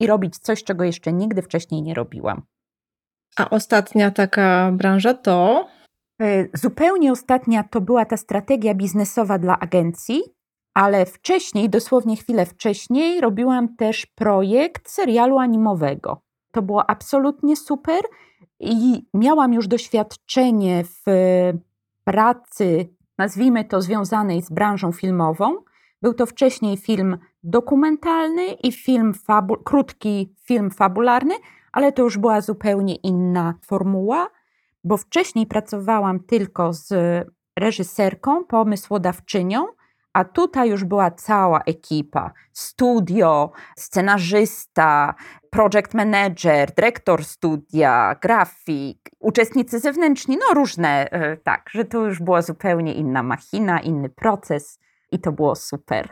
i 0.00 0.06
robić 0.06 0.38
coś, 0.38 0.64
czego 0.64 0.84
jeszcze 0.84 1.12
nigdy 1.12 1.42
wcześniej 1.42 1.82
nie 1.82 1.94
robiłam. 1.94 2.42
A 3.36 3.50
ostatnia 3.50 4.10
taka 4.10 4.72
branża 4.72 5.14
to. 5.14 5.68
E, 6.22 6.46
Zupełnie 6.54 7.12
ostatnia 7.12 7.64
to 7.64 7.80
była 7.80 8.04
ta 8.04 8.16
strategia 8.16 8.74
biznesowa 8.74 9.38
dla 9.38 9.58
agencji, 9.58 10.22
ale 10.74 11.06
wcześniej, 11.06 11.70
dosłownie 11.70 12.16
chwilę 12.16 12.46
wcześniej, 12.46 13.20
robiłam 13.20 13.76
też 13.76 14.06
projekt 14.06 14.90
serialu 14.90 15.38
animowego. 15.38 16.22
To 16.52 16.62
było 16.62 16.90
absolutnie 16.90 17.56
super 17.56 18.00
i 18.60 19.06
miałam 19.14 19.52
już 19.52 19.68
doświadczenie 19.68 20.84
w 20.84 21.02
pracy, 22.04 22.88
nazwijmy 23.18 23.64
to 23.64 23.82
związanej 23.82 24.42
z 24.42 24.50
branżą 24.50 24.92
filmową. 24.92 25.56
Był 26.02 26.14
to 26.14 26.26
wcześniej 26.26 26.76
film 26.76 27.18
dokumentalny 27.42 28.46
i 28.46 28.72
film 28.72 29.12
krótki 29.64 30.34
film 30.44 30.70
fabularny, 30.70 31.34
ale 31.76 31.92
to 31.92 32.02
już 32.02 32.18
była 32.18 32.40
zupełnie 32.40 32.94
inna 32.94 33.54
formuła 33.62 34.28
bo 34.86 34.96
wcześniej 34.96 35.46
pracowałam 35.46 36.20
tylko 36.20 36.72
z 36.72 36.94
reżyserką, 37.58 38.44
pomysłodawczynią, 38.44 39.66
a 40.12 40.24
tutaj 40.24 40.70
już 40.70 40.84
była 40.84 41.10
cała 41.10 41.60
ekipa: 41.60 42.32
studio, 42.52 43.50
scenarzysta, 43.76 45.14
project 45.50 45.94
manager, 45.94 46.74
dyrektor 46.74 47.24
studia, 47.24 48.16
grafik, 48.22 49.10
uczestnicy 49.20 49.80
zewnętrzni, 49.80 50.36
no 50.36 50.54
różne, 50.54 51.10
e, 51.10 51.36
tak, 51.36 51.70
że 51.70 51.84
to 51.84 52.06
już 52.06 52.22
była 52.22 52.42
zupełnie 52.42 52.94
inna 52.94 53.22
machina, 53.22 53.80
inny 53.80 54.08
proces 54.08 54.78
i 55.12 55.18
to 55.18 55.32
było 55.32 55.54
super. 55.54 56.08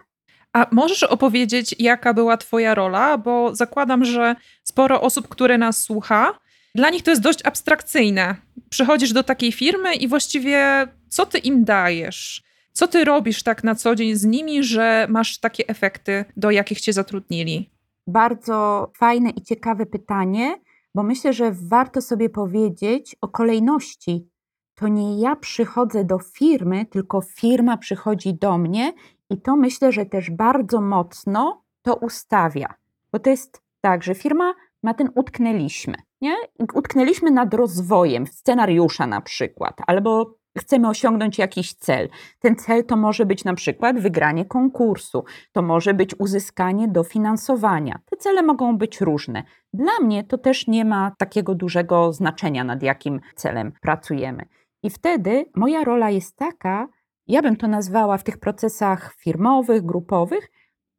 A 0.54 0.66
możesz 0.70 1.02
opowiedzieć, 1.02 1.74
jaka 1.78 2.14
była 2.14 2.36
Twoja 2.36 2.74
rola? 2.74 3.18
Bo 3.18 3.54
zakładam, 3.54 4.04
że 4.04 4.36
sporo 4.62 5.00
osób, 5.00 5.28
które 5.28 5.58
nas 5.58 5.82
słucha, 5.82 6.38
dla 6.74 6.90
nich 6.90 7.02
to 7.02 7.10
jest 7.10 7.22
dość 7.22 7.46
abstrakcyjne. 7.46 8.36
Przychodzisz 8.70 9.12
do 9.12 9.22
takiej 9.22 9.52
firmy 9.52 9.94
i 9.94 10.08
właściwie 10.08 10.86
co 11.08 11.26
ty 11.26 11.38
im 11.38 11.64
dajesz? 11.64 12.42
Co 12.72 12.88
ty 12.88 13.04
robisz 13.04 13.42
tak 13.42 13.64
na 13.64 13.74
co 13.74 13.94
dzień 13.94 14.14
z 14.14 14.24
nimi, 14.24 14.64
że 14.64 15.06
masz 15.10 15.38
takie 15.38 15.66
efekty, 15.66 16.24
do 16.36 16.50
jakich 16.50 16.80
cię 16.80 16.92
zatrudnili? 16.92 17.70
Bardzo 18.06 18.90
fajne 18.96 19.30
i 19.30 19.42
ciekawe 19.42 19.86
pytanie, 19.86 20.60
bo 20.94 21.02
myślę, 21.02 21.32
że 21.32 21.52
warto 21.52 22.00
sobie 22.00 22.30
powiedzieć 22.30 23.16
o 23.20 23.28
kolejności. 23.28 24.28
To 24.74 24.88
nie 24.88 25.20
ja 25.20 25.36
przychodzę 25.36 26.04
do 26.04 26.18
firmy, 26.18 26.86
tylko 26.86 27.20
firma 27.20 27.76
przychodzi 27.76 28.34
do 28.34 28.58
mnie 28.58 28.92
i 29.30 29.40
to 29.40 29.56
myślę, 29.56 29.92
że 29.92 30.06
też 30.06 30.30
bardzo 30.30 30.80
mocno 30.80 31.64
to 31.82 31.94
ustawia. 31.94 32.74
Bo 33.12 33.18
to 33.18 33.30
jest 33.30 33.62
tak, 33.80 34.02
że 34.02 34.14
firma 34.14 34.54
ma 34.82 34.94
ten 34.94 35.10
utknęliśmy, 35.14 35.94
nie? 36.20 36.34
Utknęliśmy 36.74 37.30
nad 37.30 37.54
rozwojem 37.54 38.26
scenariusza 38.26 39.06
na 39.06 39.20
przykład, 39.20 39.76
albo 39.86 40.34
chcemy 40.58 40.88
osiągnąć 40.88 41.38
jakiś 41.38 41.74
cel. 41.74 42.08
Ten 42.38 42.56
cel 42.56 42.84
to 42.84 42.96
może 42.96 43.26
być 43.26 43.44
na 43.44 43.54
przykład 43.54 44.00
wygranie 44.00 44.44
konkursu, 44.44 45.24
to 45.52 45.62
może 45.62 45.94
być 45.94 46.14
uzyskanie 46.18 46.88
dofinansowania. 46.88 47.98
Te 48.10 48.16
cele 48.16 48.42
mogą 48.42 48.78
być 48.78 49.00
różne. 49.00 49.42
Dla 49.72 49.92
mnie 50.02 50.24
to 50.24 50.38
też 50.38 50.66
nie 50.66 50.84
ma 50.84 51.12
takiego 51.18 51.54
dużego 51.54 52.12
znaczenia, 52.12 52.64
nad 52.64 52.82
jakim 52.82 53.20
celem 53.36 53.72
pracujemy. 53.82 54.44
I 54.82 54.90
wtedy 54.90 55.44
moja 55.54 55.84
rola 55.84 56.10
jest 56.10 56.36
taka, 56.36 56.88
ja 57.26 57.42
bym 57.42 57.56
to 57.56 57.68
nazwała 57.68 58.18
w 58.18 58.24
tych 58.24 58.38
procesach 58.38 59.14
firmowych, 59.18 59.82
grupowych, 59.82 60.50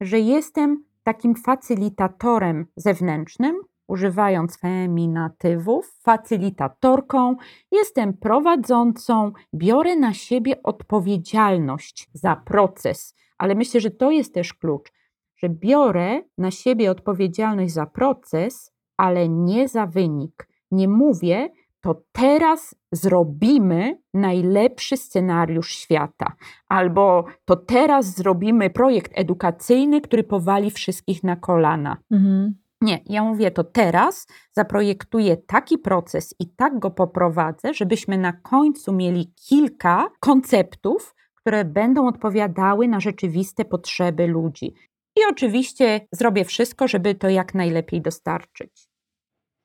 że 0.02 0.20
jestem 0.20 0.84
takim 1.04 1.36
facylitatorem 1.36 2.66
zewnętrznym, 2.76 3.56
używając 3.88 4.58
feminatywów, 4.58 6.00
facylitatorką, 6.04 7.36
jestem 7.72 8.14
prowadzącą, 8.14 9.32
biorę 9.54 9.96
na 9.96 10.14
siebie 10.14 10.64
odpowiedzialność 10.64 12.10
za 12.14 12.36
proces, 12.36 13.16
ale 13.38 13.56
myślę, 13.56 13.82
że 13.82 13.92
to 13.92 14.12
jest 14.12 14.34
też 14.34 14.54
klucz, 14.54 14.92
że 15.38 15.50
biorę 15.50 16.22
na 16.38 16.52
siebie 16.52 16.92
odpowiedzialność 16.92 17.74
za 17.74 17.86
proces, 17.86 18.72
ale 18.98 19.30
nie 19.30 19.68
za 19.68 19.86
wynik. 19.86 20.48
Nie 20.72 20.88
mówię, 20.88 21.50
to 21.86 22.02
teraz 22.12 22.76
zrobimy 22.92 23.98
najlepszy 24.14 24.98
scenariusz 24.98 25.72
świata, 25.72 26.36
albo 26.70 27.26
to 27.46 27.56
teraz 27.56 28.16
zrobimy 28.16 28.70
projekt 28.70 29.12
edukacyjny, 29.16 30.02
który 30.02 30.24
powali 30.24 30.72
wszystkich 30.72 31.24
na 31.24 31.36
kolana. 31.36 31.98
Mhm. 32.12 32.56
Nie, 32.82 33.00
ja 33.06 33.24
mówię 33.24 33.52
to 33.52 33.64
teraz, 33.64 34.28
zaprojektuję 34.52 35.38
taki 35.38 35.78
proces 35.78 36.36
i 36.40 36.50
tak 36.56 36.80
go 36.80 36.92
poprowadzę, 36.92 37.74
żebyśmy 37.74 38.18
na 38.18 38.34
końcu 38.34 38.94
mieli 38.94 39.34
kilka 39.50 40.10
konceptów, 40.20 41.16
które 41.36 41.66
będą 41.66 42.08
odpowiadały 42.08 42.88
na 42.88 43.00
rzeczywiste 43.00 43.66
potrzeby 43.66 44.28
ludzi. 44.28 44.74
I 45.16 45.20
oczywiście 45.30 46.08
zrobię 46.12 46.46
wszystko, 46.46 46.88
żeby 46.88 47.16
to 47.16 47.30
jak 47.30 47.54
najlepiej 47.54 48.02
dostarczyć. 48.02 48.95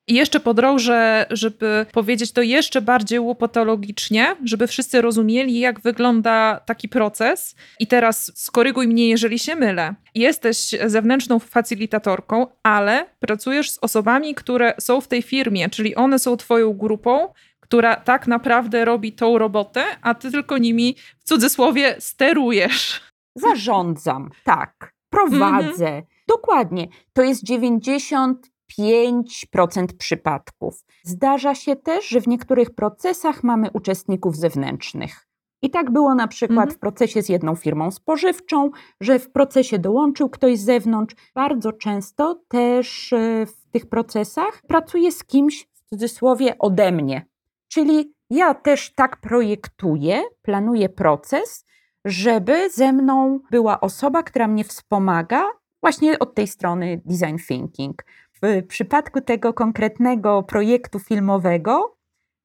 I 0.07 0.13
jeszcze 0.13 0.39
podrążę, 0.39 1.25
żeby 1.29 1.85
powiedzieć 1.91 2.31
to 2.31 2.41
jeszcze 2.41 2.81
bardziej 2.81 3.19
łopatologicznie, 3.19 4.35
żeby 4.43 4.67
wszyscy 4.67 5.01
rozumieli, 5.01 5.59
jak 5.59 5.79
wygląda 5.79 6.59
taki 6.65 6.89
proces. 6.89 7.55
I 7.79 7.87
teraz 7.87 8.31
skoryguj 8.35 8.87
mnie, 8.87 9.09
jeżeli 9.09 9.39
się 9.39 9.55
mylę. 9.55 9.95
Jesteś 10.15 10.75
zewnętrzną 10.85 11.39
facylitatorką, 11.39 12.47
ale 12.63 13.05
pracujesz 13.19 13.71
z 13.71 13.77
osobami, 13.81 14.35
które 14.35 14.73
są 14.79 15.01
w 15.01 15.07
tej 15.07 15.21
firmie, 15.21 15.69
czyli 15.69 15.95
one 15.95 16.19
są 16.19 16.37
Twoją 16.37 16.73
grupą, 16.73 17.33
która 17.59 17.95
tak 17.95 18.27
naprawdę 18.27 18.85
robi 18.85 19.13
tą 19.13 19.37
robotę, 19.37 19.83
a 20.01 20.15
Ty 20.15 20.31
tylko 20.31 20.57
nimi 20.57 20.95
w 21.19 21.23
cudzysłowie 21.23 21.95
sterujesz. 21.99 23.01
Zarządzam, 23.35 24.29
tak. 24.43 24.93
Prowadzę. 25.09 25.85
Mhm. 25.85 26.03
Dokładnie. 26.27 26.87
To 27.13 27.21
jest 27.23 27.43
90 27.43 28.51
5% 28.79 29.85
przypadków. 29.97 30.85
Zdarza 31.03 31.55
się 31.55 31.75
też, 31.75 32.07
że 32.07 32.21
w 32.21 32.27
niektórych 32.27 32.75
procesach 32.75 33.43
mamy 33.43 33.69
uczestników 33.73 34.35
zewnętrznych. 34.35 35.27
I 35.61 35.69
tak 35.69 35.91
było 35.91 36.15
na 36.15 36.27
przykład 36.27 36.57
mhm. 36.57 36.71
w 36.71 36.79
procesie 36.79 37.21
z 37.21 37.29
jedną 37.29 37.55
firmą 37.55 37.91
spożywczą, 37.91 38.69
że 39.01 39.19
w 39.19 39.31
procesie 39.31 39.79
dołączył 39.79 40.29
ktoś 40.29 40.59
z 40.59 40.65
zewnątrz. 40.65 41.15
Bardzo 41.35 41.73
często 41.73 42.41
też 42.47 43.13
e, 43.13 43.45
w 43.45 43.69
tych 43.71 43.85
procesach 43.89 44.61
pracuję 44.67 45.11
z 45.11 45.23
kimś 45.23 45.67
w 45.73 45.89
cudzysłowie 45.89 46.57
ode 46.57 46.91
mnie. 46.91 47.25
Czyli 47.67 48.13
ja 48.29 48.53
też 48.53 48.93
tak 48.93 49.17
projektuję, 49.17 50.23
planuję 50.41 50.89
proces, 50.89 51.65
żeby 52.05 52.69
ze 52.69 52.93
mną 52.93 53.39
była 53.51 53.81
osoba, 53.81 54.23
która 54.23 54.47
mnie 54.47 54.63
wspomaga 54.63 55.43
właśnie 55.81 56.19
od 56.19 56.35
tej 56.35 56.47
strony 56.47 57.01
design 57.05 57.37
thinking. 57.47 58.05
W 58.43 58.67
przypadku 58.67 59.21
tego 59.21 59.53
konkretnego 59.53 60.43
projektu 60.43 60.99
filmowego 60.99 61.97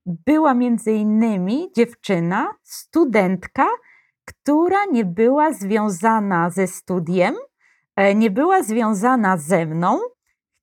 była 0.07 0.55
między 0.55 0.93
innymi 0.93 1.71
dziewczyna, 1.77 2.55
studentka, 2.63 3.67
która 4.25 4.85
nie 4.93 5.05
była 5.05 5.53
związana 5.53 6.51
ze 6.51 6.67
studiem, 6.67 7.35
e, 7.97 8.15
nie 8.15 8.31
była 8.31 8.63
związana 8.63 9.37
ze 9.37 9.67
mną, 9.67 9.99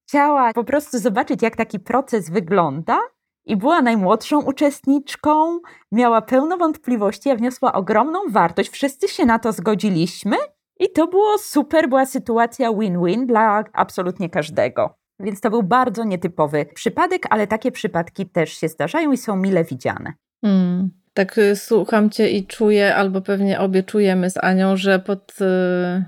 chciała 0.07 0.53
po 0.53 0.63
prostu 0.63 0.99
zobaczyć, 0.99 1.41
jak 1.41 1.55
taki 1.55 1.79
proces 1.79 2.29
wygląda. 2.29 2.99
I 3.45 3.57
była 3.57 3.81
najmłodszą 3.81 4.41
uczestniczką, 4.41 5.59
miała 5.91 6.21
pełno 6.21 6.57
wątpliwości, 6.57 7.29
a 7.29 7.35
wniosła 7.35 7.73
ogromną 7.73 8.19
wartość. 8.29 8.69
Wszyscy 8.69 9.07
się 9.07 9.25
na 9.25 9.39
to 9.39 9.51
zgodziliśmy, 9.51 10.35
i 10.79 10.91
to 10.91 11.07
było 11.07 11.37
super, 11.37 11.89
była 11.89 12.05
sytuacja 12.05 12.73
win-win 12.73 13.25
dla 13.25 13.63
absolutnie 13.73 14.29
każdego. 14.29 15.02
Więc 15.19 15.41
to 15.41 15.49
był 15.49 15.63
bardzo 15.63 16.03
nietypowy 16.03 16.65
przypadek, 16.73 17.23
ale 17.29 17.47
takie 17.47 17.71
przypadki 17.71 18.25
też 18.29 18.53
się 18.53 18.67
zdarzają 18.67 19.11
i 19.11 19.17
są 19.17 19.35
mile 19.35 19.63
widziane. 19.63 20.13
Mm. 20.43 20.89
Tak 21.13 21.37
y, 21.37 21.55
słucham 21.55 22.09
cię 22.09 22.29
i 22.29 22.47
czuję, 22.47 22.95
albo 22.95 23.21
pewnie 23.21 23.59
obie 23.59 23.83
czujemy 23.83 24.29
z 24.29 24.37
Anią, 24.37 24.77
że 24.77 24.99
pod 24.99 25.31
y, 25.41 25.45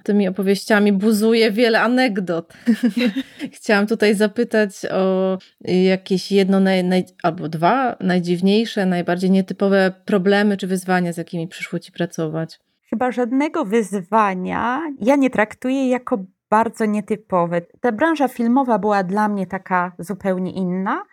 tymi 0.03 0.27
opowieściami 0.27 0.93
buzuje 0.93 1.51
wiele 1.51 1.81
anegdot. 1.81 2.53
Chciałam 3.55 3.87
tutaj 3.87 4.15
zapytać 4.15 4.71
o 4.91 5.37
jakieś 5.61 6.31
jedno 6.31 6.59
naj, 6.59 6.83
naj, 6.83 7.05
albo 7.23 7.49
dwa 7.49 7.95
najdziwniejsze, 7.99 8.85
najbardziej 8.85 9.31
nietypowe 9.31 9.93
problemy 10.05 10.57
czy 10.57 10.67
wyzwania, 10.67 11.13
z 11.13 11.17
jakimi 11.17 11.47
przyszło 11.47 11.79
ci 11.79 11.91
pracować. 11.91 12.59
Chyba 12.89 13.11
żadnego 13.11 13.65
wyzwania 13.65 14.81
ja 15.01 15.15
nie 15.15 15.29
traktuję 15.29 15.89
jako 15.89 16.25
bardzo 16.49 16.85
nietypowe. 16.85 17.61
Ta 17.81 17.91
branża 17.91 18.27
filmowa 18.27 18.79
była 18.79 19.03
dla 19.03 19.27
mnie 19.27 19.47
taka 19.47 19.91
zupełnie 19.99 20.51
inna, 20.51 21.03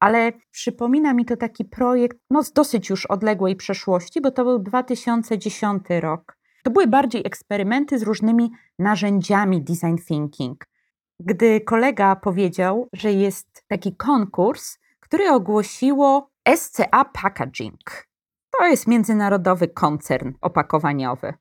ale 0.00 0.32
przypomina 0.50 1.14
mi 1.14 1.24
to 1.24 1.36
taki 1.36 1.64
projekt 1.64 2.18
no, 2.30 2.42
z 2.42 2.52
dosyć 2.52 2.90
już 2.90 3.06
odległej 3.06 3.56
przeszłości, 3.56 4.20
bo 4.20 4.30
to 4.30 4.44
był 4.44 4.58
2010 4.58 5.82
rok. 6.00 6.38
To 6.62 6.70
były 6.70 6.86
bardziej 6.86 7.22
eksperymenty 7.26 7.98
z 7.98 8.02
różnymi 8.02 8.50
narzędziami 8.78 9.62
design 9.62 9.96
thinking. 10.08 10.64
Gdy 11.20 11.60
kolega 11.60 12.16
powiedział, 12.16 12.88
że 12.92 13.12
jest 13.12 13.64
taki 13.68 13.96
konkurs, 13.96 14.78
który 15.00 15.30
ogłosiło 15.30 16.30
SCA 16.56 17.04
Packaging. 17.04 18.06
To 18.58 18.66
jest 18.66 18.86
międzynarodowy 18.86 19.68
koncern 19.68 20.32
opakowaniowy. 20.40 21.34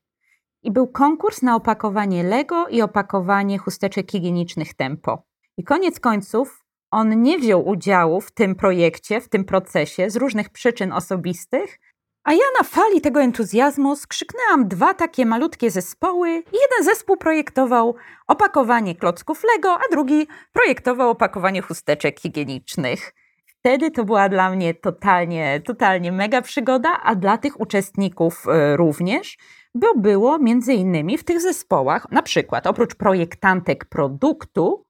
I 0.64 0.72
był 0.72 0.88
konkurs 0.88 1.42
na 1.42 1.56
opakowanie 1.56 2.24
Lego 2.24 2.68
i 2.68 2.82
opakowanie 2.82 3.58
chusteczek 3.58 4.12
higienicznych 4.12 4.74
Tempo. 4.74 5.24
I 5.58 5.64
koniec 5.64 6.00
końców 6.00 6.66
on 6.92 7.22
nie 7.22 7.40
wziął 7.40 7.68
udziału 7.68 8.22
w 8.22 8.32
tym 8.32 8.56
projekcie, 8.56 9.22
w 9.22 9.30
tym 9.30 9.46
procesie 9.46 10.10
z 10.10 10.16
różnych 10.16 10.50
przyczyn 10.50 10.92
osobistych, 10.94 11.80
a 12.24 12.34
ja 12.34 12.46
na 12.60 12.64
fali 12.64 13.02
tego 13.02 13.22
entuzjazmu 13.22 13.96
skrzyknęłam 13.96 14.68
dwa 14.68 14.94
takie 14.94 15.26
malutkie 15.26 15.72
zespoły. 15.72 16.30
Jeden 16.30 16.84
zespół 16.84 17.18
projektował 17.18 17.96
opakowanie 18.28 18.96
klocków 18.96 19.44
Lego, 19.44 19.74
a 19.74 19.92
drugi 19.92 20.28
projektował 20.54 21.10
opakowanie 21.10 21.62
chusteczek 21.62 22.20
higienicznych. 22.20 23.14
Wtedy 23.46 23.92
to 23.92 24.06
była 24.06 24.30
dla 24.30 24.50
mnie 24.50 24.74
totalnie, 24.74 25.62
totalnie 25.66 26.12
mega 26.12 26.42
przygoda, 26.42 27.00
a 27.04 27.16
dla 27.16 27.38
tych 27.38 27.60
uczestników 27.60 28.48
e, 28.48 28.78
również, 28.78 29.38
bo 29.76 29.96
było 29.96 30.40
między 30.40 30.74
innymi 30.74 31.18
w 31.18 31.24
tych 31.24 31.42
zespołach, 31.42 32.12
na 32.12 32.22
przykład 32.22 32.68
oprócz 32.68 32.96
projektantek 32.96 33.86
produktu, 33.86 34.86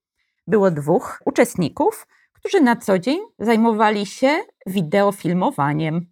było 0.48 0.72
dwóch 0.72 1.22
uczestników, 1.26 2.08
którzy 2.34 2.62
na 2.62 2.76
co 2.76 3.00
dzień 3.00 3.20
zajmowali 3.40 4.06
się 4.06 4.40
wideofilmowaniem. 4.66 6.06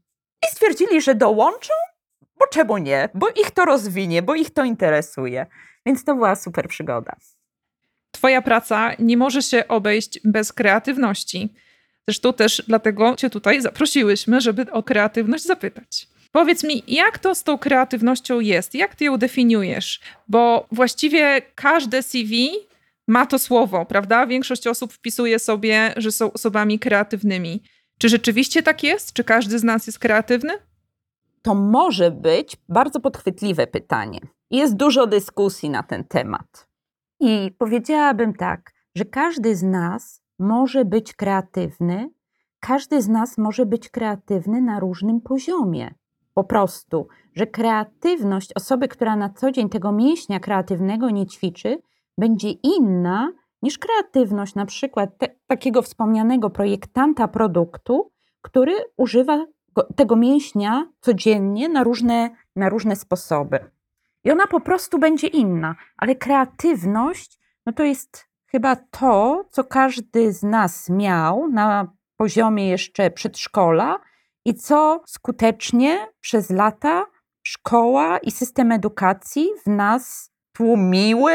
I 0.43 0.47
stwierdzili, 0.51 1.01
że 1.01 1.15
dołączą, 1.15 1.73
bo 2.39 2.47
czemu 2.47 2.77
nie? 2.77 3.10
Bo 3.13 3.27
ich 3.29 3.51
to 3.51 3.65
rozwinie, 3.65 4.21
bo 4.21 4.36
ich 4.36 4.49
to 4.53 4.63
interesuje. 4.63 5.45
Więc 5.86 6.03
to 6.03 6.15
była 6.15 6.36
super 6.36 6.67
przygoda. 6.67 7.15
Twoja 8.12 8.41
praca 8.41 8.91
nie 8.99 9.17
może 9.17 9.41
się 9.41 9.67
obejść 9.67 10.19
bez 10.23 10.53
kreatywności. 10.53 11.53
Zresztą 12.08 12.34
też 12.34 12.63
dlatego 12.67 13.15
Cię 13.15 13.29
tutaj 13.29 13.62
zaprosiłyśmy, 13.62 14.41
żeby 14.41 14.71
o 14.71 14.84
kreatywność 14.84 15.43
zapytać. 15.43 16.08
Powiedz 16.32 16.63
mi, 16.63 16.84
jak 16.88 17.20
to 17.20 17.36
z 17.36 17.44
tą 17.44 17.58
kreatywnością 17.58 18.39
jest? 18.39 18.76
Jak 18.76 18.96
ty 18.96 19.06
ją 19.06 19.18
definiujesz? 19.18 20.00
Bo 20.28 20.68
właściwie 20.72 21.42
każde 21.56 22.04
CV 22.04 22.52
ma 23.08 23.26
to 23.26 23.39
słowo, 23.39 23.86
prawda? 23.86 24.28
Większość 24.28 24.68
osób 24.68 24.94
wpisuje 24.94 25.39
sobie, 25.39 25.94
że 25.98 26.12
są 26.12 26.34
osobami 26.34 26.80
kreatywnymi. 26.80 27.63
Czy 27.98 28.10
rzeczywiście 28.10 28.63
tak 28.63 28.84
jest? 28.84 29.13
Czy 29.13 29.24
każdy 29.24 29.60
z 29.60 29.63
nas 29.63 29.88
jest 29.88 30.00
kreatywny? 30.00 30.54
To 31.42 31.56
może 31.56 32.12
być 32.12 32.58
bardzo 32.70 33.00
podchwytliwe 33.00 33.68
pytanie. 33.68 34.20
Jest 34.52 34.76
dużo 34.76 35.08
dyskusji 35.08 35.70
na 35.70 35.84
ten 35.84 36.04
temat. 36.04 36.70
I 37.20 37.52
powiedziałabym 37.58 38.34
tak, 38.34 38.72
że 38.96 39.06
każdy 39.06 39.56
z 39.56 39.63
nas 39.63 40.22
może 40.39 40.86
być 40.86 41.13
kreatywny, 41.13 42.10
każdy 42.60 43.02
z 43.02 43.08
nas 43.08 43.38
może 43.38 43.65
być 43.65 43.89
kreatywny 43.89 44.62
na 44.62 44.80
różnym 44.80 45.22
poziomie. 45.22 45.94
Po 46.39 46.43
prostu, 46.43 47.08
że 47.36 47.47
kreatywność 47.47 48.54
osoby, 48.56 48.88
która 48.88 49.15
na 49.15 49.30
co 49.30 49.52
dzień 49.52 49.69
tego 49.69 49.91
mięśnia 49.91 50.39
kreatywnego 50.39 51.10
nie 51.10 51.28
ćwiczy, 51.28 51.82
będzie 52.17 52.49
inna 52.49 53.32
niż 53.62 53.78
kreatywność 53.78 54.56
na 54.56 54.65
przykład 54.65 55.17
te, 55.17 55.28
takiego 55.47 55.82
wspomnianego 55.82 56.49
projektanta 56.49 57.28
produktu, 57.28 58.12
który 58.41 58.73
używa 58.97 59.45
tego 59.95 60.15
mięśnia 60.15 60.88
codziennie 61.02 61.69
na 61.69 61.84
różne, 61.84 62.30
na 62.56 62.69
różne 62.69 62.95
sposoby. 62.95 63.60
I 64.23 64.32
ona 64.32 64.47
po 64.47 64.62
prostu 64.62 64.99
będzie 64.99 65.28
inna, 65.28 65.75
ale 65.97 66.15
kreatywność 66.15 67.39
no 67.65 67.73
to 67.73 67.84
jest 67.84 68.25
chyba 68.45 68.75
to, 68.75 69.45
co 69.49 69.63
każdy 69.63 70.34
z 70.34 70.43
nas 70.43 70.89
miał 70.89 71.47
na 71.47 71.88
poziomie 72.17 72.69
jeszcze 72.69 73.12
przedszkola 73.12 73.99
i 74.45 74.54
co 74.54 75.02
skutecznie 75.08 76.08
przez 76.19 76.49
lata 76.49 77.06
szkoła 77.43 78.17
i 78.17 78.32
system 78.32 78.71
edukacji 78.71 79.49
w 79.65 79.69
nas 79.69 80.32
tłumiły 80.54 81.34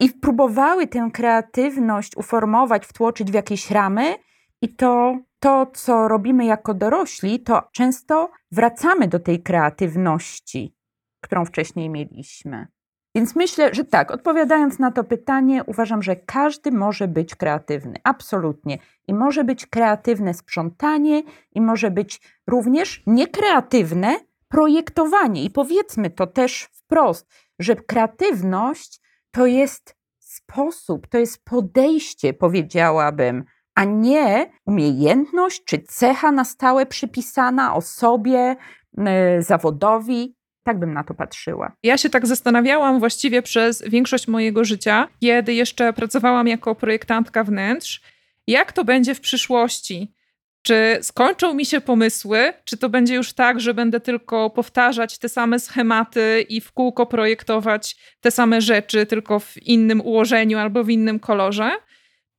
i 0.00 0.08
próbowały 0.08 0.86
tę 0.86 1.10
kreatywność 1.12 2.16
uformować, 2.16 2.86
wtłoczyć 2.86 3.30
w 3.30 3.34
jakieś 3.34 3.70
ramy. 3.70 4.14
I 4.62 4.74
to, 4.74 5.18
to, 5.38 5.66
co 5.74 6.08
robimy 6.08 6.44
jako 6.44 6.74
dorośli, 6.74 7.40
to 7.40 7.62
często 7.72 8.30
wracamy 8.52 9.08
do 9.08 9.20
tej 9.20 9.42
kreatywności, 9.42 10.76
którą 11.20 11.44
wcześniej 11.44 11.90
mieliśmy. 11.90 12.66
Więc 13.14 13.36
myślę, 13.36 13.74
że 13.74 13.84
tak, 13.84 14.10
odpowiadając 14.10 14.78
na 14.78 14.90
to 14.90 15.04
pytanie, 15.04 15.64
uważam, 15.66 16.02
że 16.02 16.16
każdy 16.16 16.72
może 16.72 17.08
być 17.08 17.34
kreatywny, 17.34 17.94
absolutnie. 18.04 18.78
I 19.08 19.14
może 19.14 19.44
być 19.44 19.66
kreatywne 19.66 20.34
sprzątanie, 20.34 21.22
i 21.52 21.60
może 21.60 21.90
być 21.90 22.20
również 22.46 23.02
niekreatywne 23.06 24.16
projektowanie. 24.48 25.44
I 25.44 25.50
powiedzmy 25.50 26.10
to 26.10 26.26
też 26.26 26.68
wprost, 26.72 27.28
że 27.58 27.76
kreatywność 27.76 29.00
to 29.30 29.46
jest 29.46 29.96
sposób, 30.18 31.06
to 31.06 31.18
jest 31.18 31.44
podejście, 31.44 32.34
powiedziałabym, 32.34 33.44
a 33.74 33.84
nie 33.84 34.50
umiejętność 34.66 35.64
czy 35.64 35.78
cecha 35.78 36.32
na 36.32 36.44
stałe 36.44 36.86
przypisana 36.86 37.74
osobie, 37.74 38.56
yy, 38.96 39.04
zawodowi. 39.42 40.36
Tak 40.62 40.78
bym 40.78 40.94
na 40.94 41.04
to 41.04 41.14
patrzyła. 41.14 41.72
Ja 41.82 41.98
się 41.98 42.10
tak 42.10 42.26
zastanawiałam 42.26 42.98
właściwie 42.98 43.42
przez 43.42 43.82
większość 43.88 44.28
mojego 44.28 44.64
życia, 44.64 45.08
kiedy 45.20 45.54
jeszcze 45.54 45.92
pracowałam 45.92 46.48
jako 46.48 46.74
projektantka 46.74 47.44
wnętrz, 47.44 48.00
jak 48.46 48.72
to 48.72 48.84
będzie 48.84 49.14
w 49.14 49.20
przyszłości. 49.20 50.14
Czy 50.62 50.98
skończą 51.02 51.54
mi 51.54 51.66
się 51.66 51.80
pomysły, 51.80 52.52
czy 52.64 52.76
to 52.76 52.88
będzie 52.88 53.14
już 53.14 53.32
tak, 53.32 53.60
że 53.60 53.74
będę 53.74 54.00
tylko 54.00 54.50
powtarzać 54.50 55.18
te 55.18 55.28
same 55.28 55.58
schematy 55.58 56.46
i 56.48 56.60
w 56.60 56.72
kółko 56.72 57.06
projektować 57.06 57.96
te 58.20 58.30
same 58.30 58.60
rzeczy, 58.60 59.06
tylko 59.06 59.38
w 59.38 59.62
innym 59.62 60.00
ułożeniu 60.00 60.58
albo 60.58 60.84
w 60.84 60.90
innym 60.90 61.20
kolorze? 61.20 61.70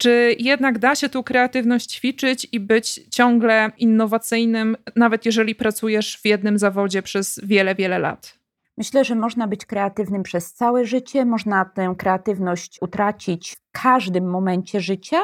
Czy 0.01 0.35
jednak 0.39 0.79
da 0.79 0.95
się 0.95 1.09
tu 1.09 1.23
kreatywność 1.23 1.91
ćwiczyć 1.95 2.47
i 2.51 2.59
być 2.59 3.09
ciągle 3.09 3.71
innowacyjnym, 3.77 4.77
nawet 4.95 5.25
jeżeli 5.25 5.55
pracujesz 5.55 6.17
w 6.17 6.25
jednym 6.25 6.57
zawodzie 6.57 7.01
przez 7.01 7.39
wiele, 7.43 7.75
wiele 7.75 7.99
lat? 7.99 8.39
Myślę, 8.77 9.05
że 9.05 9.15
można 9.15 9.47
być 9.47 9.65
kreatywnym 9.65 10.23
przez 10.23 10.53
całe 10.53 10.85
życie, 10.85 11.25
można 11.25 11.65
tę 11.65 11.95
kreatywność 11.97 12.77
utracić 12.81 13.55
w 13.55 13.81
każdym 13.81 14.29
momencie 14.29 14.79
życia 14.79 15.21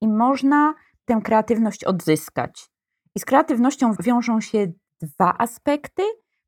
i 0.00 0.08
można 0.08 0.74
tę 1.04 1.20
kreatywność 1.24 1.84
odzyskać. 1.84 2.70
I 3.14 3.20
z 3.20 3.24
kreatywnością 3.24 3.94
wiążą 4.00 4.40
się 4.40 4.72
dwa 5.02 5.38
aspekty. 5.38 6.02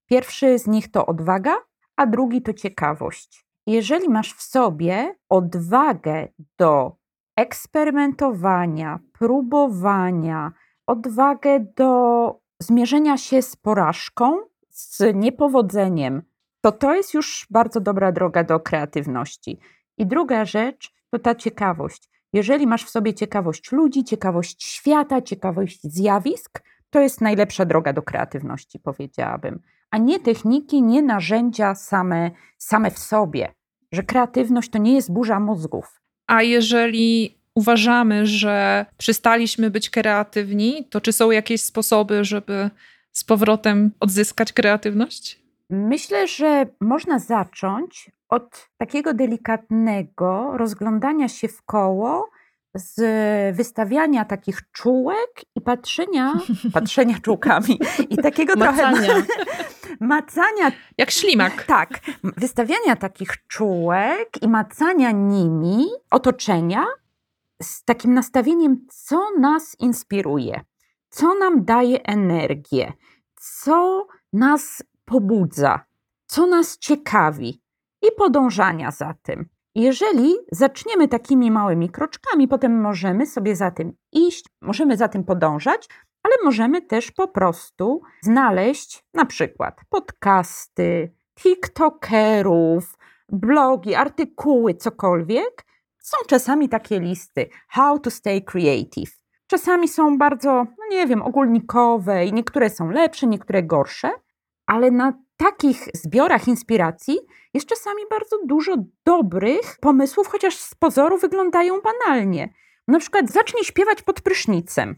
Pierwszy 0.07 0.59
z 0.59 0.67
nich 0.67 0.91
to 0.91 1.07
odwaga, 1.07 1.57
a 1.97 2.07
drugi 2.07 2.43
to 2.43 2.53
ciekawość. 2.53 3.47
Jeżeli 3.67 4.09
masz 4.09 4.35
w 4.35 4.43
sobie 4.43 5.15
odwagę 5.29 6.29
do 6.59 7.02
eksperymentowania, 7.37 8.99
próbowania, 9.13 10.53
odwagę 10.87 11.61
do 11.77 12.41
zmierzenia 12.59 13.17
się 13.17 13.43
z 13.43 13.57
porażką, 13.57 14.37
z 14.69 15.15
niepowodzeniem, 15.15 16.23
to 16.61 16.73
to 16.73 16.95
jest 16.95 17.15
już 17.15 17.47
bardzo 17.51 17.81
dobra 17.81 18.13
droga 18.13 18.45
do 18.45 18.61
kreatywności. 18.61 19.61
I 19.99 20.07
druga 20.07 20.45
rzecz 20.45 20.95
to 21.11 21.19
ta 21.19 21.35
ciekawość. 21.35 22.11
Jeżeli 22.33 22.67
masz 22.67 22.85
w 22.85 22.91
sobie 22.91 23.15
ciekawość 23.15 23.73
ludzi, 23.73 24.05
ciekawość 24.05 24.65
świata, 24.65 25.23
ciekawość 25.23 25.83
zjawisk, 25.83 26.63
to 26.91 27.01
jest 27.01 27.21
najlepsza 27.21 27.65
droga 27.65 27.93
do 27.93 28.03
kreatywności, 28.03 28.79
powiedziałabym. 28.79 29.61
A 29.91 29.99
nie 29.99 30.21
techniki, 30.21 30.83
nie 30.83 31.03
narzędzia 31.03 31.75
same, 31.75 32.31
same 32.59 32.91
w 32.91 32.99
sobie. 32.99 33.55
Że 33.93 34.03
kreatywność 34.03 34.71
to 34.71 34.79
nie 34.79 34.95
jest 34.95 35.13
burza 35.13 35.41
mózgów. 35.41 36.02
A 36.33 36.43
jeżeli 36.43 37.39
uważamy, 37.55 38.27
że 38.27 38.87
przestaliśmy 38.99 39.71
być 39.71 39.91
kreatywni, 39.91 40.87
to 40.91 41.01
czy 41.01 41.13
są 41.13 41.31
jakieś 41.31 41.63
sposoby, 41.63 42.25
żeby 42.25 42.71
z 43.13 43.25
powrotem 43.25 43.91
odzyskać 44.01 44.53
kreatywność? 44.53 45.43
Myślę, 45.71 46.29
że 46.29 46.67
można 46.81 47.19
zacząć 47.19 48.11
od 48.29 48.69
takiego 48.77 49.15
delikatnego 49.15 50.53
rozglądania 50.57 51.29
się 51.29 51.49
w 51.49 51.63
koło, 51.63 52.31
z 52.75 52.97
wystawiania 53.57 54.25
takich 54.25 54.71
czułek 54.73 55.45
i 55.57 55.61
patrzenia, 55.61 56.33
patrzenia 56.75 57.19
czułkami 57.19 57.81
i 58.11 58.17
takiego 58.17 58.57
macania. 58.57 59.01
trochę 59.03 59.23
macania. 60.01 60.73
Jak 60.99 61.11
ślimak. 61.11 61.65
Tak, 61.73 62.01
wystawiania 62.23 62.97
takich 62.97 63.47
czułek 63.49 64.43
i 64.43 64.49
macania 64.49 65.11
nimi 65.11 65.87
otoczenia 66.11 66.87
z 67.63 67.85
takim 67.85 68.15
nastawieniem, 68.15 68.87
co 68.91 69.31
nas 69.39 69.77
inspiruje, 69.81 70.61
co 71.09 71.35
nam 71.35 71.65
daje 71.65 72.03
energię, 72.03 72.93
co 73.37 74.07
nas 74.33 74.83
pobudza, 75.05 75.81
co 76.27 76.47
nas 76.47 76.79
ciekawi 76.79 77.63
i 78.03 78.07
podążania 78.17 78.91
za 78.91 79.15
tym. 79.23 79.49
Jeżeli 79.75 80.35
zaczniemy 80.53 81.09
takimi 81.09 81.51
małymi 81.51 81.91
kroczkami, 81.91 82.49
potem 82.49 82.81
możemy 82.81 83.27
sobie 83.27 83.57
za 83.57 83.71
tym 83.71 83.93
iść, 84.13 84.45
możemy 84.61 84.97
za 84.97 85.09
tym 85.09 85.25
podążać, 85.25 85.89
ale 86.23 86.35
możemy 86.45 86.83
też 86.83 87.11
po 87.11 87.29
prostu 87.29 88.03
znaleźć 88.23 89.05
na 89.15 89.27
przykład 89.27 89.81
podcasty, 89.89 91.13
TikTokerów, 91.41 92.99
blogi, 93.29 93.95
artykuły, 93.95 94.75
cokolwiek. 94.75 95.65
Są 95.99 96.17
czasami 96.27 96.69
takie 96.69 97.01
listy 97.01 97.49
How 97.69 97.99
to 97.99 98.11
Stay 98.11 98.43
Creative. 98.43 99.23
Czasami 99.47 99.89
są 99.89 100.19
bardzo, 100.19 100.53
no 100.53 100.85
nie 100.91 101.07
wiem, 101.07 101.23
ogólnikowe 101.23 102.27
i 102.27 102.33
niektóre 102.33 102.71
są 102.71 102.91
lepsze, 102.91 103.27
niektóre 103.27 103.63
gorsze, 103.63 104.11
ale 104.67 104.91
na 104.91 105.13
takich 105.37 105.89
zbiorach 105.95 106.49
inspiracji 106.49 107.19
jest 107.55 107.67
czasami 107.67 108.03
bardzo 108.11 108.37
dużo 108.47 108.75
dobrych 109.07 109.77
pomysłów, 109.81 110.27
chociaż 110.27 110.57
z 110.57 110.75
pozoru 110.75 111.19
wyglądają 111.19 111.81
banalnie. 111.81 112.55
Na 112.89 112.99
przykład 112.99 113.31
zacznij 113.31 113.65
śpiewać 113.65 114.03
pod 114.03 114.21
prysznicem. 114.21 114.97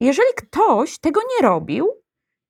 Jeżeli 0.00 0.28
ktoś 0.36 0.98
tego 0.98 1.20
nie 1.20 1.48
robił, 1.48 1.88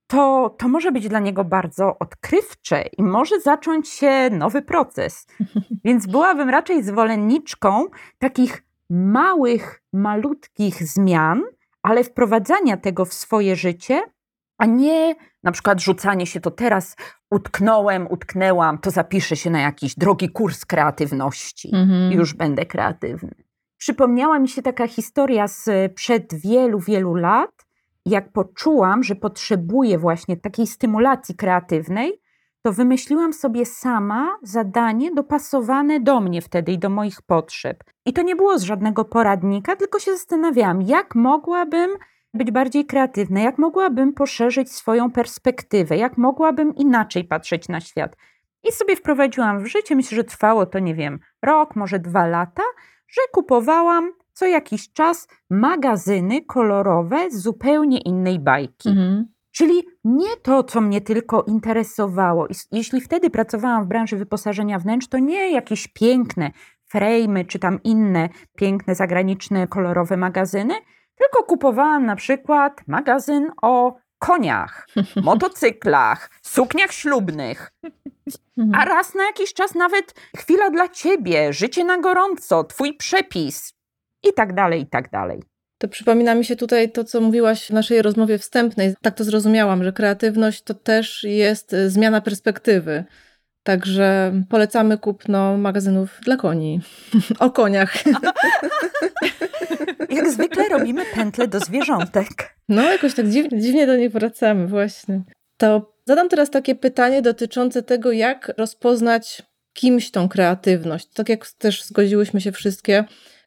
to, 0.06 0.54
to 0.58 0.68
może 0.68 0.92
być 0.92 1.08
dla 1.08 1.18
niego 1.18 1.44
bardzo 1.44 1.98
odkrywcze 1.98 2.82
i 2.98 3.02
może 3.02 3.40
zacząć 3.40 3.88
się 3.88 4.30
nowy 4.30 4.62
proces. 4.62 5.26
Więc 5.84 6.06
byłabym 6.06 6.50
raczej 6.50 6.82
zwolenniczką 6.82 7.86
takich 8.18 8.62
małych, 8.90 9.82
malutkich 9.92 10.82
zmian, 10.82 11.42
ale 11.82 12.04
wprowadzania 12.04 12.76
tego 12.76 13.04
w 13.04 13.14
swoje 13.14 13.56
życie, 13.56 14.02
a 14.58 14.66
nie 14.66 15.14
na 15.42 15.52
przykład 15.52 15.80
rzucanie 15.80 16.26
się 16.26 16.40
to 16.40 16.50
teraz 16.50 16.96
utknąłem, 17.30 18.06
utknęłam, 18.10 18.78
to 18.78 18.90
zapiszę 18.90 19.36
się 19.36 19.50
na 19.50 19.60
jakiś 19.60 19.94
drogi 19.94 20.28
kurs 20.28 20.64
kreatywności 20.64 21.70
mhm. 21.74 22.12
już 22.12 22.34
będę 22.34 22.66
kreatywny. 22.66 23.45
Przypomniała 23.78 24.38
mi 24.38 24.48
się 24.48 24.62
taka 24.62 24.86
historia 24.86 25.48
z 25.48 25.68
przed 25.94 26.34
wielu, 26.34 26.80
wielu 26.80 27.14
lat, 27.14 27.66
jak 28.06 28.32
poczułam, 28.32 29.02
że 29.02 29.14
potrzebuję 29.14 29.98
właśnie 29.98 30.36
takiej 30.36 30.66
stymulacji 30.66 31.34
kreatywnej, 31.34 32.20
to 32.62 32.72
wymyśliłam 32.72 33.32
sobie 33.32 33.66
sama 33.66 34.38
zadanie 34.42 35.14
dopasowane 35.14 36.00
do 36.00 36.20
mnie 36.20 36.42
wtedy 36.42 36.72
i 36.72 36.78
do 36.78 36.90
moich 36.90 37.22
potrzeb. 37.22 37.84
I 38.06 38.12
to 38.12 38.22
nie 38.22 38.36
było 38.36 38.58
z 38.58 38.62
żadnego 38.62 39.04
poradnika, 39.04 39.76
tylko 39.76 39.98
się 39.98 40.12
zastanawiałam, 40.12 40.82
jak 40.82 41.14
mogłabym 41.14 41.90
być 42.34 42.50
bardziej 42.50 42.86
kreatywna, 42.86 43.40
jak 43.40 43.58
mogłabym 43.58 44.12
poszerzyć 44.12 44.72
swoją 44.72 45.10
perspektywę, 45.10 45.96
jak 45.96 46.18
mogłabym 46.18 46.74
inaczej 46.74 47.24
patrzeć 47.24 47.68
na 47.68 47.80
świat. 47.80 48.16
I 48.68 48.72
sobie 48.72 48.96
wprowadziłam 48.96 49.64
w 49.64 49.66
życie, 49.66 49.96
myślę, 49.96 50.16
że 50.16 50.24
trwało 50.24 50.66
to, 50.66 50.78
nie 50.78 50.94
wiem, 50.94 51.18
rok, 51.42 51.76
może 51.76 51.98
dwa 51.98 52.26
lata, 52.26 52.62
że 53.08 53.20
kupowałam 53.32 54.12
co 54.32 54.46
jakiś 54.46 54.92
czas 54.92 55.28
magazyny 55.50 56.44
kolorowe 56.44 57.30
z 57.30 57.42
zupełnie 57.42 57.98
innej 57.98 58.38
bajki. 58.38 58.88
Mhm. 58.88 59.26
Czyli 59.52 59.82
nie 60.04 60.36
to, 60.42 60.64
co 60.64 60.80
mnie 60.80 61.00
tylko 61.00 61.42
interesowało. 61.42 62.46
Jeśli 62.72 63.00
wtedy 63.00 63.30
pracowałam 63.30 63.84
w 63.84 63.88
branży 63.88 64.16
wyposażenia 64.16 64.78
wnętrz, 64.78 65.08
to 65.08 65.18
nie 65.18 65.52
jakieś 65.52 65.88
piękne 65.88 66.50
frame 66.84 67.44
czy 67.44 67.58
tam 67.58 67.82
inne 67.82 68.28
piękne 68.56 68.94
zagraniczne 68.94 69.66
kolorowe 69.66 70.16
magazyny, 70.16 70.74
tylko 71.18 71.46
kupowałam 71.46 72.06
na 72.06 72.16
przykład 72.16 72.82
magazyn 72.86 73.50
o 73.62 73.94
koniach, 74.18 74.88
motocyklach, 75.16 76.30
sukniach 76.42 76.92
ślubnych, 76.92 77.72
a 78.72 78.84
raz 78.84 79.14
na 79.14 79.24
jakiś 79.24 79.54
czas 79.54 79.74
nawet 79.74 80.14
chwila 80.36 80.70
dla 80.70 80.88
ciebie, 80.88 81.52
życie 81.52 81.84
na 81.84 81.98
gorąco, 81.98 82.64
twój 82.64 82.94
przepis 82.94 83.72
i 84.22 84.32
tak 84.32 84.54
dalej, 84.54 84.82
i 84.82 84.86
tak 84.86 85.10
dalej. 85.10 85.42
To 85.78 85.88
przypomina 85.88 86.34
mi 86.34 86.44
się 86.44 86.56
tutaj 86.56 86.92
to, 86.92 87.04
co 87.04 87.20
mówiłaś 87.20 87.66
w 87.66 87.70
naszej 87.70 88.02
rozmowie 88.02 88.38
wstępnej. 88.38 88.94
Tak 89.02 89.14
to 89.14 89.24
zrozumiałam, 89.24 89.84
że 89.84 89.92
kreatywność 89.92 90.62
to 90.62 90.74
też 90.74 91.24
jest 91.24 91.72
y, 91.72 91.90
zmiana 91.90 92.20
perspektywy. 92.20 93.04
Także 93.66 94.32
polecamy 94.48 94.98
kupno 94.98 95.56
magazynów 95.56 96.20
dla 96.22 96.36
koni. 96.36 96.80
o 97.38 97.50
koniach. 97.50 97.94
Jak 100.10 100.30
zwykle 100.30 100.68
robimy 100.68 101.04
pętle 101.14 101.48
do 101.48 101.60
zwierzątek. 101.60 102.56
No, 102.68 102.82
jakoś 102.82 103.14
tak 103.14 103.28
dziwnie, 103.28 103.60
dziwnie 103.60 103.86
do 103.86 103.96
nich 103.96 104.12
wracamy, 104.12 104.66
właśnie. 104.66 105.22
To 105.56 105.92
zadam 106.04 106.28
teraz 106.28 106.50
takie 106.50 106.74
pytanie 106.74 107.22
dotyczące 107.22 107.82
tego, 107.82 108.12
jak 108.12 108.52
rozpoznać 108.58 109.42
kimś 109.72 110.10
tą 110.10 110.28
kreatywność. 110.28 111.08
Tak 111.14 111.28
jak 111.28 111.46
też 111.46 111.84
zgodziłyśmy 111.84 112.40
się 112.40 112.52
wszystkie, 112.52 113.04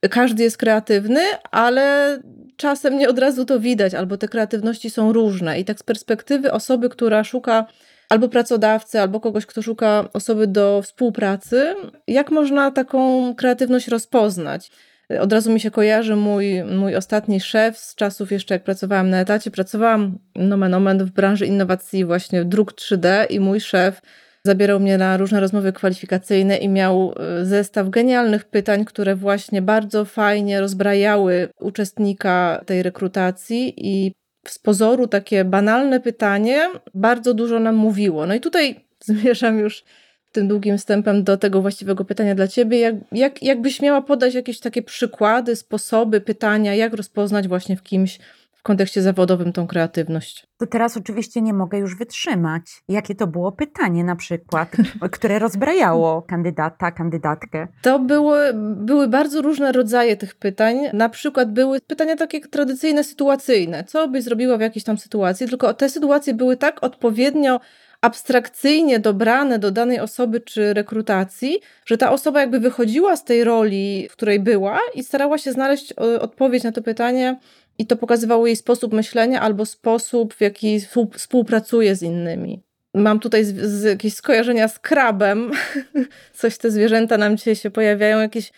każdy 0.10 0.44
jest 0.44 0.58
kreatywny, 0.58 1.22
ale 1.52 2.18
czasem 2.58 2.98
nie 2.98 3.10
od 3.10 3.20
razu 3.20 3.46
to 3.46 3.60
widać, 3.60 3.94
albo 3.94 4.18
te 4.18 4.28
kreatywności 4.28 4.90
są 4.90 5.14
różne. 5.14 5.60
I 5.60 5.66
tak 5.66 5.80
z 5.80 5.84
perspektywy 5.84 6.52
osoby, 6.52 6.90
która 6.90 7.24
szuka 7.24 7.66
albo 8.10 8.30
pracodawcy, 8.30 9.00
albo 9.00 9.20
kogoś, 9.20 9.46
kto 9.46 9.62
szuka 9.62 10.10
osoby 10.14 10.48
do 10.48 10.82
współpracy, 10.82 11.76
jak 12.08 12.32
można 12.32 12.72
taką 12.72 13.36
kreatywność 13.36 13.88
rozpoznać? 13.88 14.72
Od 15.20 15.34
razu 15.34 15.52
mi 15.52 15.60
się 15.60 15.72
kojarzy 15.72 16.16
mój, 16.16 16.64
mój 16.64 16.96
ostatni 16.96 17.40
szef 17.40 17.78
z 17.78 17.96
czasów 17.96 18.32
jeszcze 18.32 18.56
jak 18.56 18.64
pracowałam 18.64 19.10
na 19.10 19.20
etacie. 19.20 19.52
Pracowałam 19.52 20.20
nomen 20.36 20.74
omen 20.74 21.06
w 21.06 21.12
branży 21.12 21.46
innowacji 21.46 22.06
właśnie 22.06 22.46
druk 22.46 22.74
3D 22.74 23.26
i 23.30 23.40
mój 23.40 23.62
szef 23.62 24.02
zabierał 24.44 24.80
mnie 24.80 24.98
na 24.98 25.18
różne 25.18 25.40
rozmowy 25.40 25.74
kwalifikacyjne 25.74 26.58
i 26.58 26.70
miał 26.70 27.14
e, 27.20 27.46
zestaw 27.46 27.90
genialnych 27.90 28.46
pytań, 28.46 28.86
które 28.86 29.16
właśnie 29.16 29.62
bardzo 29.62 30.06
fajnie 30.06 30.60
rozbrajały 30.60 31.50
uczestnika 31.60 32.62
tej 32.66 32.84
rekrutacji 32.84 33.74
i 33.78 34.12
z 34.48 34.60
pozoru 34.60 35.08
takie 35.08 35.46
banalne 35.46 36.00
pytanie 36.00 36.70
bardzo 36.94 37.34
dużo 37.34 37.60
nam 37.60 37.76
mówiło. 37.76 38.26
No 38.26 38.34
i 38.34 38.40
tutaj 38.40 38.86
zmierzam 39.06 39.60
już 39.60 39.84
tym 40.32 40.48
długim 40.48 40.78
wstępem 40.78 41.24
do 41.24 41.38
tego 41.38 41.62
właściwego 41.62 42.06
pytania 42.06 42.36
dla 42.36 42.48
Ciebie. 42.48 42.80
Jak, 42.80 42.96
jak, 43.12 43.44
jakbyś 43.44 43.82
miała 43.82 44.02
podać 44.02 44.34
jakieś 44.34 44.60
takie 44.60 44.82
przykłady, 44.82 45.56
sposoby, 45.56 46.22
pytania, 46.22 46.76
jak 46.76 46.94
rozpoznać 46.94 47.48
właśnie 47.48 47.78
w 47.78 47.84
kimś 47.84 48.20
w 48.60 48.64
kontekście 48.64 49.02
zawodowym 49.02 49.54
tą 49.54 49.68
kreatywność? 49.68 50.48
To 50.58 50.68
teraz 50.68 50.98
oczywiście 50.98 51.42
nie 51.42 51.54
mogę 51.54 51.78
już 51.78 51.98
wytrzymać. 51.98 52.62
Jakie 52.88 53.16
to 53.16 53.28
było 53.28 53.52
pytanie 53.52 54.04
na 54.04 54.16
przykład, 54.16 54.72
które 55.12 55.40
rozbrajało 55.40 56.22
kandydata, 56.22 56.92
kandydatkę? 56.92 57.68
To 57.82 58.00
były, 58.00 58.54
były 58.76 59.08
bardzo 59.08 59.42
różne 59.42 59.72
rodzaje 59.72 60.18
tych 60.18 60.36
pytań. 60.36 60.78
Na 60.94 61.10
przykład 61.10 61.54
były 61.54 61.82
pytania 61.82 62.16
takie 62.16 62.42
tradycyjne, 62.42 63.04
sytuacyjne. 63.04 63.84
Co 63.84 64.08
byś 64.08 64.24
zrobiła 64.24 64.58
w 64.58 64.62
jakiejś 64.62 64.84
tam 64.84 64.98
sytuacji? 64.98 65.48
Tylko 65.48 65.74
te 65.74 65.90
sytuacje 65.90 66.34
były 66.34 66.58
tak 66.58 66.84
odpowiednio 66.84 67.60
abstrakcyjnie 68.02 69.00
dobrane 69.00 69.60
do 69.60 69.72
danej 69.72 70.00
osoby 70.00 70.42
czy 70.42 70.74
rekrutacji, 70.74 71.60
że 71.86 71.98
ta 71.98 72.12
osoba 72.12 72.40
jakby 72.42 72.60
wychodziła 72.60 73.16
z 73.16 73.24
tej 73.24 73.44
roli, 73.44 74.08
w 74.10 74.14
której 74.14 74.40
była 74.40 74.80
i 74.96 75.04
starała 75.04 75.38
się 75.38 75.52
znaleźć 75.52 75.92
e, 75.92 76.22
odpowiedź 76.22 76.64
na 76.64 76.72
to 76.72 76.82
pytanie 76.82 77.40
i 77.80 77.86
to 77.86 77.96
pokazywało 77.96 78.48
jej 78.48 78.56
sposób 78.56 78.94
myślenia 78.94 79.42
albo 79.42 79.66
sposób, 79.66 80.34
w 80.34 80.42
jaki 80.42 80.80
współpracuje 81.14 81.96
z 81.96 82.04
innymi. 82.04 82.64
Mam 82.94 83.20
tutaj 83.20 83.46
z, 83.46 83.56
z 83.56 83.84
jakieś 83.84 84.14
skojarzenia 84.14 84.68
z 84.68 84.80
krabem. 84.80 85.52
Coś 86.34 86.58
te 86.58 86.72
zwierzęta 86.72 87.18
nam 87.18 87.38
dzisiaj 87.38 87.56
się 87.56 87.72
pojawiają, 87.72 88.20
jakieś 88.20 88.52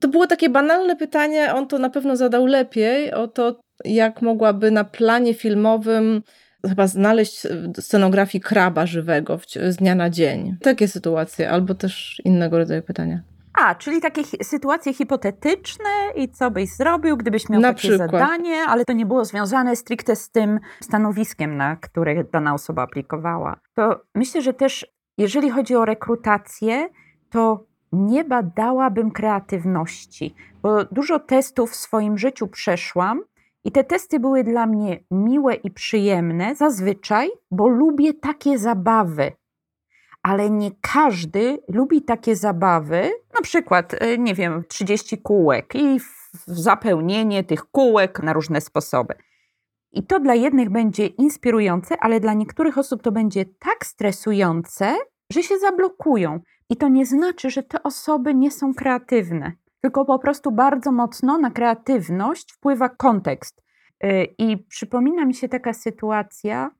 to 0.00 0.08
było 0.08 0.26
takie 0.26 0.48
banalne 0.48 0.96
pytanie, 0.96 1.54
on 1.54 1.68
to 1.68 1.78
na 1.78 1.90
pewno 1.90 2.16
zadał 2.16 2.46
lepiej, 2.46 3.12
o 3.12 3.28
to, 3.28 3.60
jak 3.84 4.22
mogłaby 4.22 4.70
na 4.70 4.84
planie 4.84 5.34
filmowym 5.34 6.22
chyba 6.68 6.86
znaleźć 6.86 7.46
scenografii 7.80 8.42
kraba 8.42 8.86
żywego 8.86 9.40
z 9.68 9.76
dnia 9.76 9.94
na 9.94 10.10
dzień. 10.10 10.56
Takie 10.62 10.88
sytuacje, 10.88 11.50
albo 11.50 11.74
też 11.74 12.22
innego 12.24 12.58
rodzaju 12.58 12.82
pytania. 12.82 13.22
A, 13.54 13.74
czyli 13.74 14.00
takie 14.00 14.22
sytuacje 14.44 14.92
hipotetyczne 14.94 15.90
i 16.16 16.28
co 16.28 16.50
byś 16.50 16.76
zrobił, 16.76 17.16
gdybyś 17.16 17.48
miał 17.48 17.60
na 17.60 17.68
takie 17.68 17.78
przykład. 17.78 18.10
zadanie, 18.10 18.64
ale 18.68 18.84
to 18.84 18.92
nie 18.92 19.06
było 19.06 19.24
związane 19.24 19.76
stricte 19.76 20.16
z 20.16 20.30
tym 20.30 20.60
stanowiskiem, 20.80 21.56
na 21.56 21.76
które 21.76 22.24
dana 22.24 22.54
osoba 22.54 22.82
aplikowała. 22.82 23.56
To 23.74 24.00
myślę, 24.14 24.42
że 24.42 24.54
też 24.54 24.86
jeżeli 25.18 25.50
chodzi 25.50 25.76
o 25.76 25.84
rekrutację, 25.84 26.88
to 27.30 27.64
nie 27.92 28.24
badałabym 28.24 29.10
kreatywności, 29.10 30.34
bo 30.62 30.84
dużo 30.84 31.18
testów 31.18 31.70
w 31.70 31.76
swoim 31.76 32.18
życiu 32.18 32.48
przeszłam 32.48 33.20
i 33.64 33.72
te 33.72 33.84
testy 33.84 34.20
były 34.20 34.44
dla 34.44 34.66
mnie 34.66 35.04
miłe 35.10 35.54
i 35.54 35.70
przyjemne 35.70 36.54
zazwyczaj, 36.54 37.30
bo 37.50 37.68
lubię 37.68 38.14
takie 38.14 38.58
zabawy. 38.58 39.32
Ale 40.22 40.50
nie 40.50 40.70
każdy 40.80 41.58
lubi 41.68 42.02
takie 42.02 42.36
zabawy, 42.36 43.10
na 43.34 43.40
przykład, 43.42 43.94
e, 43.94 44.18
nie 44.18 44.34
wiem, 44.34 44.64
30 44.68 45.18
kółek 45.18 45.74
i 45.74 46.00
zapełnienie 46.46 47.44
tych 47.44 47.64
kółek 47.64 48.22
na 48.22 48.32
różne 48.32 48.60
sposoby. 48.60 49.14
I 49.92 50.06
to 50.06 50.20
dla 50.20 50.34
jednych 50.34 50.70
będzie 50.70 51.06
inspirujące, 51.06 51.96
ale 52.00 52.20
dla 52.20 52.34
niektórych 52.34 52.78
osób 52.78 53.02
to 53.02 53.12
będzie 53.12 53.44
tak 53.44 53.86
stresujące, 53.86 54.96
że 55.32 55.42
się 55.42 55.58
zablokują. 55.58 56.40
I 56.68 56.76
to 56.76 56.88
nie 56.88 57.06
znaczy, 57.06 57.50
że 57.50 57.62
te 57.62 57.82
osoby 57.82 58.34
nie 58.34 58.50
są 58.50 58.74
kreatywne 58.74 59.52
tylko 59.82 60.04
po 60.04 60.18
prostu 60.18 60.52
bardzo 60.52 60.92
mocno 60.92 61.38
na 61.38 61.50
kreatywność 61.50 62.52
wpływa 62.52 62.88
kontekst. 62.88 63.62
Y, 64.04 64.34
I 64.38 64.58
przypomina 64.58 65.24
mi 65.24 65.34
się 65.34 65.48
taka 65.48 65.72
sytuacja 65.72 66.70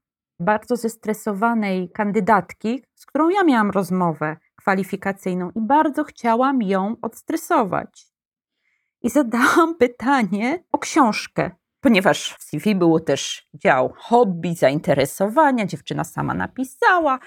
bardzo 0.41 0.77
zestresowanej 0.77 1.91
kandydatki, 1.91 2.85
z 3.03 3.07
którą 3.07 3.29
ja 3.29 3.43
miałam 3.45 3.71
rozmowę 3.71 4.37
kwalifikacyjną 4.57 5.51
i 5.51 5.61
bardzo 5.61 6.05
chciałam 6.05 6.63
ją 6.63 6.97
odstresować. 7.03 8.07
I 9.03 9.11
zadałam 9.11 9.75
pytanie 9.85 10.65
o 10.73 10.79
książkę, 10.79 11.51
ponieważ 11.81 12.35
w 12.39 12.43
CV 12.43 12.75
było 12.75 13.01
też 13.01 13.49
dział 13.55 13.93
hobby, 13.97 14.55
zainteresowania, 14.55 15.67
dziewczyna 15.67 16.05
sama 16.05 16.35
napisała, 16.35 17.19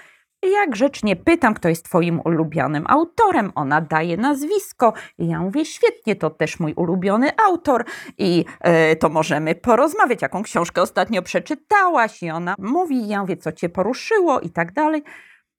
i 0.42 0.50
ja 0.50 0.66
grzecznie 0.66 1.16
pytam, 1.16 1.54
kto 1.54 1.68
jest 1.68 1.84
twoim 1.84 2.20
ulubionym 2.24 2.84
autorem. 2.88 3.52
Ona 3.54 3.80
daje 3.80 4.16
nazwisko. 4.16 4.92
I 5.18 5.28
ja 5.28 5.40
mówię, 5.40 5.64
świetnie, 5.64 6.16
to 6.16 6.30
też 6.30 6.60
mój 6.60 6.74
ulubiony 6.74 7.30
autor. 7.46 7.84
I 8.18 8.44
e, 8.60 8.96
to 8.96 9.08
możemy 9.08 9.54
porozmawiać, 9.54 10.22
jaką 10.22 10.42
książkę 10.42 10.82
ostatnio 10.82 11.22
przeczytałaś. 11.22 12.22
I 12.22 12.30
ona 12.30 12.54
mówi, 12.58 13.08
ja 13.08 13.20
mówię, 13.20 13.36
co 13.36 13.52
cię 13.52 13.68
poruszyło 13.68 14.40
i 14.40 14.50
tak 14.50 14.72
dalej. 14.72 15.02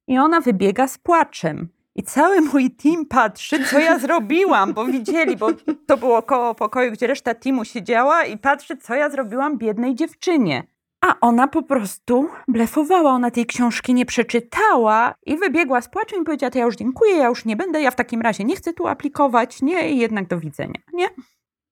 I 0.07 0.17
ona 0.17 0.41
wybiega 0.41 0.87
z 0.87 0.97
płaczem. 0.97 1.69
I 1.95 2.03
cały 2.03 2.41
mój 2.41 2.71
team 2.71 3.05
patrzy, 3.05 3.65
co 3.65 3.79
ja 3.79 3.99
zrobiłam, 3.99 4.73
bo 4.73 4.85
widzieli, 4.85 5.37
bo 5.37 5.47
to 5.87 5.97
było 5.97 6.21
koło 6.21 6.55
pokoju, 6.55 6.91
gdzie 6.91 7.07
reszta 7.07 7.33
teamu 7.33 7.65
siedziała 7.65 8.23
i 8.23 8.37
patrzy, 8.37 8.77
co 8.77 8.95
ja 8.95 9.09
zrobiłam 9.09 9.57
biednej 9.57 9.95
dziewczynie. 9.95 10.63
A 11.01 11.19
ona 11.21 11.47
po 11.47 11.63
prostu 11.63 12.29
blefowała, 12.47 13.11
ona 13.11 13.31
tej 13.31 13.45
książki 13.45 13.93
nie 13.93 14.05
przeczytała 14.05 15.13
i 15.25 15.37
wybiegła 15.37 15.81
z 15.81 15.89
płaczem 15.89 16.21
i 16.21 16.25
powiedziała, 16.25 16.51
to 16.51 16.59
ja 16.59 16.65
już 16.65 16.75
dziękuję, 16.75 17.15
ja 17.15 17.27
już 17.27 17.45
nie 17.45 17.55
będę, 17.55 17.81
ja 17.81 17.91
w 17.91 17.95
takim 17.95 18.21
razie 18.21 18.43
nie 18.43 18.55
chcę 18.55 18.73
tu 18.73 18.87
aplikować, 18.87 19.61
nie, 19.61 19.91
i 19.91 19.97
jednak 19.97 20.27
do 20.27 20.39
widzenia, 20.39 20.79
nie? 20.93 21.07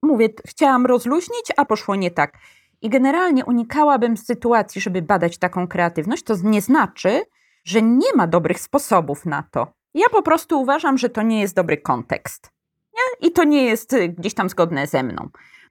Mówię, 0.04 0.30
chciałam 0.48 0.86
rozluźnić, 0.86 1.52
a 1.58 1.66
poszło 1.66 1.96
nie 1.96 2.12
tak. 2.12 2.38
I 2.82 2.90
generalnie 2.90 3.46
unikałabym 3.46 4.18
sytuacji, 4.18 4.82
żeby 4.82 5.02
badać 5.02 5.38
taką 5.38 5.68
kreatywność, 5.68 6.24
to 6.24 6.36
nie 6.44 6.62
znaczy, 6.62 7.22
że 7.66 7.82
nie 7.82 8.14
ma 8.16 8.28
dobrych 8.28 8.60
sposobów 8.60 9.26
na 9.26 9.44
to. 9.52 9.68
Ja 9.94 10.10
po 10.12 10.22
prostu 10.22 10.62
uważam, 10.62 10.98
że 10.98 11.10
to 11.10 11.22
nie 11.22 11.42
jest 11.42 11.56
dobry 11.56 11.78
kontekst. 11.78 12.50
Nie? 12.94 13.28
I 13.28 13.32
to 13.32 13.44
nie 13.44 13.66
jest 13.66 13.94
y, 13.94 14.10
gdzieś 14.10 14.34
tam 14.34 14.50
zgodne 14.50 14.88
ze 14.88 15.04
mną. 15.04 15.30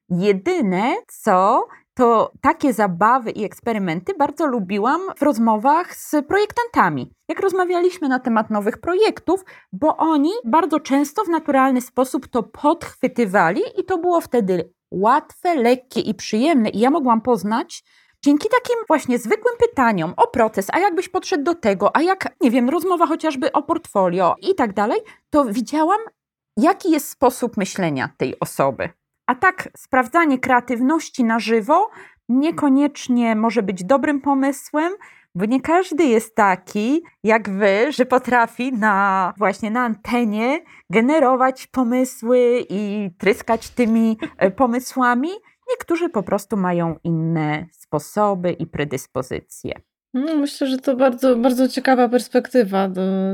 Jedyne, 0.08 0.94
co 1.06 1.66
to 1.94 2.32
takie 2.40 2.72
zabawy 2.72 3.30
i 3.30 3.44
eksperymenty 3.44 4.14
bardzo 4.18 4.46
lubiłam 4.46 5.00
w 5.16 5.22
rozmowach 5.22 5.96
z 5.96 6.10
projektantami. 6.28 7.12
Jak 7.28 7.40
rozmawialiśmy 7.40 8.08
na 8.08 8.18
temat 8.18 8.50
nowych 8.50 8.78
projektów, 8.78 9.44
bo 9.72 9.96
oni 9.96 10.30
bardzo 10.44 10.80
często 10.80 11.24
w 11.24 11.28
naturalny 11.28 11.80
sposób 11.80 12.28
to 12.28 12.42
podchwytywali 12.42 13.62
i 13.78 13.84
to 13.84 13.98
było 13.98 14.20
wtedy 14.20 14.72
łatwe, 14.90 15.54
lekkie 15.54 16.00
i 16.00 16.14
przyjemne. 16.14 16.68
I 16.68 16.78
ja 16.78 16.90
mogłam 16.90 17.20
poznać 17.20 17.84
dzięki 18.24 18.48
takim 18.48 18.76
właśnie 18.88 19.18
zwykłym 19.18 19.54
pytaniom 19.58 20.14
o 20.16 20.26
proces, 20.26 20.66
a 20.72 20.78
jakbyś 20.78 21.08
podszedł 21.08 21.44
do 21.44 21.54
tego, 21.54 21.96
a 21.96 22.02
jak, 22.02 22.28
nie 22.40 22.50
wiem, 22.50 22.70
rozmowa 22.70 23.06
chociażby 23.06 23.52
o 23.52 23.62
portfolio 23.62 24.34
i 24.42 24.54
tak 24.54 24.72
dalej, 24.72 25.00
to 25.30 25.44
widziałam, 25.44 25.98
jaki 26.56 26.90
jest 26.90 27.08
sposób 27.08 27.56
myślenia 27.56 28.08
tej 28.16 28.40
osoby. 28.40 28.88
A 29.26 29.34
tak, 29.34 29.68
sprawdzanie 29.76 30.38
kreatywności 30.38 31.24
na 31.24 31.38
żywo 31.38 31.90
niekoniecznie 32.28 33.36
może 33.36 33.62
być 33.62 33.84
dobrym 33.84 34.20
pomysłem, 34.20 34.92
bo 35.34 35.44
nie 35.44 35.60
każdy 35.60 36.04
jest 36.04 36.34
taki 36.34 37.02
jak 37.24 37.50
wy, 37.50 37.92
że 37.92 38.06
potrafi 38.06 38.72
na 38.72 39.32
właśnie 39.38 39.70
na 39.70 39.84
antenie 39.84 40.60
generować 40.90 41.66
pomysły 41.66 42.64
i 42.68 43.10
tryskać 43.18 43.70
tymi 43.70 44.18
e, 44.38 44.50
pomysłami. 44.50 45.30
Niektórzy 45.70 46.08
po 46.08 46.22
prostu 46.22 46.56
mają 46.56 46.96
inne 47.04 47.66
sposoby 47.72 48.52
i 48.52 48.66
predyspozycje. 48.66 49.72
No, 50.14 50.36
myślę, 50.36 50.66
że 50.66 50.78
to 50.78 50.96
bardzo, 50.96 51.36
bardzo 51.36 51.68
ciekawa 51.68 52.08
perspektywa. 52.08 52.90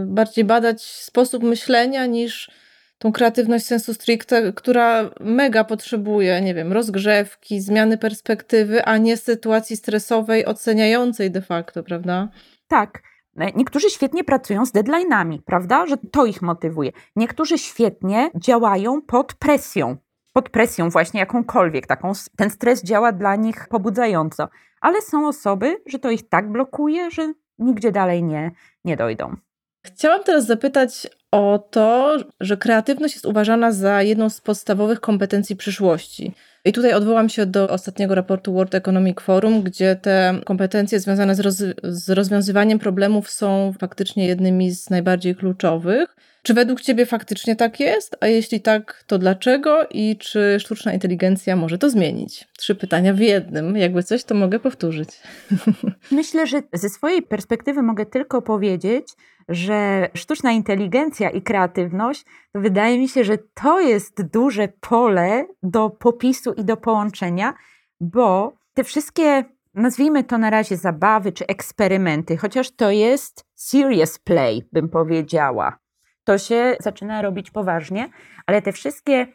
Bardziej 0.06 0.44
badać 0.44 0.82
sposób 0.82 1.42
myślenia 1.42 2.06
niż 2.06 2.50
tą 2.98 3.12
kreatywność 3.12 3.66
sensu 3.66 3.94
stricte, 3.94 4.52
która 4.52 5.10
mega 5.20 5.64
potrzebuje, 5.64 6.40
nie 6.40 6.54
wiem, 6.54 6.72
rozgrzewki, 6.72 7.60
zmiany 7.60 7.98
perspektywy, 7.98 8.84
a 8.84 8.98
nie 8.98 9.16
sytuacji 9.16 9.76
stresowej, 9.76 10.46
oceniającej 10.46 11.30
de 11.30 11.42
facto, 11.42 11.82
prawda? 11.82 12.28
Tak. 12.68 13.02
E, 13.36 13.52
niektórzy 13.52 13.90
świetnie 13.90 14.24
pracują 14.24 14.66
z 14.66 14.72
deadline'ami, 14.72 15.38
prawda? 15.46 15.86
Że 15.86 15.96
to 16.12 16.26
ich 16.26 16.42
motywuje. 16.42 16.92
Niektórzy 17.16 17.58
świetnie 17.58 18.30
działają 18.36 19.02
pod 19.02 19.34
presją. 19.34 19.96
Pod 20.32 20.50
presją 20.50 20.90
właśnie 20.90 21.20
jakąkolwiek, 21.20 21.86
taką, 21.86 22.12
ten 22.36 22.50
stres 22.50 22.84
działa 22.84 23.12
dla 23.12 23.36
nich 23.36 23.68
pobudzająco. 23.68 24.48
Ale 24.80 25.02
są 25.02 25.28
osoby, 25.28 25.76
że 25.86 25.98
to 25.98 26.10
ich 26.10 26.28
tak 26.28 26.52
blokuje, 26.52 27.10
że 27.10 27.32
nigdzie 27.58 27.92
dalej 27.92 28.22
nie, 28.22 28.50
nie 28.84 28.96
dojdą. 28.96 29.36
Chciałam 29.86 30.24
teraz 30.24 30.46
zapytać 30.46 31.08
o 31.30 31.68
to, 31.70 32.16
że 32.40 32.56
kreatywność 32.56 33.14
jest 33.14 33.26
uważana 33.26 33.72
za 33.72 34.02
jedną 34.02 34.30
z 34.30 34.40
podstawowych 34.40 35.00
kompetencji 35.00 35.56
przyszłości. 35.56 36.34
I 36.64 36.72
tutaj 36.72 36.92
odwołam 36.92 37.28
się 37.28 37.46
do 37.46 37.68
ostatniego 37.68 38.14
raportu 38.14 38.52
World 38.52 38.74
Economic 38.74 39.20
Forum, 39.20 39.62
gdzie 39.62 39.96
te 39.96 40.40
kompetencje 40.44 41.00
związane 41.00 41.34
z, 41.34 41.40
roz 41.40 41.62
z 41.82 42.10
rozwiązywaniem 42.10 42.78
problemów 42.78 43.30
są 43.30 43.72
faktycznie 43.80 44.26
jednymi 44.26 44.70
z 44.70 44.90
najbardziej 44.90 45.36
kluczowych. 45.36 46.16
Czy 46.42 46.54
według 46.54 46.80
Ciebie 46.80 47.06
faktycznie 47.06 47.56
tak 47.56 47.80
jest? 47.80 48.16
A 48.20 48.26
jeśli 48.26 48.60
tak, 48.60 49.04
to 49.06 49.18
dlaczego? 49.18 49.86
I 49.90 50.16
czy 50.16 50.56
sztuczna 50.60 50.92
inteligencja 50.92 51.56
może 51.56 51.78
to 51.78 51.90
zmienić? 51.90 52.48
Trzy 52.58 52.74
pytania 52.74 53.14
w 53.14 53.18
jednym. 53.18 53.76
Jakby 53.76 54.02
coś, 54.02 54.24
to 54.24 54.34
mogę 54.34 54.60
powtórzyć. 54.60 55.08
Myślę, 56.10 56.46
że 56.46 56.62
ze 56.72 56.88
swojej 56.88 57.22
perspektywy 57.22 57.82
mogę 57.82 58.06
tylko 58.06 58.42
powiedzieć, 58.42 59.08
że 59.48 60.08
sztuczna 60.14 60.52
inteligencja 60.52 61.30
i 61.30 61.42
kreatywność, 61.42 62.24
to 62.52 62.60
wydaje 62.60 62.98
mi 62.98 63.08
się, 63.08 63.24
że 63.24 63.38
to 63.54 63.80
jest 63.80 64.22
duże 64.22 64.68
pole 64.80 65.46
do 65.62 65.90
popisu 65.90 66.52
i 66.52 66.64
do 66.64 66.76
połączenia, 66.76 67.54
bo 68.00 68.52
te 68.74 68.84
wszystkie, 68.84 69.44
nazwijmy 69.74 70.24
to 70.24 70.38
na 70.38 70.50
razie 70.50 70.76
zabawy 70.76 71.32
czy 71.32 71.46
eksperymenty, 71.46 72.36
chociaż 72.36 72.70
to 72.70 72.90
jest 72.90 73.44
serious 73.54 74.18
play, 74.18 74.68
bym 74.72 74.88
powiedziała. 74.88 75.78
To 76.24 76.38
się 76.38 76.76
zaczyna 76.80 77.22
robić 77.22 77.50
poważnie, 77.50 78.08
ale 78.46 78.62
te 78.62 78.72
wszystkie 78.72 79.26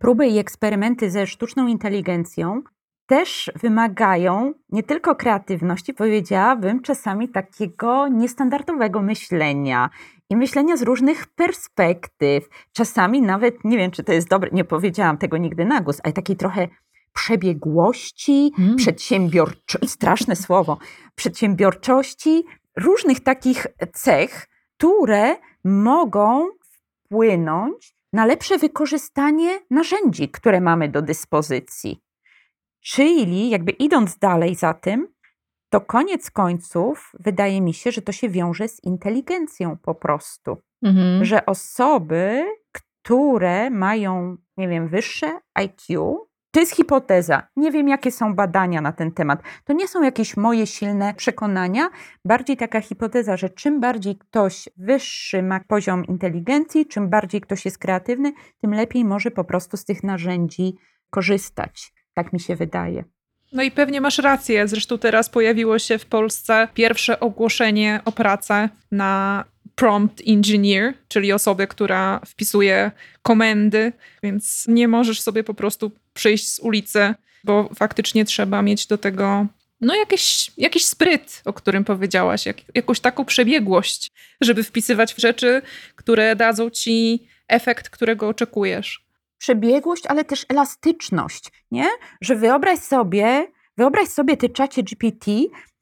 próby 0.00 0.26
i 0.26 0.38
eksperymenty 0.38 1.10
ze 1.10 1.26
sztuczną 1.26 1.66
inteligencją 1.66 2.62
też 3.06 3.52
wymagają 3.62 4.52
nie 4.68 4.82
tylko 4.82 5.14
kreatywności, 5.14 5.94
powiedziałabym 5.94 6.82
czasami 6.82 7.28
takiego 7.28 8.08
niestandardowego 8.08 9.02
myślenia 9.02 9.90
i 10.30 10.36
myślenia 10.36 10.76
z 10.76 10.82
różnych 10.82 11.26
perspektyw. 11.26 12.48
Czasami 12.72 13.22
nawet, 13.22 13.64
nie 13.64 13.78
wiem 13.78 13.90
czy 13.90 14.04
to 14.04 14.12
jest 14.12 14.28
dobre, 14.28 14.50
nie 14.52 14.64
powiedziałam 14.64 15.18
tego 15.18 15.36
nigdy 15.36 15.64
na 15.64 15.80
głos, 15.80 16.00
ale 16.04 16.12
takiej 16.12 16.36
trochę 16.36 16.68
przebiegłości, 17.12 18.52
hmm. 18.56 18.76
przedsiębiorczości, 18.76 19.88
straszne 19.88 20.36
słowo, 20.36 20.78
przedsiębiorczości, 21.14 22.44
różnych 22.76 23.20
takich 23.20 23.66
cech, 23.92 24.48
które 24.76 25.36
mogą 25.64 26.48
wpłynąć 27.04 27.96
na 28.12 28.26
lepsze 28.26 28.58
wykorzystanie 28.58 29.60
narzędzi, 29.70 30.28
które 30.28 30.60
mamy 30.60 30.88
do 30.88 31.02
dyspozycji. 31.02 32.00
Czyli 32.80 33.50
jakby 33.50 33.72
idąc 33.72 34.18
dalej 34.18 34.54
za 34.54 34.74
tym, 34.74 35.14
to 35.70 35.80
koniec 35.80 36.30
końców 36.30 37.12
wydaje 37.20 37.60
mi 37.60 37.74
się, 37.74 37.92
że 37.92 38.02
to 38.02 38.12
się 38.12 38.28
wiąże 38.28 38.68
z 38.68 38.84
inteligencją 38.84 39.76
po 39.82 39.94
prostu. 39.94 40.56
Mhm. 40.82 41.24
Że 41.24 41.46
osoby, 41.46 42.44
które 42.72 43.70
mają, 43.70 44.36
nie 44.56 44.68
wiem, 44.68 44.88
wyższe 44.88 45.40
IQ, 45.54 46.18
to 46.54 46.60
jest 46.60 46.76
hipoteza. 46.76 47.48
Nie 47.56 47.70
wiem, 47.70 47.88
jakie 47.88 48.10
są 48.10 48.34
badania 48.34 48.80
na 48.80 48.92
ten 48.92 49.12
temat. 49.12 49.42
To 49.64 49.72
nie 49.72 49.88
są 49.88 50.02
jakieś 50.02 50.36
moje 50.36 50.66
silne 50.66 51.14
przekonania, 51.14 51.90
bardziej 52.24 52.56
taka 52.56 52.80
hipoteza, 52.80 53.36
że 53.36 53.50
czym 53.50 53.80
bardziej 53.80 54.16
ktoś 54.16 54.68
wyższy 54.76 55.42
ma 55.42 55.60
poziom 55.60 56.04
inteligencji, 56.06 56.86
czym 56.86 57.08
bardziej 57.08 57.40
ktoś 57.40 57.64
jest 57.64 57.78
kreatywny, 57.78 58.32
tym 58.60 58.74
lepiej 58.74 59.04
może 59.04 59.30
po 59.30 59.44
prostu 59.44 59.76
z 59.76 59.84
tych 59.84 60.02
narzędzi 60.02 60.74
korzystać. 61.10 61.92
Tak 62.14 62.32
mi 62.32 62.40
się 62.40 62.56
wydaje. 62.56 63.04
No 63.52 63.62
i 63.62 63.70
pewnie 63.70 64.00
masz 64.00 64.18
rację. 64.18 64.68
Zresztą 64.68 64.98
teraz 64.98 65.28
pojawiło 65.28 65.78
się 65.78 65.98
w 65.98 66.06
Polsce 66.06 66.68
pierwsze 66.74 67.20
ogłoszenie 67.20 68.00
o 68.04 68.12
pracę 68.12 68.68
na 68.92 69.44
prompt 69.74 70.22
engineer, 70.26 70.94
czyli 71.08 71.32
osobę, 71.32 71.66
która 71.66 72.20
wpisuje 72.26 72.90
komendy, 73.22 73.92
więc 74.22 74.64
nie 74.68 74.88
możesz 74.88 75.20
sobie 75.20 75.44
po 75.44 75.54
prostu 75.54 75.92
przyjść 76.14 76.48
z 76.48 76.58
ulicy, 76.58 77.14
bo 77.44 77.70
faktycznie 77.74 78.24
trzeba 78.24 78.62
mieć 78.62 78.86
do 78.86 78.98
tego 78.98 79.46
no 79.80 79.94
jakiś, 79.94 80.50
jakiś 80.56 80.84
spryt, 80.84 81.42
o 81.44 81.52
którym 81.52 81.84
powiedziałaś, 81.84 82.46
jak, 82.46 82.56
jakąś 82.74 83.00
taką 83.00 83.24
przebiegłość, 83.24 84.12
żeby 84.40 84.64
wpisywać 84.64 85.14
w 85.14 85.18
rzeczy, 85.18 85.62
które 85.94 86.36
dadzą 86.36 86.70
ci 86.70 87.28
efekt, 87.48 87.90
którego 87.90 88.28
oczekujesz 88.28 89.04
przebiegłość, 89.38 90.06
ale 90.06 90.24
też 90.24 90.46
elastyczność, 90.48 91.44
nie? 91.70 91.88
Że 92.20 92.36
wyobraź 92.36 92.78
sobie, 92.78 93.46
wyobraź 93.76 94.08
sobie 94.08 94.36
ty 94.36 94.48
czacie 94.48 94.82
GPT, 94.82 95.32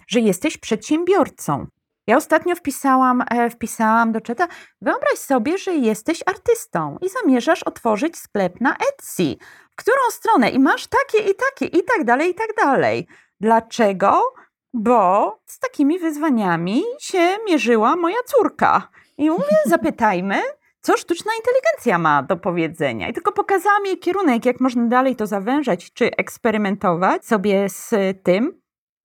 że 0.09 0.21
jesteś 0.21 0.59
przedsiębiorcą. 0.59 1.67
Ja 2.07 2.17
ostatnio 2.17 2.57
wpisałam, 2.57 3.25
e, 3.31 3.51
wpisałam 3.51 4.13
do 4.13 4.21
czata, 4.21 4.49
wyobraź 4.81 5.19
sobie, 5.19 5.59
że 5.59 5.75
jesteś 5.75 6.23
artystą 6.27 6.99
i 7.01 7.09
zamierzasz 7.09 7.63
otworzyć 7.63 8.17
sklep 8.17 8.61
na 8.61 8.77
Etsy. 8.77 9.37
W 9.71 9.77
którą 9.77 10.01
stronę? 10.11 10.51
I 10.51 10.59
masz 10.59 10.87
takie 10.87 11.19
i 11.31 11.35
takie 11.35 11.79
i 11.79 11.85
tak 11.85 12.05
dalej, 12.05 12.31
i 12.31 12.35
tak 12.35 12.49
dalej. 12.57 13.07
Dlaczego? 13.41 14.33
Bo 14.75 15.39
z 15.47 15.59
takimi 15.59 15.99
wyzwaniami 15.99 16.83
się 17.01 17.37
mierzyła 17.47 17.97
moja 17.97 18.23
córka. 18.27 18.89
I 19.19 19.31
mówię, 19.31 19.57
zapytajmy, 19.67 20.43
co 20.81 20.97
sztuczna 20.97 21.33
inteligencja 21.39 21.99
ma 21.99 22.23
do 22.23 22.37
powiedzenia. 22.37 23.09
I 23.09 23.13
tylko 23.13 23.33
pokazałam 23.33 23.87
jej 23.87 23.99
kierunek, 23.99 24.47
jak 24.47 24.61
można 24.61 24.87
dalej 24.87 25.17
to 25.17 25.27
zawężać, 25.27 25.93
czy 25.93 26.17
eksperymentować 26.17 27.27
sobie 27.27 27.69
z 27.69 27.91
tym. 28.23 28.62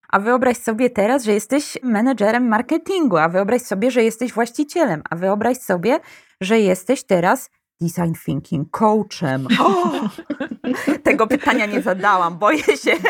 A 0.09 0.19
wyobraź 0.19 0.57
sobie 0.57 0.89
teraz, 0.89 1.23
że 1.23 1.33
jesteś 1.33 1.77
menedżerem 1.83 2.47
marketingu, 2.47 3.17
a 3.17 3.29
wyobraź 3.29 3.61
sobie, 3.61 3.91
że 3.91 4.03
jesteś 4.03 4.33
właścicielem, 4.33 5.01
a 5.09 5.15
wyobraź 5.15 5.57
sobie, 5.57 5.99
że 6.41 6.59
jesteś 6.59 7.03
teraz 7.03 7.49
design 7.81 8.13
thinking 8.25 8.71
coachem. 8.71 9.47
O! 9.59 9.91
Tego 11.03 11.27
pytania 11.27 11.65
nie 11.65 11.81
zadałam, 11.81 12.37
boję 12.37 12.63
się. 12.63 12.91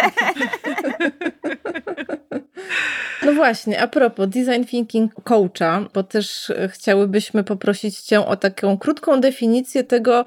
No 3.25 3.33
właśnie, 3.33 3.81
a 3.81 3.87
propos 3.87 4.27
design 4.27 4.63
thinking 4.63 5.11
coacha, 5.23 5.81
bo 5.93 6.03
też 6.03 6.51
chciałybyśmy 6.69 7.43
poprosić 7.43 7.99
Cię 7.99 8.25
o 8.25 8.35
taką 8.35 8.77
krótką 8.77 9.21
definicję 9.21 9.83
tego, 9.83 10.25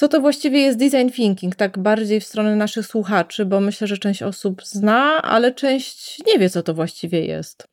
co 0.00 0.08
to 0.08 0.20
właściwie 0.20 0.60
jest 0.60 0.78
design 0.78 1.08
thinking, 1.08 1.54
tak 1.54 1.78
bardziej 1.78 2.20
w 2.20 2.24
stronę 2.24 2.56
naszych 2.56 2.86
słuchaczy, 2.86 3.46
bo 3.46 3.60
myślę, 3.60 3.86
że 3.86 3.98
część 3.98 4.22
osób 4.22 4.62
zna, 4.62 5.22
ale 5.22 5.54
część 5.54 6.22
nie 6.26 6.38
wie, 6.38 6.50
co 6.50 6.62
to 6.62 6.74
właściwie 6.74 7.24
jest. 7.24 7.68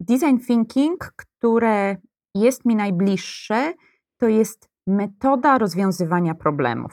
Design 0.00 0.38
thinking, 0.46 1.12
które 1.16 1.96
jest 2.34 2.64
mi 2.64 2.76
najbliższe, 2.76 3.72
to 4.20 4.28
jest 4.28 4.68
metoda 4.86 5.58
rozwiązywania 5.58 6.34
problemów. 6.34 6.92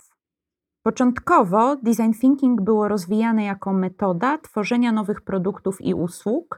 Początkowo 0.83 1.75
design 1.75 2.11
thinking 2.21 2.61
było 2.61 2.87
rozwijane 2.87 3.43
jako 3.43 3.73
metoda 3.73 4.37
tworzenia 4.37 4.91
nowych 4.91 5.21
produktów 5.21 5.81
i 5.81 5.93
usług. 5.93 6.57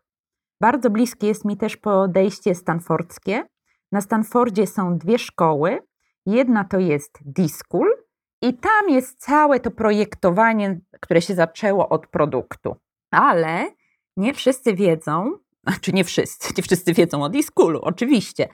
Bardzo 0.61 0.89
bliskie 0.89 1.27
jest 1.27 1.45
mi 1.45 1.57
też 1.57 1.77
podejście 1.77 2.55
stanfordzkie. 2.55 3.43
Na 3.91 4.01
Stanfordzie 4.01 4.67
są 4.67 4.97
dwie 4.97 5.19
szkoły. 5.19 5.79
Jedna 6.25 6.63
to 6.63 6.79
jest 6.79 7.19
D-School 7.25 8.04
i 8.47 8.53
tam 8.53 8.89
jest 8.89 9.19
całe 9.19 9.59
to 9.59 9.71
projektowanie, 9.71 10.79
które 11.01 11.21
się 11.21 11.35
zaczęło 11.35 11.89
od 11.89 12.07
produktu. 12.07 12.75
Ale 13.11 13.71
nie 14.17 14.33
wszyscy 14.33 14.73
wiedzą, 14.73 15.31
znaczy 15.67 15.93
nie 15.93 16.03
wszyscy, 16.03 16.53
nie 16.57 16.63
wszyscy 16.63 16.93
wiedzą 16.93 17.23
o 17.23 17.29
D-Schoolu, 17.29 17.79
oczywiście, 17.81 18.49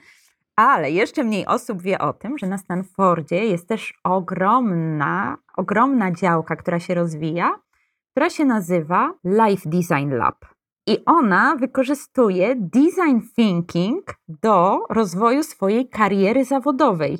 ale 0.56 0.90
jeszcze 0.90 1.24
mniej 1.24 1.46
osób 1.46 1.82
wie 1.82 1.98
o 1.98 2.12
tym, 2.12 2.38
że 2.38 2.46
na 2.46 2.58
Stanfordzie 2.58 3.44
jest 3.44 3.68
też 3.68 3.94
ogromna, 4.04 5.36
ogromna 5.56 6.12
działka, 6.12 6.56
która 6.56 6.80
się 6.80 6.94
rozwija 6.94 7.58
która 8.12 8.30
się 8.30 8.44
nazywa 8.44 9.14
Life 9.24 9.70
Design 9.70 10.10
Lab. 10.10 10.44
I 10.86 11.04
ona 11.06 11.56
wykorzystuje 11.56 12.56
design 12.56 13.18
thinking 13.36 14.14
do 14.28 14.78
rozwoju 14.90 15.42
swojej 15.42 15.88
kariery 15.88 16.44
zawodowej, 16.44 17.18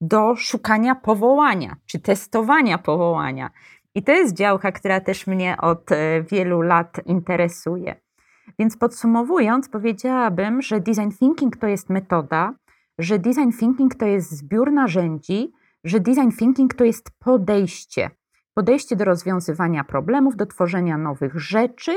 do 0.00 0.36
szukania 0.36 0.94
powołania 0.94 1.76
czy 1.86 2.00
testowania 2.00 2.78
powołania. 2.78 3.50
I 3.94 4.02
to 4.02 4.12
jest 4.12 4.34
działka, 4.34 4.72
która 4.72 5.00
też 5.00 5.26
mnie 5.26 5.56
od 5.60 5.92
e, 5.92 6.22
wielu 6.22 6.60
lat 6.62 7.00
interesuje. 7.06 8.00
Więc 8.58 8.76
podsumowując, 8.76 9.68
powiedziałabym, 9.68 10.62
że 10.62 10.80
design 10.80 11.10
thinking 11.18 11.56
to 11.56 11.66
jest 11.66 11.90
metoda, 11.90 12.54
że 12.98 13.18
design 13.18 13.50
thinking 13.58 13.94
to 13.94 14.06
jest 14.06 14.30
zbiór 14.30 14.72
narzędzi, 14.72 15.52
że 15.84 16.00
design 16.00 16.30
thinking 16.38 16.74
to 16.74 16.84
jest 16.84 17.10
podejście. 17.18 18.10
Podejście 18.54 18.96
do 18.96 19.04
rozwiązywania 19.04 19.84
problemów, 19.84 20.36
do 20.36 20.46
tworzenia 20.46 20.98
nowych 20.98 21.40
rzeczy, 21.40 21.92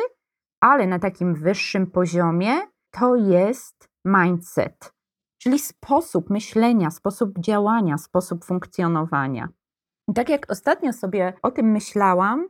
ale 0.62 0.88
na 0.88 1.00
takim 1.00 1.36
wyższym 1.36 1.88
poziomie 1.88 2.54
to 2.92 3.16
jest 3.16 3.90
mindset, 4.06 4.93
czyli 5.44 5.60
sposób 5.60 6.30
myślenia, 6.30 6.92
sposób 6.92 7.40
działania, 7.40 7.98
sposób 7.98 8.46
funkcjonowania. 8.46 9.50
I 10.08 10.14
tak 10.14 10.30
jak 10.30 10.52
ostatnio 10.52 10.94
sobie 10.94 11.34
o 11.42 11.52
tym 11.52 11.72
myślałam, 11.72 12.48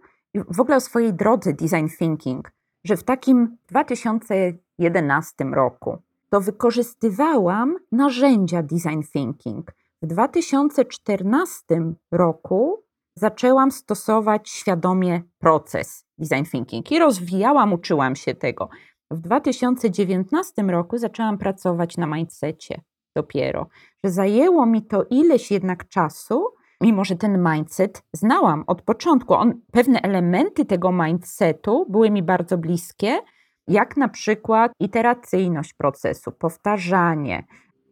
w 0.50 0.60
ogóle 0.60 0.78
o 0.78 0.82
swojej 0.82 1.14
drodze 1.14 1.54
design 1.54 1.88
thinking, 2.00 2.52
że 2.84 2.98
w 2.98 3.04
takim 3.04 3.58
2011 3.68 5.46
roku 5.46 5.98
to 6.30 6.42
wykorzystywałam 6.42 7.76
narzędzia 7.92 8.64
design 8.64 9.02
thinking. 9.14 9.72
W 10.02 10.08
2014 10.08 11.64
roku 12.12 12.84
zaczęłam 13.16 13.72
stosować 13.72 14.50
świadomie 14.50 15.22
proces 15.40 16.06
design 16.18 16.44
thinking 16.52 16.92
i 16.92 17.00
rozwijałam, 17.00 17.74
uczyłam 17.74 18.16
się 18.16 18.36
tego. 18.36 18.70
W 19.14 19.20
2019 19.20 20.64
roku 20.64 20.98
zaczęłam 20.98 21.38
pracować 21.38 21.98
na 21.98 22.08
mindsetie 22.08 22.82
dopiero, 23.16 23.68
że 24.04 24.12
zajęło 24.12 24.66
mi 24.66 24.86
to 24.86 25.06
ileś 25.10 25.52
jednak 25.52 25.88
czasu, 25.88 26.46
mimo 26.82 27.06
że 27.06 27.16
ten 27.16 27.50
mindset 27.52 28.04
znałam 28.14 28.64
od 28.68 28.82
początku. 28.82 29.34
On, 29.34 29.54
pewne 29.72 30.02
elementy 30.02 30.66
tego 30.66 30.92
mindsetu 30.92 31.86
były 31.90 32.12
mi 32.12 32.24
bardzo 32.24 32.58
bliskie, 32.58 33.20
jak 33.68 33.98
na 33.98 34.10
przykład 34.10 34.72
iteracyjność 34.80 35.74
procesu, 35.74 36.32
powtarzanie, 36.32 37.44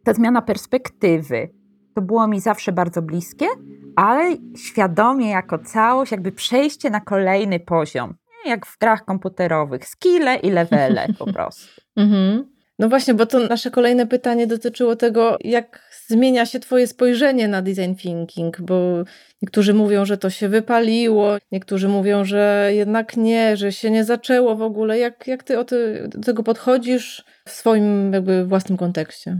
ta 0.04 0.14
zmiana 0.14 0.42
perspektywy. 0.42 1.48
To 1.94 2.02
było 2.02 2.26
mi 2.28 2.40
zawsze 2.40 2.72
bardzo 2.72 3.02
bliskie, 3.02 3.46
ale 3.96 4.36
świadomie 4.56 5.30
jako 5.30 5.58
całość, 5.58 6.12
jakby 6.12 6.32
przejście 6.32 6.90
na 6.90 7.00
kolejny 7.00 7.60
poziom. 7.60 8.14
Jak 8.44 8.66
w 8.66 8.78
grach 8.78 9.04
komputerowych, 9.04 9.86
skille 9.86 10.36
i 10.36 10.50
levele 10.50 11.06
po 11.18 11.26
prostu. 11.34 11.80
Mhm. 11.96 12.52
No 12.78 12.88
właśnie, 12.88 13.14
bo 13.14 13.26
to 13.26 13.38
nasze 13.38 13.70
kolejne 13.70 14.06
pytanie 14.06 14.46
dotyczyło 14.46 14.96
tego, 14.96 15.36
jak 15.40 15.90
zmienia 16.06 16.46
się 16.46 16.60
Twoje 16.60 16.86
spojrzenie 16.86 17.48
na 17.48 17.62
design 17.62 17.94
thinking, 17.94 18.60
bo 18.60 19.04
niektórzy 19.42 19.74
mówią, 19.74 20.04
że 20.04 20.18
to 20.18 20.30
się 20.30 20.48
wypaliło, 20.48 21.36
niektórzy 21.52 21.88
mówią, 21.88 22.24
że 22.24 22.70
jednak 22.72 23.16
nie, 23.16 23.56
że 23.56 23.72
się 23.72 23.90
nie 23.90 24.04
zaczęło 24.04 24.56
w 24.56 24.62
ogóle. 24.62 24.98
Jak, 24.98 25.26
jak 25.26 25.42
Ty 25.42 25.64
ty, 25.64 26.08
do 26.08 26.20
tego 26.20 26.42
podchodzisz 26.42 27.24
w 27.48 27.50
swoim 27.50 28.12
jakby 28.12 28.44
własnym 28.46 28.78
kontekście? 28.78 29.38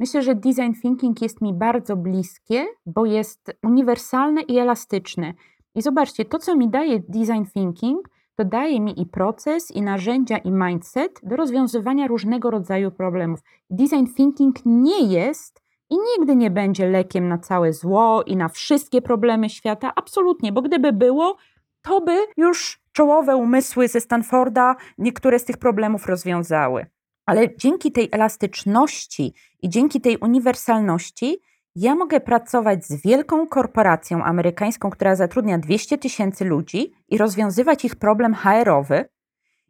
Myślę, 0.00 0.22
że 0.22 0.34
design 0.34 0.72
thinking 0.82 1.22
jest 1.22 1.40
mi 1.40 1.54
bardzo 1.54 1.96
bliskie, 1.96 2.66
bo 2.86 3.06
jest 3.06 3.52
uniwersalne 3.62 4.40
i 4.42 4.58
elastyczne. 4.58 5.32
I 5.74 5.82
zobaczcie, 5.82 6.24
to 6.24 6.38
co 6.38 6.56
mi 6.56 6.70
daje 6.70 7.00
design 7.08 7.44
thinking, 7.54 8.08
to 8.40 8.44
daje 8.44 8.80
mi 8.80 9.00
i 9.00 9.06
proces, 9.06 9.70
i 9.70 9.82
narzędzia, 9.82 10.38
i 10.38 10.50
mindset 10.50 11.20
do 11.22 11.36
rozwiązywania 11.36 12.06
różnego 12.06 12.50
rodzaju 12.50 12.90
problemów. 12.90 13.40
Design 13.70 14.06
thinking 14.16 14.56
nie 14.64 15.00
jest 15.00 15.62
i 15.90 15.96
nigdy 15.98 16.36
nie 16.36 16.50
będzie 16.50 16.88
lekiem 16.88 17.28
na 17.28 17.38
całe 17.38 17.72
zło 17.72 18.22
i 18.22 18.36
na 18.36 18.48
wszystkie 18.48 19.02
problemy 19.02 19.50
świata. 19.50 19.92
Absolutnie, 19.96 20.52
bo 20.52 20.62
gdyby 20.62 20.92
było, 20.92 21.36
to 21.82 22.00
by 22.00 22.16
już 22.36 22.80
czołowe 22.92 23.36
umysły 23.36 23.88
ze 23.88 24.00
Stanforda 24.00 24.76
niektóre 24.98 25.38
z 25.38 25.44
tych 25.44 25.56
problemów 25.56 26.06
rozwiązały. 26.06 26.86
Ale 27.26 27.56
dzięki 27.56 27.92
tej 27.92 28.08
elastyczności 28.12 29.34
i 29.62 29.68
dzięki 29.68 30.00
tej 30.00 30.16
uniwersalności 30.18 31.40
ja 31.76 31.94
mogę 31.94 32.20
pracować 32.20 32.84
z 32.84 33.02
wielką 33.02 33.46
korporacją 33.46 34.24
amerykańską, 34.24 34.90
która 34.90 35.16
zatrudnia 35.16 35.58
200 35.58 35.98
tysięcy 35.98 36.44
ludzi 36.44 36.92
i 37.08 37.18
rozwiązywać 37.18 37.84
ich 37.84 37.96
problem 37.96 38.34
HR-owy. 38.34 39.08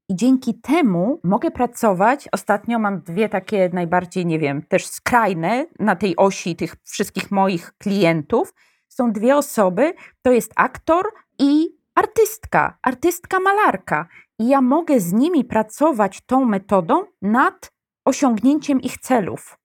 I 0.09 0.17
dzięki 0.17 0.61
temu 0.61 1.21
mogę 1.25 1.51
pracować. 1.51 2.29
Ostatnio 2.33 2.79
mam 2.79 3.01
dwie 3.01 3.29
takie 3.29 3.71
najbardziej, 3.73 4.27
nie 4.27 4.39
wiem, 4.39 4.63
też 4.63 4.87
skrajne 4.87 5.67
na 5.79 5.97
tej 5.97 6.17
osi 6.17 6.57
tych 6.57 6.77
wszystkich 6.85 7.31
moich 7.31 7.73
klientów. 7.79 8.55
Są 8.89 9.13
dwie 9.13 9.37
osoby, 9.37 9.95
to 10.23 10.33
jest 10.33 10.53
aktor 10.57 11.05
i 11.39 11.69
artystka, 11.95 12.79
artystka 12.83 13.41
malarka. 13.41 14.09
I 14.39 14.49
ja 14.49 14.61
mogę 14.61 15.01
z 15.01 15.13
nimi 15.13 15.45
pracować 15.45 16.21
tą 16.27 16.45
metodą 16.45 17.05
nad 17.23 17.73
osiągnięciem 18.05 18.81
ich 18.81 18.99
celów. 18.99 19.59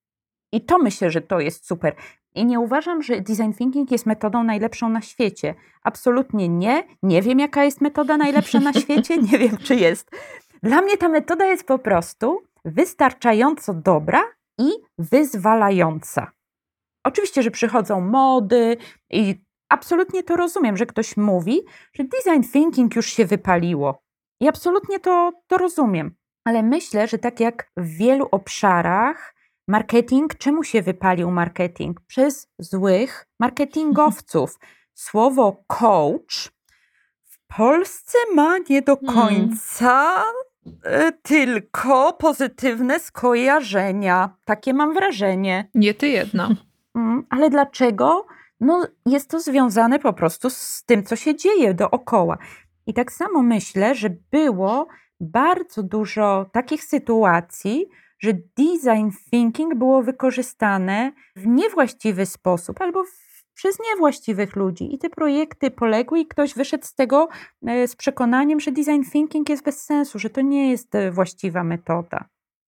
I 0.52 0.62
to 0.62 0.78
myślę, 0.78 1.12
że 1.12 1.22
to 1.22 1.40
jest 1.40 1.68
super. 1.68 1.96
I 2.36 2.46
nie 2.46 2.60
uważam, 2.60 3.04
że 3.04 3.22
design 3.22 3.52
thinking 3.58 3.92
jest 3.92 4.06
metodą 4.06 4.44
najlepszą 4.44 4.90
na 4.90 5.02
świecie. 5.02 5.56
Absolutnie 5.84 6.50
nie. 6.50 6.84
Nie 7.04 7.22
wiem, 7.22 7.40
jaka 7.40 7.64
jest 7.64 7.82
metoda 7.82 8.18
najlepsza 8.18 8.60
na 8.60 8.74
świecie. 8.74 9.18
Nie 9.32 9.38
wiem, 9.38 9.58
czy 9.58 9.76
jest. 9.76 10.12
Dla 10.64 10.82
mnie 10.82 10.98
ta 10.98 11.10
metoda 11.10 11.46
jest 11.46 11.68
po 11.68 11.80
prostu 11.80 12.42
wystarczająco 12.66 13.74
dobra 13.74 14.24
i 14.60 14.70
wyzwalająca. 14.98 16.32
Oczywiście, 17.04 17.44
że 17.44 17.52
przychodzą 17.52 18.02
mody 18.02 18.78
i 19.10 19.36
absolutnie 19.70 20.24
to 20.24 20.36
rozumiem, 20.36 20.78
że 20.78 20.86
ktoś 20.86 21.18
mówi, 21.18 21.62
że 21.94 22.04
design 22.04 22.52
thinking 22.52 22.96
już 22.96 23.06
się 23.06 23.26
wypaliło. 23.26 24.02
I 24.42 24.48
absolutnie 24.48 25.00
to, 25.00 25.32
to 25.48 25.58
rozumiem. 25.58 26.16
Ale 26.46 26.64
myślę, 26.64 27.08
że 27.08 27.18
tak 27.18 27.40
jak 27.40 27.72
w 27.78 27.88
wielu 27.98 28.28
obszarach 28.32 29.35
Marketing, 29.68 30.36
czemu 30.38 30.63
się 30.63 30.82
wypalił 30.82 31.32
marketing? 31.32 32.01
Przez 32.01 32.47
złych 32.59 33.28
marketingowców. 33.39 34.59
Słowo 34.93 35.63
coach 35.68 36.51
w 37.24 37.55
Polsce 37.57 38.18
ma 38.36 38.57
nie 38.70 38.82
do 38.82 38.97
hmm. 38.97 39.16
końca 39.16 40.24
hmm. 40.84 41.13
tylko 41.22 42.13
pozytywne 42.13 42.99
skojarzenia. 42.99 44.38
Takie 44.45 44.74
mam 44.74 44.93
wrażenie. 44.93 45.70
Nie 45.74 45.93
ty 45.93 46.07
jedna. 46.07 46.49
Mm, 46.95 47.26
ale 47.30 47.49
dlaczego? 47.49 48.26
No, 48.59 48.88
jest 49.05 49.30
to 49.30 49.39
związane 49.39 49.99
po 49.99 50.13
prostu 50.13 50.49
z 50.49 50.84
tym, 50.86 51.03
co 51.03 51.16
się 51.16 51.36
dzieje 51.36 51.74
dookoła. 51.74 52.38
I 52.88 52.93
tak 52.93 53.11
samo 53.11 53.41
myślę, 53.41 53.95
że 53.95 54.09
było 54.32 54.88
bardzo 55.20 55.84
dużo 55.84 56.45
takich 56.51 56.84
sytuacji, 56.84 57.86
że 58.20 58.34
design 58.34 59.09
thinking 59.32 59.76
było 59.76 60.03
wykorzystane 60.03 61.11
w 61.36 61.47
niewłaściwy 61.47 62.26
sposób 62.26 62.82
albo 62.82 63.03
w, 63.03 63.43
przez 63.53 63.78
niewłaściwych 63.89 64.55
ludzi. 64.55 64.95
I 64.95 64.97
te 64.97 65.09
projekty 65.09 65.72
poległy, 65.72 66.20
i 66.20 66.28
ktoś 66.28 66.53
wyszedł 66.53 66.86
z 66.86 66.95
tego 66.95 67.28
e, 67.68 67.88
z 67.88 67.95
przekonaniem, 67.95 68.59
że 68.59 68.72
design 68.72 69.01
thinking 69.11 69.49
jest 69.49 69.63
bez 69.63 69.84
sensu, 69.84 70.20
że 70.20 70.30
to 70.30 70.41
nie 70.41 70.72
jest 70.72 70.95
e, 70.95 71.11
właściwa 71.11 71.63
metoda. 71.63 72.26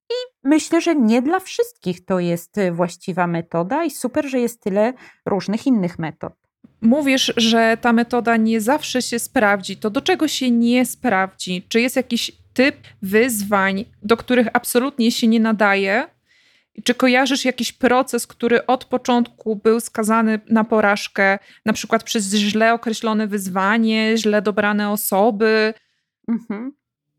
I 0.09 0.15
myślę, 0.43 0.81
że 0.81 0.95
nie 0.95 1.21
dla 1.21 1.39
wszystkich 1.39 2.05
to 2.05 2.19
jest 2.19 2.57
e, 2.57 2.71
właściwa 2.71 3.27
metoda, 3.27 3.83
i 3.83 3.91
super, 3.91 4.25
że 4.25 4.39
jest 4.39 4.61
tyle 4.61 4.93
różnych 5.25 5.67
innych 5.67 5.99
metod. 5.99 6.33
Mówisz, 6.81 7.33
że 7.37 7.77
ta 7.81 7.93
metoda 7.93 8.37
nie 8.37 8.61
zawsze 8.61 9.01
się 9.01 9.19
sprawdzi. 9.19 9.77
To 9.77 9.89
do 9.89 10.01
czego 10.01 10.27
się 10.27 10.51
nie 10.51 10.85
sprawdzi? 10.85 11.65
Czy 11.69 11.81
jest 11.81 11.95
jakiś 11.95 12.31
typ 12.57 12.75
wyzwań, 13.01 13.85
do 14.03 14.17
których 14.17 14.47
absolutnie 14.53 15.11
się 15.11 15.27
nie 15.27 15.39
nadaje? 15.39 16.07
Czy 16.83 16.95
kojarzysz 16.95 17.45
jakiś 17.45 17.71
proces, 17.71 18.27
który 18.27 18.65
od 18.65 18.85
początku 18.85 19.55
był 19.55 19.79
skazany 19.79 20.39
na 20.49 20.63
porażkę, 20.63 21.39
na 21.65 21.73
przykład 21.73 22.03
przez 22.03 22.33
źle 22.33 22.73
określone 22.73 23.27
wyzwanie, 23.27 24.17
źle 24.17 24.41
dobrane 24.41 24.89
osoby? 24.89 25.73
Mhm. 26.27 26.71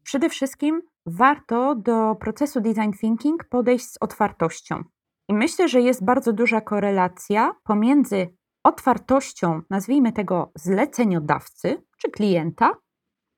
Przede 0.03 0.29
wszystkim 0.31 0.83
warto 1.07 1.75
do 1.75 2.15
procesu 2.21 2.61
design 2.61 2.93
thinking 3.01 3.45
podejść 3.45 3.87
z 3.87 3.99
otwartością. 4.01 4.83
I 5.29 5.35
myślę, 5.35 5.69
że 5.69 5.81
jest 5.81 6.05
bardzo 6.05 6.33
duża 6.33 6.61
korelacja 6.61 7.53
pomiędzy 7.65 8.29
otwartością, 8.65 9.61
nazwijmy 9.71 10.13
tego 10.13 10.53
zleceniodawcy 10.55 11.83
czy 11.99 12.11
klienta, 12.11 12.71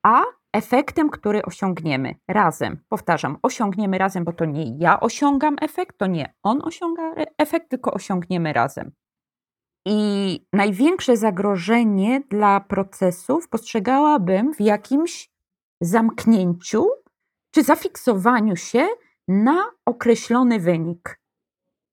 a 0.02 0.22
efektem, 0.52 1.10
który 1.10 1.42
osiągniemy 1.42 2.14
razem. 2.28 2.78
Powtarzam, 2.88 3.38
osiągniemy 3.42 3.98
razem, 3.98 4.24
bo 4.24 4.32
to 4.32 4.44
nie 4.44 4.76
ja 4.78 5.00
osiągam 5.00 5.56
efekt, 5.60 5.98
to 5.98 6.06
nie 6.06 6.34
on 6.42 6.62
osiąga 6.64 7.14
efekt, 7.38 7.68
tylko 7.68 7.90
osiągniemy 7.92 8.52
razem. 8.52 8.92
I 9.86 10.40
największe 10.52 11.16
zagrożenie 11.16 12.20
dla 12.30 12.60
procesów 12.60 13.48
postrzegałabym 13.48 14.54
w 14.54 14.60
jakimś 14.60 15.30
zamknięciu 15.80 16.86
czy 17.50 17.62
zafiksowaniu 17.62 18.56
się 18.56 18.88
na 19.28 19.64
określony 19.86 20.60
wynik. 20.60 21.20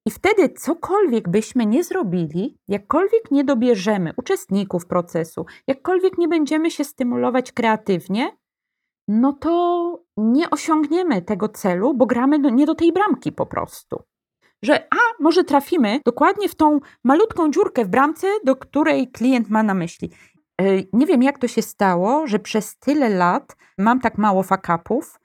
I 0.05 0.11
wtedy 0.11 0.49
cokolwiek 0.49 1.29
byśmy 1.29 1.65
nie 1.65 1.83
zrobili, 1.83 2.57
jakkolwiek 2.67 3.31
nie 3.31 3.43
dobierzemy 3.43 4.13
uczestników 4.17 4.85
procesu, 4.85 5.45
jakkolwiek 5.67 6.17
nie 6.17 6.27
będziemy 6.27 6.71
się 6.71 6.83
stymulować 6.83 7.51
kreatywnie, 7.51 8.37
no 9.07 9.33
to 9.33 10.03
nie 10.17 10.49
osiągniemy 10.49 11.21
tego 11.21 11.49
celu, 11.49 11.93
bo 11.93 12.05
gramy 12.05 12.39
nie 12.39 12.65
do 12.65 12.75
tej 12.75 12.93
bramki 12.93 13.31
po 13.31 13.45
prostu. 13.45 14.03
Że 14.61 14.83
a 14.83 15.23
może 15.23 15.43
trafimy 15.43 15.99
dokładnie 16.05 16.49
w 16.49 16.55
tą 16.55 16.79
malutką 17.03 17.51
dziurkę 17.51 17.85
w 17.85 17.87
bramce, 17.87 18.27
do 18.43 18.55
której 18.55 19.11
klient 19.11 19.49
ma 19.49 19.63
na 19.63 19.73
myśli. 19.73 20.11
E, 20.61 20.63
nie 20.93 21.05
wiem, 21.05 21.23
jak 21.23 21.39
to 21.39 21.47
się 21.47 21.61
stało, 21.61 22.27
że 22.27 22.39
przez 22.39 22.79
tyle 22.79 23.09
lat 23.09 23.55
mam 23.77 23.99
tak 23.99 24.17
mało 24.17 24.43
fakapów. 24.43 25.19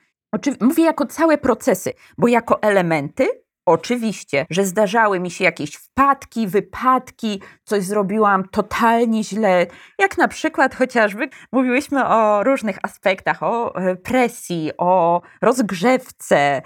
Mówię 0.60 0.84
jako 0.84 1.06
całe 1.06 1.38
procesy, 1.38 1.92
bo 2.18 2.28
jako 2.28 2.62
elementy 2.62 3.41
Oczywiście, 3.66 4.46
że 4.50 4.64
zdarzały 4.64 5.20
mi 5.20 5.30
się 5.30 5.44
jakieś 5.44 5.74
wpadki, 5.74 6.48
wypadki, 6.48 7.42
coś 7.64 7.84
zrobiłam 7.84 8.48
totalnie 8.48 9.24
źle, 9.24 9.66
jak 9.98 10.18
na 10.18 10.28
przykład 10.28 10.74
chociażby 10.74 11.28
mówiłyśmy 11.52 12.06
o 12.08 12.44
różnych 12.44 12.78
aspektach, 12.82 13.42
o 13.42 13.74
e, 13.74 13.96
presji, 13.96 14.70
o 14.78 15.22
rozgrzewce. 15.42 16.62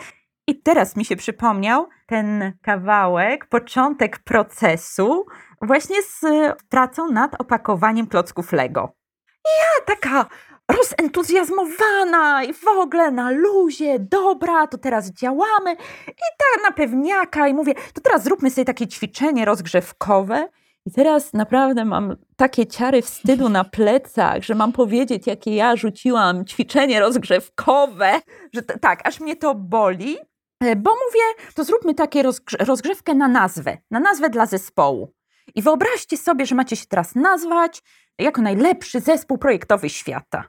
I 0.49 0.63
teraz 0.63 0.97
mi 0.97 1.05
się 1.05 1.17
przypomniał 1.17 1.89
ten 2.07 2.53
kawałek, 2.63 3.47
początek 3.47 4.19
procesu, 4.19 5.27
właśnie 5.63 6.03
z 6.03 6.21
pracą 6.69 7.11
nad 7.11 7.41
opakowaniem 7.41 8.07
klocków 8.07 8.53
Lego. 8.53 8.97
Ja 9.45 9.95
taka 9.95 10.27
rozentuzjazmowana 10.69 12.45
i 12.45 12.53
w 12.53 12.69
ogóle 12.69 13.11
na 13.11 13.31
luzie, 13.31 13.99
dobra, 13.99 14.67
to 14.67 14.79
teraz 14.79 15.11
działamy. 15.11 15.73
I 16.09 16.27
tak 16.39 16.63
na 16.63 16.73
pewniaka 16.73 17.49
i 17.49 17.55
mówię, 17.55 17.75
to 17.95 18.01
teraz 18.01 18.23
zróbmy 18.23 18.51
sobie 18.51 18.65
takie 18.65 18.87
ćwiczenie 18.87 19.45
rozgrzewkowe. 19.45 20.49
I 20.87 20.91
teraz 20.91 21.33
naprawdę 21.33 21.85
mam 21.85 22.17
takie 22.37 22.67
ciary 22.67 23.03
wstydu 23.03 23.49
na 23.49 23.65
plecach, 23.65 24.43
że 24.43 24.55
mam 24.55 24.73
powiedzieć, 24.73 25.27
jakie 25.27 25.57
ja 25.57 25.77
rzuciłam 25.77 26.45
ćwiczenie 26.45 27.01
rozgrzewkowe, 27.01 28.21
że 28.53 28.63
tak, 28.63 29.09
aż 29.09 29.21
mnie 29.21 29.37
to 29.37 29.55
boli. 29.55 30.17
E, 30.61 30.77
bo 30.77 30.91
mówię, 30.91 31.51
to 31.55 31.65
zróbmy 31.65 31.95
takie 31.95 32.23
rozgrze 32.23 32.59
rozgrzewkę 32.61 33.15
na 33.15 33.29
nazwę, 33.29 33.79
na 33.91 34.01
nazwę 34.01 34.31
dla 34.31 34.47
zespołu. 34.47 35.15
I 35.55 35.63
wyobraźcie 35.63 36.17
sobie, 36.17 36.47
że 36.47 36.55
macie 36.55 36.77
się 36.77 36.87
teraz 36.87 37.15
nazwać 37.15 37.83
jako 38.19 38.43
najlepszy 38.43 39.01
zespół 39.01 39.39
projektowy 39.39 39.91
świata. 39.91 40.45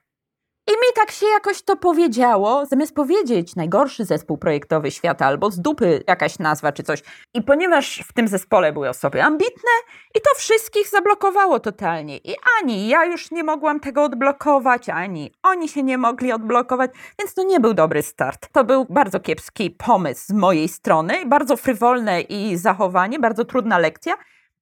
I 0.68 0.72
mi 0.72 0.94
tak 0.96 1.12
się 1.12 1.26
jakoś 1.26 1.62
to 1.62 1.76
powiedziało, 1.76 2.66
zamiast 2.66 2.96
powiedzieć 2.96 3.56
najgorszy 3.56 4.06
zespół 4.06 4.38
projektowy 4.38 4.92
świata 4.92 5.26
albo 5.26 5.52
z 5.52 5.60
dupy 5.60 6.04
jakaś 6.08 6.40
nazwa 6.40 6.72
czy 6.72 6.84
coś. 6.84 7.04
I 7.34 7.42
ponieważ 7.42 8.04
w 8.08 8.14
tym 8.14 8.28
zespole 8.28 8.74
były 8.74 8.90
osoby 8.90 9.24
ambitne, 9.24 9.72
i 10.16 10.22
to 10.22 10.30
wszystkich 10.36 10.90
zablokowało 10.90 11.60
totalnie. 11.60 12.18
I 12.18 12.36
ani 12.62 12.88
ja 12.88 13.06
już 13.06 13.32
nie 13.32 13.44
mogłam 13.44 13.80
tego 13.80 14.04
odblokować, 14.04 14.90
ani 14.90 15.32
oni 15.44 15.70
się 15.70 15.84
nie 15.84 15.98
mogli 15.98 16.32
odblokować, 16.32 16.92
więc 17.20 17.34
to 17.34 17.44
nie 17.44 17.60
był 17.60 17.74
dobry 17.74 18.02
start. 18.02 18.48
To 18.52 18.64
był 18.64 18.86
bardzo 18.90 19.20
kiepski 19.20 19.72
pomysł 19.72 20.26
z 20.28 20.32
mojej 20.32 20.68
strony, 20.68 21.26
bardzo 21.26 21.58
frywolne 21.58 22.22
i 22.22 22.58
zachowanie, 22.58 23.20
bardzo 23.20 23.46
trudna 23.46 23.78
lekcja 23.78 24.18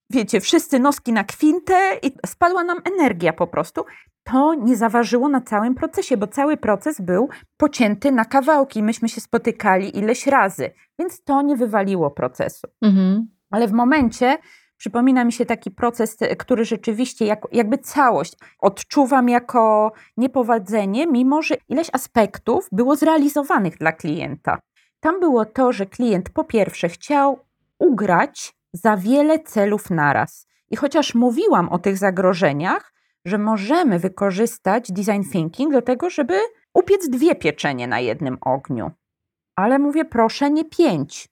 wiecie, 0.09 0.41
wszyscy 0.41 0.79
noski 0.79 1.13
na 1.13 1.23
kwintę 1.23 1.99
i 2.01 2.11
spadła 2.25 2.63
nam 2.63 2.77
energia 2.85 3.33
po 3.33 3.47
prostu 3.47 3.85
to 4.25 4.53
nie 4.53 4.75
zaważyło 4.75 5.29
na 5.29 5.41
całym 5.41 5.75
procesie, 5.75 6.17
bo 6.17 6.27
cały 6.27 6.57
proces 6.57 7.01
był 7.01 7.29
pocięty 7.57 8.11
na 8.11 8.25
kawałki. 8.25 8.83
Myśmy 8.83 9.09
się 9.09 9.21
spotykali 9.21 9.97
ileś 9.97 10.27
razy, 10.27 10.71
więc 10.99 11.23
to 11.23 11.41
nie 11.41 11.55
wywaliło 11.55 12.11
procesu. 12.11 12.67
Mhm. 12.81 13.27
Ale 13.51 13.67
w 13.67 13.71
momencie 13.71 14.37
przypomina 14.77 15.25
mi 15.25 15.31
się 15.31 15.45
taki 15.45 15.71
proces, 15.71 16.17
który 16.37 16.65
rzeczywiście 16.65 17.25
jak, 17.25 17.47
jakby 17.51 17.77
całość 17.77 18.33
odczuwam 18.59 19.29
jako 19.29 19.91
niepowodzenie, 20.17 21.07
mimo 21.07 21.41
że 21.41 21.55
ileś 21.69 21.89
aspektów 21.93 22.67
było 22.71 22.95
zrealizowanych 22.95 23.77
dla 23.77 23.91
klienta. 23.91 24.59
Tam 24.99 25.19
było 25.19 25.45
to, 25.45 25.71
że 25.71 25.85
klient 25.85 26.29
po 26.29 26.43
pierwsze 26.43 26.89
chciał 26.89 27.39
ugrać 27.79 28.53
za 28.73 28.97
wiele 28.97 29.39
celów 29.39 29.89
naraz. 29.89 30.47
I 30.71 30.75
chociaż 30.75 31.15
mówiłam 31.15 31.69
o 31.69 31.79
tych 31.79 31.97
zagrożeniach, 31.97 32.94
że 33.25 33.37
możemy 33.37 33.99
wykorzystać 33.99 34.91
design 34.91 35.21
thinking 35.31 35.73
do 35.73 35.81
tego, 35.81 36.09
żeby 36.09 36.39
upiec 36.73 37.09
dwie 37.09 37.35
pieczenie 37.35 37.87
na 37.87 37.99
jednym 37.99 38.37
ogniu. 38.41 38.91
Ale 39.55 39.79
mówię, 39.79 40.05
proszę, 40.05 40.49
nie 40.49 40.65
pięć. 40.65 41.27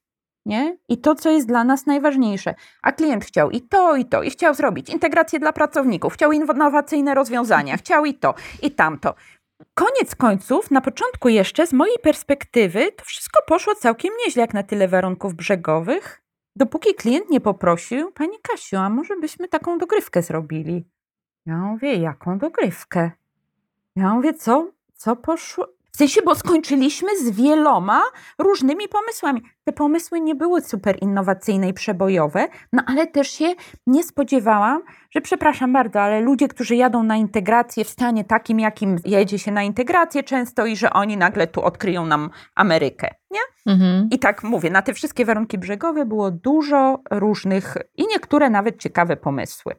Nie? 0.46 0.76
I 0.88 0.98
to, 0.98 1.14
co 1.14 1.30
jest 1.30 1.48
dla 1.48 1.64
nas 1.64 1.86
najważniejsze. 1.86 2.54
A 2.82 2.92
klient 2.92 3.24
chciał 3.24 3.50
i 3.50 3.60
to, 3.60 3.96
i 3.96 4.04
to, 4.04 4.22
i 4.22 4.30
chciał 4.30 4.54
zrobić 4.54 4.90
integrację 4.90 5.38
dla 5.38 5.52
pracowników, 5.52 6.14
chciał 6.14 6.32
innowacyjne 6.32 7.14
rozwiązania, 7.14 7.76
chciał 7.76 8.04
i 8.04 8.14
to, 8.14 8.34
i 8.62 8.70
tamto. 8.70 9.14
Koniec 9.74 10.14
końców, 10.14 10.70
na 10.70 10.80
początku 10.80 11.28
jeszcze, 11.28 11.66
z 11.66 11.72
mojej 11.72 11.98
perspektywy, 11.98 12.92
to 12.92 13.04
wszystko 13.04 13.40
poszło 13.46 13.74
całkiem 13.74 14.12
nieźle, 14.26 14.40
jak 14.40 14.54
na 14.54 14.62
tyle 14.62 14.88
warunków 14.88 15.34
brzegowych. 15.34 16.22
Dopóki 16.56 16.94
klient 16.94 17.30
nie 17.30 17.40
poprosił, 17.40 18.12
Pani 18.12 18.36
Kasiu, 18.42 18.76
a 18.76 18.90
może 18.90 19.16
byśmy 19.16 19.48
taką 19.48 19.78
dogrywkę 19.78 20.22
zrobili? 20.22 20.84
Ja 21.46 21.56
mówię, 21.56 21.94
jaką 21.94 22.38
dogrywkę? 22.38 23.10
Ja 23.96 24.14
mówię, 24.14 24.34
co, 24.34 24.70
co 24.94 25.16
poszło? 25.16 25.68
W 25.94 25.96
sensie, 25.96 26.22
bo 26.22 26.34
skończyliśmy 26.34 27.08
z 27.18 27.30
wieloma 27.30 28.02
różnymi 28.38 28.88
pomysłami. 28.88 29.42
Te 29.64 29.72
pomysły 29.72 30.20
nie 30.20 30.34
były 30.34 30.60
super 30.60 30.96
innowacyjne 31.02 31.68
i 31.68 31.74
przebojowe, 31.74 32.48
no 32.72 32.82
ale 32.86 33.06
też 33.06 33.30
się 33.30 33.54
nie 33.86 34.04
spodziewałam, 34.04 34.82
że 35.10 35.20
przepraszam 35.20 35.72
bardzo, 35.72 36.00
ale 36.00 36.20
ludzie, 36.20 36.48
którzy 36.48 36.76
jadą 36.76 37.02
na 37.02 37.16
integrację 37.16 37.84
w 37.84 37.88
stanie 37.88 38.24
takim, 38.24 38.60
jakim 38.60 38.96
jedzie 39.04 39.38
się 39.38 39.52
na 39.52 39.62
integrację 39.62 40.22
często 40.22 40.66
i 40.66 40.76
że 40.76 40.92
oni 40.92 41.16
nagle 41.16 41.46
tu 41.46 41.62
odkryją 41.62 42.06
nam 42.06 42.30
Amerykę, 42.54 43.14
nie? 43.30 43.72
Mhm. 43.72 44.08
I 44.10 44.18
tak 44.18 44.42
mówię, 44.42 44.70
na 44.70 44.82
te 44.82 44.94
wszystkie 44.94 45.24
warunki 45.24 45.58
brzegowe 45.58 46.06
było 46.06 46.30
dużo 46.30 47.00
różnych 47.10 47.76
i 47.96 48.06
niektóre 48.06 48.50
nawet 48.50 48.78
ciekawe 48.78 49.16
pomysły. 49.16 49.74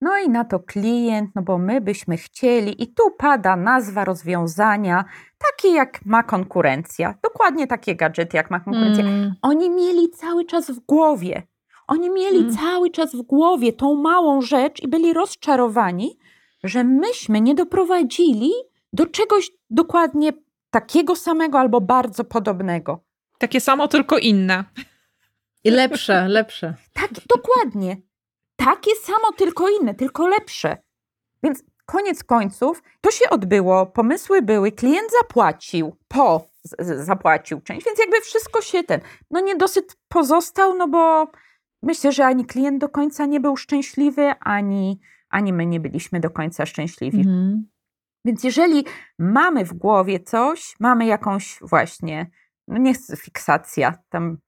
No 0.00 0.18
i 0.18 0.28
na 0.28 0.44
to 0.44 0.60
klient, 0.60 1.30
no 1.34 1.42
bo 1.42 1.58
my 1.58 1.80
byśmy 1.80 2.16
chcieli, 2.16 2.82
i 2.82 2.94
tu 2.94 3.02
pada 3.18 3.56
nazwa 3.56 4.04
rozwiązania, 4.04 5.04
takie 5.38 5.68
jak 5.68 6.00
ma 6.06 6.22
konkurencja. 6.22 7.14
Dokładnie 7.22 7.66
takie 7.66 7.96
gadżety, 7.96 8.36
jak 8.36 8.50
ma 8.50 8.60
konkurencja. 8.60 9.04
Mm. 9.04 9.34
Oni 9.42 9.70
mieli 9.70 10.10
cały 10.10 10.44
czas 10.44 10.70
w 10.70 10.80
głowie. 10.80 11.42
Oni 11.86 12.10
mieli 12.10 12.38
mm. 12.38 12.56
cały 12.56 12.90
czas 12.90 13.14
w 13.14 13.22
głowie 13.22 13.72
tą 13.72 13.94
małą 13.94 14.42
rzecz 14.42 14.82
i 14.82 14.88
byli 14.88 15.12
rozczarowani, 15.12 16.18
że 16.64 16.84
myśmy 16.84 17.40
nie 17.40 17.54
doprowadzili 17.54 18.50
do 18.92 19.06
czegoś 19.06 19.50
dokładnie 19.70 20.32
takiego 20.70 21.16
samego 21.16 21.58
albo 21.58 21.80
bardzo 21.80 22.24
podobnego. 22.24 23.04
Takie 23.38 23.60
samo, 23.60 23.88
tylko 23.88 24.18
inne. 24.18 24.64
I 25.64 25.70
lepsze, 25.70 26.28
lepsze. 26.28 26.74
Tak, 26.92 27.10
dokładnie 27.28 28.09
takie 28.64 28.90
samo, 28.94 29.32
tylko 29.36 29.68
inne, 29.68 29.94
tylko 29.94 30.28
lepsze. 30.28 30.76
Więc 31.42 31.64
koniec 31.86 32.24
końców 32.24 32.82
to 33.00 33.10
się 33.10 33.30
odbyło, 33.30 33.86
pomysły 33.86 34.42
były, 34.42 34.72
klient 34.72 35.10
zapłacił, 35.20 35.96
po 36.08 36.46
zapłacił 36.96 37.60
część, 37.60 37.86
więc 37.86 37.98
jakby 37.98 38.20
wszystko 38.20 38.60
się 38.62 38.84
ten, 38.84 39.00
no 39.30 39.40
niedosyt 39.40 39.96
pozostał, 40.08 40.76
no 40.76 40.88
bo 40.88 41.30
myślę, 41.82 42.12
że 42.12 42.26
ani 42.26 42.44
klient 42.44 42.80
do 42.80 42.88
końca 42.88 43.26
nie 43.26 43.40
był 43.40 43.56
szczęśliwy, 43.56 44.32
ani, 44.40 45.00
ani 45.30 45.52
my 45.52 45.66
nie 45.66 45.80
byliśmy 45.80 46.20
do 46.20 46.30
końca 46.30 46.66
szczęśliwi. 46.66 47.18
Mhm. 47.18 47.68
Więc 48.24 48.44
jeżeli 48.44 48.84
mamy 49.18 49.64
w 49.64 49.72
głowie 49.72 50.20
coś, 50.20 50.76
mamy 50.80 51.06
jakąś 51.06 51.58
właśnie, 51.60 52.30
no 52.68 52.78
nie 52.78 52.94
fiksacja, 52.94 53.94
tam 54.08 54.38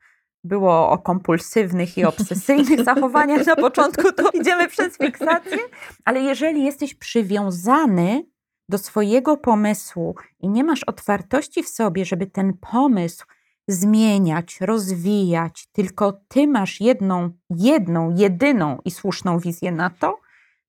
było 0.45 0.91
o 0.91 0.99
kompulsywnych 0.99 1.99
i 1.99 2.05
obsesyjnych 2.05 2.85
zachowaniach 2.95 3.47
na 3.47 3.57
początku, 3.57 4.13
to 4.13 4.31
idziemy 4.31 4.69
przez 4.69 4.97
fiksację. 4.97 5.59
Ale 6.05 6.21
jeżeli 6.21 6.65
jesteś 6.65 6.95
przywiązany 6.95 8.27
do 8.69 8.79
swojego 8.79 9.37
pomysłu 9.37 10.15
i 10.41 10.49
nie 10.49 10.65
masz 10.65 10.85
otwartości 10.85 11.63
w 11.63 11.69
sobie, 11.69 12.05
żeby 12.05 12.27
ten 12.27 12.53
pomysł 12.73 13.27
zmieniać, 13.69 14.61
rozwijać, 14.61 15.67
tylko 15.73 16.13
ty 16.29 16.47
masz 16.47 16.81
jedną, 16.81 17.31
jedną, 17.51 18.15
jedyną 18.17 18.79
i 18.85 18.91
słuszną 18.91 19.39
wizję 19.39 19.73
na 19.73 19.91
to, 19.91 20.22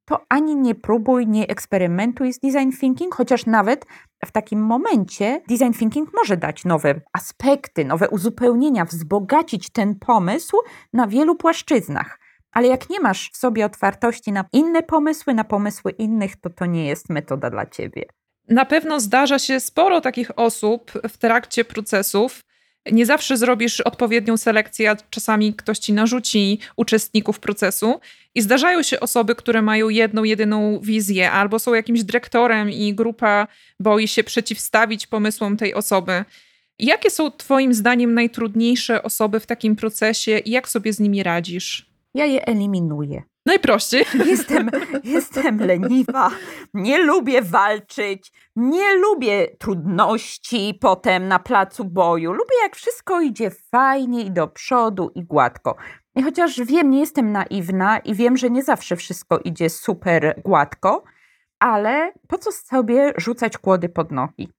to 0.05 0.25
ani 0.29 0.55
nie 0.55 0.75
próbuj, 0.75 1.27
nie 1.27 1.47
eksperymentuj 1.47 2.33
z 2.33 2.39
design 2.39 2.71
thinking, 2.79 3.15
chociaż 3.15 3.45
nawet 3.45 3.85
w 4.25 4.31
takim 4.31 4.61
momencie 4.61 5.41
design 5.49 5.71
thinking 5.71 6.09
może 6.13 6.37
dać 6.37 6.65
nowe 6.65 7.01
aspekty, 7.13 7.85
nowe 7.85 8.09
uzupełnienia, 8.09 8.85
wzbogacić 8.85 9.69
ten 9.69 9.95
pomysł 9.99 10.57
na 10.93 11.07
wielu 11.07 11.35
płaszczyznach. 11.35 12.19
Ale 12.51 12.67
jak 12.67 12.89
nie 12.89 12.99
masz 12.99 13.29
w 13.33 13.37
sobie 13.37 13.65
otwartości 13.65 14.31
na 14.31 14.45
inne 14.53 14.83
pomysły, 14.83 15.33
na 15.33 15.43
pomysły 15.43 15.91
innych, 15.91 16.35
to 16.35 16.49
to 16.49 16.65
nie 16.65 16.87
jest 16.87 17.09
metoda 17.09 17.49
dla 17.49 17.65
ciebie. 17.65 18.05
Na 18.49 18.65
pewno 18.65 18.99
zdarza 18.99 19.39
się 19.39 19.59
sporo 19.59 20.01
takich 20.01 20.39
osób 20.39 20.91
w 21.09 21.17
trakcie 21.17 21.65
procesów. 21.65 22.41
Nie 22.91 23.05
zawsze 23.05 23.37
zrobisz 23.37 23.81
odpowiednią 23.81 24.37
selekcję, 24.37 24.91
a 24.91 24.95
czasami 25.09 25.53
ktoś 25.53 25.79
ci 25.79 25.93
narzuci 25.93 26.59
uczestników 26.75 27.39
procesu. 27.39 27.99
I 28.35 28.41
zdarzają 28.41 28.83
się 28.83 28.99
osoby, 28.99 29.35
które 29.35 29.61
mają 29.61 29.89
jedną, 29.89 30.23
jedyną 30.23 30.79
wizję, 30.79 31.31
albo 31.31 31.59
są 31.59 31.73
jakimś 31.73 32.03
dyrektorem 32.03 32.71
i 32.71 32.93
grupa 32.93 33.47
boi 33.79 34.07
się 34.07 34.23
przeciwstawić 34.23 35.07
pomysłom 35.07 35.57
tej 35.57 35.73
osoby. 35.73 36.25
Jakie 36.79 37.09
są 37.09 37.31
Twoim 37.31 37.73
zdaniem 37.73 38.13
najtrudniejsze 38.13 39.03
osoby 39.03 39.39
w 39.39 39.45
takim 39.45 39.75
procesie 39.75 40.37
i 40.37 40.51
jak 40.51 40.69
sobie 40.69 40.93
z 40.93 40.99
nimi 40.99 41.23
radzisz? 41.23 41.89
Ja 42.13 42.25
je 42.25 42.45
eliminuję. 42.47 43.23
Najprościej. 43.45 44.05
Jestem, 44.25 44.69
jestem 45.03 45.59
leniwa, 45.59 46.31
nie 46.73 46.97
lubię 46.97 47.41
walczyć, 47.41 48.31
nie 48.55 48.95
lubię 48.95 49.47
trudności 49.59 50.77
potem 50.81 51.27
na 51.27 51.39
placu 51.39 51.85
boju. 51.85 52.33
Lubię, 52.33 52.55
jak 52.63 52.75
wszystko 52.75 53.21
idzie 53.21 53.51
fajnie 53.71 54.21
i 54.21 54.31
do 54.31 54.47
przodu 54.47 55.11
i 55.15 55.23
gładko. 55.23 55.75
I 56.15 56.23
chociaż 56.23 56.61
wiem, 56.61 56.89
nie 56.89 56.99
jestem 56.99 57.31
naiwna 57.31 57.97
i 57.97 58.13
wiem, 58.13 58.37
że 58.37 58.49
nie 58.49 58.63
zawsze 58.63 58.95
wszystko 58.95 59.39
idzie 59.39 59.69
super 59.69 60.41
gładko, 60.45 61.03
ale 61.59 62.13
po 62.27 62.37
co 62.37 62.51
sobie 62.51 63.13
rzucać 63.17 63.57
kłody 63.57 63.89
pod 63.89 64.11
nogi? 64.11 64.49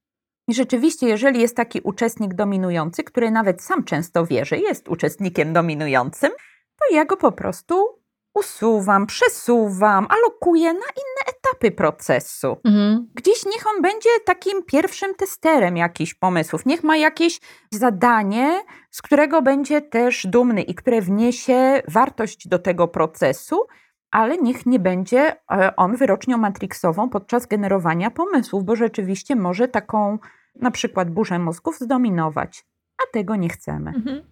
I 0.48 0.54
rzeczywiście, 0.54 1.08
jeżeli 1.08 1.40
jest 1.40 1.56
taki 1.56 1.80
uczestnik 1.80 2.34
dominujący, 2.34 3.04
który 3.04 3.30
nawet 3.30 3.62
sam 3.62 3.84
często 3.84 4.26
wie, 4.26 4.44
że 4.44 4.58
jest 4.58 4.88
uczestnikiem 4.88 5.52
dominującym, 5.52 6.30
to 6.78 6.94
ja 6.94 7.04
go 7.04 7.16
po 7.16 7.32
prostu 7.32 8.03
usuwam, 8.34 9.06
przesuwam, 9.06 10.06
alokuję 10.10 10.72
na 10.72 10.78
inne 10.78 11.36
etapy 11.36 11.70
procesu. 11.70 12.56
Mhm. 12.64 13.08
Gdzieś 13.14 13.44
niech 13.46 13.66
on 13.76 13.82
będzie 13.82 14.08
takim 14.24 14.62
pierwszym 14.62 15.14
testerem 15.14 15.76
jakichś 15.76 16.14
pomysłów. 16.14 16.66
Niech 16.66 16.84
ma 16.84 16.96
jakieś 16.96 17.40
zadanie, 17.70 18.62
z 18.90 19.02
którego 19.02 19.42
będzie 19.42 19.82
też 19.82 20.26
dumny 20.26 20.62
i 20.62 20.74
które 20.74 21.00
wniesie 21.00 21.82
wartość 21.88 22.48
do 22.48 22.58
tego 22.58 22.88
procesu, 22.88 23.66
ale 24.10 24.38
niech 24.38 24.66
nie 24.66 24.78
będzie 24.78 25.36
e, 25.50 25.76
on 25.76 25.96
wyrocznią 25.96 26.38
matrixową 26.38 27.08
podczas 27.08 27.46
generowania 27.46 28.10
pomysłów, 28.10 28.64
bo 28.64 28.76
rzeczywiście 28.76 29.36
może 29.36 29.68
taką 29.68 30.18
na 30.54 30.70
przykład 30.70 31.10
burzę 31.10 31.38
mózgów 31.38 31.78
zdominować, 31.78 32.64
a 33.02 33.12
tego 33.12 33.36
nie 33.36 33.48
chcemy. 33.48 33.90
Mhm. 33.90 34.22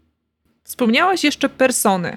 Wspomniałaś 0.65 1.25
jeszcze 1.25 1.49
persony. 1.49 2.17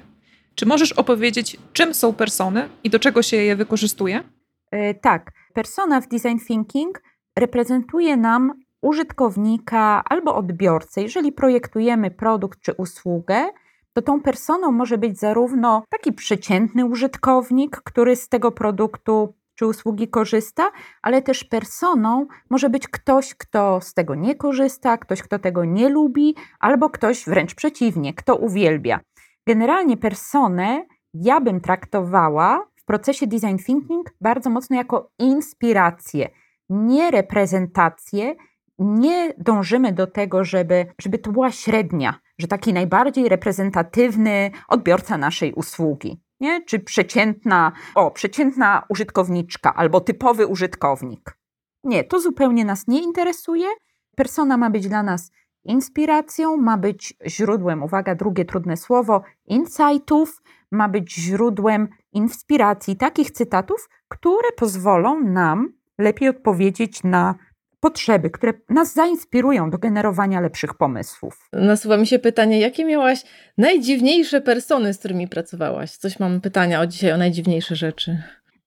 Czy 0.56 0.66
możesz 0.66 0.92
opowiedzieć, 0.92 1.58
czym 1.74 1.94
są 1.94 2.14
persony 2.14 2.70
i 2.84 2.90
do 2.90 3.00
czego 3.00 3.22
się 3.22 3.38
je 3.38 3.56
wykorzystuje? 3.56 4.24
Yy, 4.72 4.96
tak. 5.02 5.32
Persona 5.54 6.02
w 6.02 6.08
design 6.08 6.38
thinking 6.48 7.02
reprezentuje 7.36 8.18
nam 8.18 8.54
użytkownika 8.82 10.04
albo 10.10 10.36
odbiorcę. 10.36 11.02
Jeżeli 11.02 11.32
projektujemy 11.32 12.12
produkt 12.12 12.60
czy 12.60 12.74
usługę, 12.74 13.46
to 13.94 14.02
tą 14.02 14.22
personą 14.22 14.72
może 14.72 14.98
być 14.98 15.20
zarówno 15.20 15.84
taki 15.90 16.14
przeciętny 16.14 16.86
użytkownik, 16.86 17.78
który 17.78 18.16
z 18.16 18.30
tego 18.30 18.52
produktu 18.52 19.34
czy 19.56 19.66
usługi 19.66 20.08
korzysta, 20.08 20.72
ale 21.02 21.22
też 21.22 21.44
personą 21.44 22.28
może 22.50 22.70
być 22.70 22.88
ktoś, 22.88 23.36
kto 23.36 23.82
z 23.82 23.94
tego 23.94 24.16
nie 24.16 24.36
korzysta, 24.36 24.98
ktoś, 24.98 25.22
kto 25.22 25.40
tego 25.40 25.66
nie 25.66 25.90
lubi, 25.90 26.36
albo 26.60 26.90
ktoś 26.90 27.26
wręcz 27.26 27.56
przeciwnie, 27.56 28.14
kto 28.14 28.36
uwielbia. 28.36 29.00
Generalnie 29.48 29.98
personę 29.98 30.86
ja 31.14 31.42
bym 31.42 31.62
traktowała 31.62 32.68
w 32.76 32.86
procesie 32.86 33.28
design 33.28 33.58
thinking 33.58 34.14
bardzo 34.22 34.50
mocno 34.50 34.76
jako 34.76 35.12
inspirację, 35.20 36.30
nie 36.70 37.12
reprezentację. 37.12 38.36
Nie 38.80 39.34
dążymy 39.38 39.94
do 39.94 40.08
tego, 40.08 40.44
żeby, 40.44 40.86
żeby 41.02 41.18
to 41.20 41.32
była 41.32 41.52
średnia, 41.52 42.20
że 42.40 42.48
taki 42.48 42.74
najbardziej 42.74 43.30
reprezentatywny 43.30 44.52
odbiorca 44.68 45.18
naszej 45.18 45.54
usługi. 45.54 46.22
Nie? 46.40 46.64
Czy 46.66 46.80
przeciętna, 46.80 47.72
o, 47.96 48.12
przeciętna 48.12 48.84
użytkowniczka 48.90 49.74
albo 49.74 50.02
typowy 50.02 50.48
użytkownik. 50.48 51.38
Nie, 51.84 52.04
to 52.04 52.20
zupełnie 52.20 52.66
nas 52.66 52.88
nie 52.88 53.04
interesuje. 53.04 53.68
Persona 54.16 54.58
ma 54.58 54.70
być 54.70 54.88
dla 54.88 55.04
nas 55.04 55.32
inspiracją, 55.66 56.58
ma 56.58 56.78
być 56.78 57.14
źródłem, 57.28 57.84
uwaga, 57.84 58.16
drugie 58.16 58.46
trudne 58.46 58.78
słowo, 58.78 59.22
insightów, 59.46 60.42
ma 60.72 60.90
być 60.90 61.16
źródłem 61.16 61.88
inspiracji, 62.12 62.96
takich 62.96 63.32
cytatów, 63.32 63.90
które 64.08 64.52
pozwolą 64.58 65.22
nam 65.22 65.74
lepiej 65.98 66.30
odpowiedzieć 66.30 67.04
na 67.04 67.36
potrzeby, 67.80 68.30
które 68.30 68.54
nas 68.70 68.94
zainspirują 68.94 69.70
do 69.70 69.78
generowania 69.78 70.42
lepszych 70.42 70.74
pomysłów. 70.74 71.50
Nasuwa 71.54 71.98
mi 71.98 72.08
się 72.08 72.20
pytanie, 72.20 72.60
jakie 72.60 72.86
miałaś 72.86 73.24
najdziwniejsze 73.58 74.42
persony, 74.42 74.94
z 74.94 75.00
którymi 75.00 75.28
pracowałaś? 75.28 75.92
Coś 75.92 76.20
mam 76.20 76.42
pytania 76.42 76.82
o 76.82 76.88
dzisiaj 76.88 77.12
o 77.12 77.18
najdziwniejsze 77.18 77.76
rzeczy. 77.76 78.24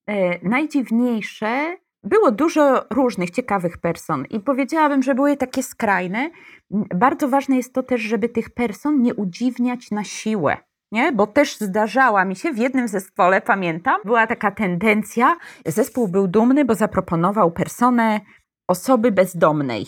E, 0.07 0.49
najdziwniejsze 0.49 1.77
było 2.05 2.31
dużo 2.31 2.85
różnych 2.91 3.31
ciekawych 3.31 3.79
person 3.79 4.25
i 4.31 4.41
powiedziałabym, 4.41 5.03
że 5.03 5.15
były 5.15 5.37
takie 5.37 5.63
skrajne. 5.63 6.31
Bardzo 6.71 7.29
ważne 7.29 7.57
jest 7.57 7.75
to 7.75 7.83
też, 7.83 8.01
żeby 8.01 8.29
tych 8.29 8.51
person 8.51 9.03
nie 9.03 9.15
udziwniać 9.15 9.91
na 9.91 10.05
siłę. 10.05 10.57
Nie? 10.93 11.13
Bo 11.13 11.27
też 11.27 11.57
zdarzała 11.57 12.25
mi 12.25 12.37
się 12.37 12.53
w 12.53 12.59
jednym 12.59 12.89
zespole, 12.89 13.41
pamiętam, 13.41 14.01
była 14.05 14.27
taka 14.27 14.51
tendencja. 14.51 15.37
Zespół 15.67 16.09
był 16.09 16.29
dumny, 16.29 16.65
bo 16.65 16.75
zaproponował 16.75 17.53
personę 17.53 18.21
osoby 18.69 19.13
bezdomnej. 19.13 19.87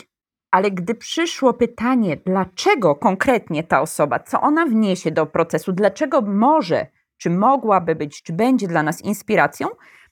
Ale 0.51 0.71
gdy 0.71 0.95
przyszło 0.95 1.55
pytanie, 1.55 2.17
dlaczego 2.27 2.95
konkretnie 2.95 3.65
ta 3.65 3.81
osoba, 3.81 4.19
co 4.19 4.41
ona 4.41 4.67
wniesie 4.67 5.11
do 5.11 5.27
procesu, 5.27 5.73
dlaczego 5.73 6.21
może, 6.21 6.87
czy 7.17 7.31
mogłaby 7.31 7.95
być, 7.95 8.23
czy 8.23 8.33
będzie 8.33 8.69
dla 8.69 8.83
nas 8.83 9.01
inspiracją, 9.01 9.69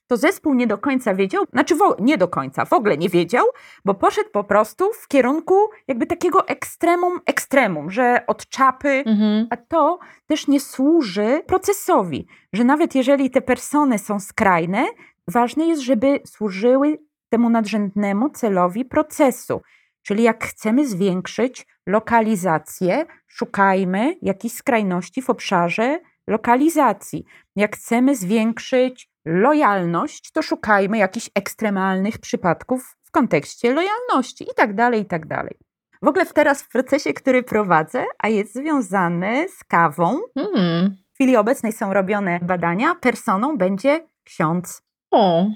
to 0.08 0.16
zespół 0.16 0.54
nie 0.54 0.66
do 0.66 0.78
końca 0.78 1.14
wiedział, 1.14 1.44
znaczy 1.52 1.74
nie 2.00 2.18
do 2.18 2.28
końca, 2.28 2.64
w 2.64 2.72
ogóle 2.72 2.96
nie 2.96 3.08
wiedział, 3.08 3.46
bo 3.84 3.94
poszedł 3.94 4.30
po 4.30 4.44
prostu 4.44 4.90
w 5.02 5.08
kierunku 5.08 5.54
jakby 5.88 6.06
takiego 6.06 6.48
ekstremum, 6.48 7.20
ekstremum, 7.26 7.90
że 7.90 8.24
od 8.26 8.48
czapy, 8.48 9.02
mhm. 9.06 9.46
a 9.50 9.56
to 9.56 9.98
też 10.26 10.48
nie 10.48 10.60
służy 10.60 11.42
procesowi, 11.46 12.26
że 12.52 12.64
nawet 12.64 12.94
jeżeli 12.94 13.30
te 13.30 13.40
persony 13.40 13.98
są 13.98 14.20
skrajne, 14.20 14.86
ważne 15.28 15.66
jest, 15.66 15.82
żeby 15.82 16.20
służyły 16.26 16.98
temu 17.28 17.50
nadrzędnemu 17.50 18.30
celowi 18.30 18.84
procesu. 18.84 19.62
Czyli 20.02 20.22
jak 20.22 20.44
chcemy 20.44 20.86
zwiększyć 20.86 21.66
lokalizację, 21.86 23.06
szukajmy 23.26 24.16
jakiejś 24.22 24.52
skrajności 24.52 25.22
w 25.22 25.30
obszarze 25.30 26.00
lokalizacji. 26.26 27.24
Jak 27.56 27.76
chcemy 27.76 28.16
zwiększyć 28.16 29.10
lojalność, 29.28 30.32
to 30.32 30.42
szukajmy 30.42 30.98
jakichś 30.98 31.30
ekstremalnych 31.34 32.18
przypadków 32.18 32.96
w 33.04 33.10
kontekście 33.10 33.72
lojalności 33.74 34.44
i 34.44 34.54
tak 34.56 34.74
dalej, 34.74 35.00
i 35.00 35.04
tak 35.04 35.26
dalej. 35.26 35.58
W 36.02 36.08
ogóle 36.08 36.26
teraz 36.26 36.62
w 36.62 36.68
procesie, 36.68 37.12
który 37.12 37.42
prowadzę, 37.42 38.04
a 38.18 38.28
jest 38.28 38.54
związany 38.54 39.46
z 39.48 39.64
kawą, 39.64 40.20
mm. 40.36 40.96
w 41.12 41.14
chwili 41.14 41.36
obecnej 41.36 41.72
są 41.72 41.92
robione 41.92 42.40
badania, 42.42 42.94
personą 42.94 43.56
będzie 43.56 44.06
ksiądz. 44.24 44.82
O. 45.10 45.46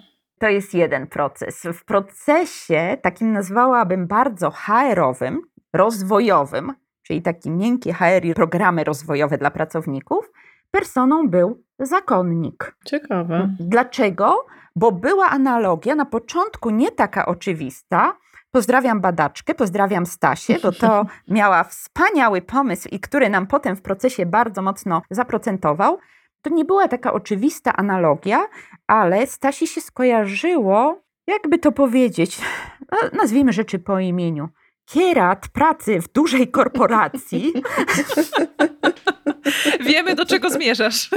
To 0.41 0.49
jest 0.49 0.75
jeden 0.75 1.07
proces. 1.07 1.62
W 1.73 1.85
procesie 1.85 2.99
takim 3.03 3.33
nazwałabym 3.33 4.07
bardzo 4.07 4.51
HR-owym, 4.51 5.41
rozwojowym, 5.73 6.75
czyli 7.03 7.23
taki 7.23 7.51
miękki 7.51 7.93
HR 7.93 8.25
i 8.25 8.35
programy 8.35 8.85
rozwojowe 8.85 9.39
dla 9.39 9.51
pracowników, 9.51 10.31
personą 10.73 11.29
był 11.29 11.62
zakonnik. 11.79 12.77
Ciekawe. 12.85 13.55
Dlaczego? 13.61 14.47
Bo 14.77 14.93
była 14.93 15.27
analogia 15.27 15.95
na 15.95 16.05
początku 16.05 16.70
nie 16.70 16.91
taka 16.91 17.27
oczywista. 17.27 18.16
Pozdrawiam 18.51 19.01
badaczkę, 19.01 19.55
pozdrawiam 19.55 20.07
Stasię, 20.07 20.59
bo 20.62 20.73
to 20.73 21.07
miała 21.29 21.64
wspaniały 21.64 22.43
pomysł 22.43 22.89
i 22.89 23.01
który 23.01 23.31
nam 23.31 23.47
potem 23.47 23.77
w 23.77 23.83
procesie 23.83 24.27
bardzo 24.27 24.62
mocno 24.62 25.03
zaprocentował. 25.11 25.99
To 26.43 26.51
nie 26.51 26.64
była 26.64 26.89
taka 26.89 27.12
oczywista 27.12 27.73
analogia, 27.77 28.47
ale 28.87 29.27
Stasi 29.27 29.66
się 29.66 29.81
skojarzyło, 29.81 31.03
jakby 31.27 31.59
to 31.59 31.73
powiedzieć, 31.73 32.41
no, 32.93 32.99
nazwijmy 33.12 33.53
rzeczy 33.53 33.79
po 33.79 33.99
imieniu. 33.99 34.49
Kierat 34.93 35.49
pracy 35.49 36.01
w 36.01 36.12
dużej 36.12 36.51
korporacji. 36.51 37.53
Wiemy, 39.80 40.14
do 40.14 40.26
czego 40.26 40.51
zmierzasz. 40.51 41.11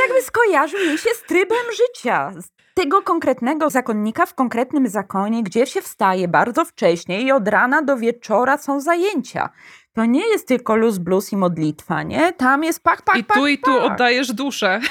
Jakby 0.00 0.22
skojarzył 0.22 0.80
jej 0.80 0.98
się 0.98 1.10
z 1.14 1.22
trybem 1.22 1.58
życia. 1.76 2.32
Z 2.40 2.48
tego 2.74 3.02
konkretnego 3.02 3.70
zakonnika 3.70 4.26
w 4.26 4.34
konkretnym 4.34 4.88
zakonie, 4.88 5.42
gdzie 5.42 5.66
się 5.66 5.82
wstaje 5.82 6.28
bardzo 6.28 6.64
wcześnie 6.64 7.22
i 7.22 7.32
od 7.32 7.48
rana 7.48 7.82
do 7.82 7.96
wieczora 7.96 8.58
są 8.58 8.80
zajęcia. 8.80 9.48
To 9.92 10.04
nie 10.04 10.28
jest 10.28 10.48
tylko 10.48 10.76
luz, 10.76 10.98
blues 10.98 11.32
i 11.32 11.36
modlitwa, 11.36 12.02
nie? 12.02 12.32
Tam 12.32 12.64
jest 12.64 12.82
pach, 12.82 13.02
pach, 13.02 13.16
I 13.16 13.24
pach, 13.24 13.36
tu 13.38 13.46
i 13.46 13.58
tu 13.58 13.74
pach. 13.74 13.84
oddajesz 13.92 14.32
duszę. 14.32 14.80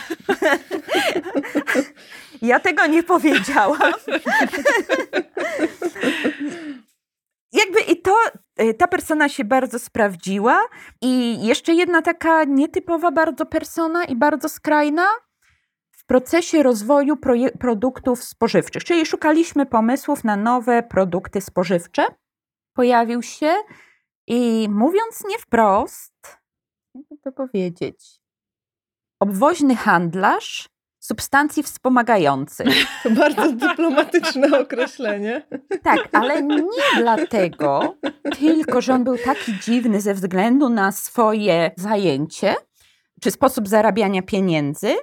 Ja 2.42 2.60
tego 2.60 2.88
nie 2.88 3.04
powiedziałam. 3.04 3.94
Jakby 7.52 7.80
i 7.80 8.02
to, 8.02 8.16
y, 8.62 8.74
ta 8.74 8.88
persona 8.88 9.30
się 9.30 9.44
bardzo 9.46 9.80
sprawdziła. 9.80 10.62
I 11.02 11.44
jeszcze 11.46 11.74
jedna 11.74 12.02
taka 12.02 12.44
nietypowa 12.44 13.12
bardzo 13.12 13.46
persona 13.46 14.04
i 14.04 14.16
bardzo 14.16 14.50
skrajna 14.50 15.08
w 15.92 16.06
procesie 16.06 16.64
rozwoju 16.64 17.18
produktów 17.60 18.24
spożywczych. 18.24 18.84
Czyli 18.84 19.06
szukaliśmy 19.06 19.66
pomysłów 19.66 20.24
na 20.24 20.36
nowe 20.36 20.84
produkty 20.84 21.42
spożywcze. 21.42 22.06
Pojawił 22.74 23.22
się 23.22 23.54
i 24.28 24.68
mówiąc 24.70 25.24
nie 25.30 25.38
wprost, 25.40 26.38
jakby 26.96 27.18
to 27.18 27.32
powiedzieć, 27.32 28.22
obwoźny 29.20 29.76
handlarz 29.76 30.70
substancji 31.08 31.64
wspomagających. 31.64 32.68
To 33.04 33.12
bardzo 33.12 33.52
dyplomatyczne 33.52 34.60
określenie. 34.60 35.48
Tak, 35.84 36.10
ale 36.14 36.44
nie 36.44 36.62
dlatego, 36.98 37.96
tylko 38.40 38.82
że 38.82 38.94
on 38.94 39.04
był 39.04 39.18
taki 39.18 39.60
dziwny 39.60 40.02
ze 40.02 40.14
względu 40.14 40.70
na 40.70 40.92
swoje 40.92 41.72
zajęcie 41.76 42.56
czy 43.22 43.32
sposób 43.32 43.68
zarabiania 43.68 44.22
pieniędzy, 44.22 44.96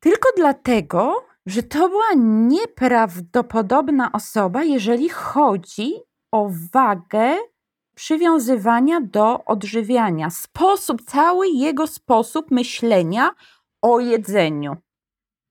tylko 0.00 0.28
dlatego, 0.36 1.26
że 1.46 1.62
to 1.62 1.88
była 1.88 2.14
nieprawdopodobna 2.16 4.12
osoba, 4.12 4.62
jeżeli 4.62 5.08
chodzi 5.08 5.94
o 6.32 6.50
wagę 6.72 7.36
przywiązywania 7.94 9.00
do 9.00 9.44
odżywiania. 9.44 10.30
Sposób, 10.30 11.02
cały 11.02 11.48
jego 11.48 11.86
sposób 11.86 12.50
myślenia 12.50 13.30
o 13.82 14.00
jedzeniu. 14.00 14.76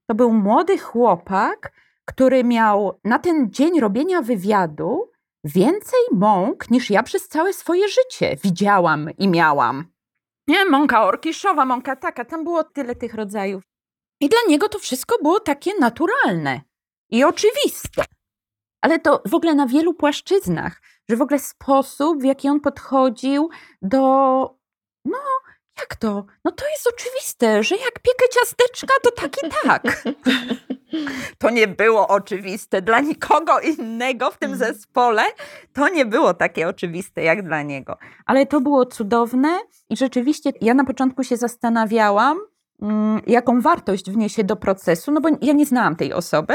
To 0.09 0.15
był 0.15 0.33
młody 0.33 0.77
chłopak, 0.77 1.71
który 2.05 2.43
miał 2.43 2.99
na 3.03 3.19
ten 3.19 3.51
dzień 3.51 3.79
robienia 3.79 4.21
wywiadu 4.21 5.11
więcej 5.43 5.99
mąk 6.11 6.71
niż 6.71 6.89
ja 6.89 7.03
przez 7.03 7.27
całe 7.27 7.53
swoje 7.53 7.87
życie 7.87 8.37
widziałam 8.43 9.09
i 9.17 9.27
miałam. 9.27 9.85
Nie, 10.47 10.65
mąka 10.65 11.03
orkiszowa, 11.03 11.65
mąka 11.65 11.95
taka, 11.95 12.25
tam 12.25 12.43
było 12.43 12.63
tyle 12.63 12.95
tych 12.95 13.13
rodzajów. 13.13 13.63
I 14.21 14.29
dla 14.29 14.39
niego 14.47 14.69
to 14.69 14.79
wszystko 14.79 15.15
było 15.23 15.39
takie 15.39 15.71
naturalne 15.79 16.61
i 17.09 17.23
oczywiste. 17.23 18.03
Ale 18.81 18.99
to 18.99 19.21
w 19.25 19.35
ogóle 19.35 19.55
na 19.55 19.67
wielu 19.67 19.93
płaszczyznach, 19.93 20.81
że 21.09 21.15
w 21.15 21.21
ogóle 21.21 21.39
sposób, 21.39 22.21
w 22.21 22.25
jaki 22.25 22.49
on 22.49 22.59
podchodził 22.59 23.49
do. 23.81 23.99
No, 25.05 25.19
jak 25.79 25.95
to? 25.95 26.25
No 26.45 26.51
to 26.51 26.65
jest 26.67 26.87
oczywiste, 26.93 27.63
że 27.63 27.75
jak 27.75 27.93
piekę 27.99 28.25
ciasteczka, 28.39 28.93
to 29.03 29.11
tak 29.11 29.31
i 29.43 29.49
tak. 29.67 29.83
To 31.37 31.49
nie 31.49 31.67
było 31.67 32.07
oczywiste 32.07 32.81
dla 32.81 32.99
nikogo 32.99 33.59
innego 33.59 34.31
w 34.31 34.37
tym 34.37 34.51
Mhm. 34.51 34.73
zespole. 34.73 35.21
To 35.73 35.89
nie 35.89 36.05
było 36.05 36.33
takie 36.33 36.67
oczywiste 36.67 37.23
jak 37.23 37.43
dla 37.43 37.61
niego. 37.61 37.97
Ale 38.25 38.45
to 38.45 38.61
było 38.61 38.85
cudowne 38.85 39.59
i 39.89 39.97
rzeczywiście 39.97 40.51
ja 40.61 40.73
na 40.73 40.83
początku 40.85 41.23
się 41.23 41.37
zastanawiałam, 41.37 42.39
mm, 42.81 43.21
jaką 43.27 43.61
wartość 43.61 44.11
wniesie 44.11 44.43
do 44.43 44.55
procesu, 44.55 45.11
no 45.11 45.21
bo 45.21 45.29
ja 45.41 45.53
nie 45.53 45.65
znałam 45.65 45.95
tej 45.95 46.13
osoby. 46.13 46.53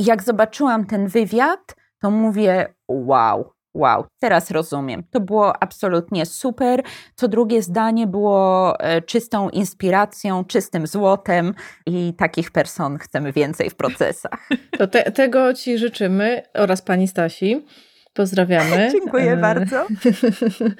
I 0.00 0.04
jak 0.04 0.22
zobaczyłam 0.22 0.86
ten 0.86 1.06
wywiad, 1.08 1.76
to 2.00 2.10
mówię: 2.10 2.74
wow, 2.88 3.52
wow, 3.74 4.04
teraz 4.20 4.50
rozumiem. 4.50 5.02
To 5.10 5.20
było 5.20 5.62
absolutnie 5.62 6.26
super. 6.26 6.82
Co 7.14 7.28
drugie 7.28 7.62
zdanie 7.62 8.06
było 8.06 8.74
e, 8.80 9.02
czystą 9.02 9.50
inspiracją, 9.50 10.44
czystym 10.44 10.86
złotem 10.86 11.54
i 11.86 12.14
takich 12.18 12.50
person 12.50 12.98
chcemy 12.98 13.32
więcej 13.32 13.70
w 13.70 13.74
procesach. 13.74 14.48
To 14.78 14.86
te, 14.86 15.12
tego 15.12 15.54
Ci 15.54 15.78
życzymy 15.78 16.42
oraz 16.54 16.82
Pani 16.82 17.08
Stasi. 17.08 17.66
Pozdrawiamy. 18.12 18.88
Dziękuję 18.92 19.32
E, 19.32 19.36
bardzo. 19.36 19.86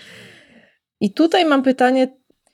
I 1.00 1.14
tutaj 1.14 1.44
mam 1.44 1.62
pytanie, 1.62 2.08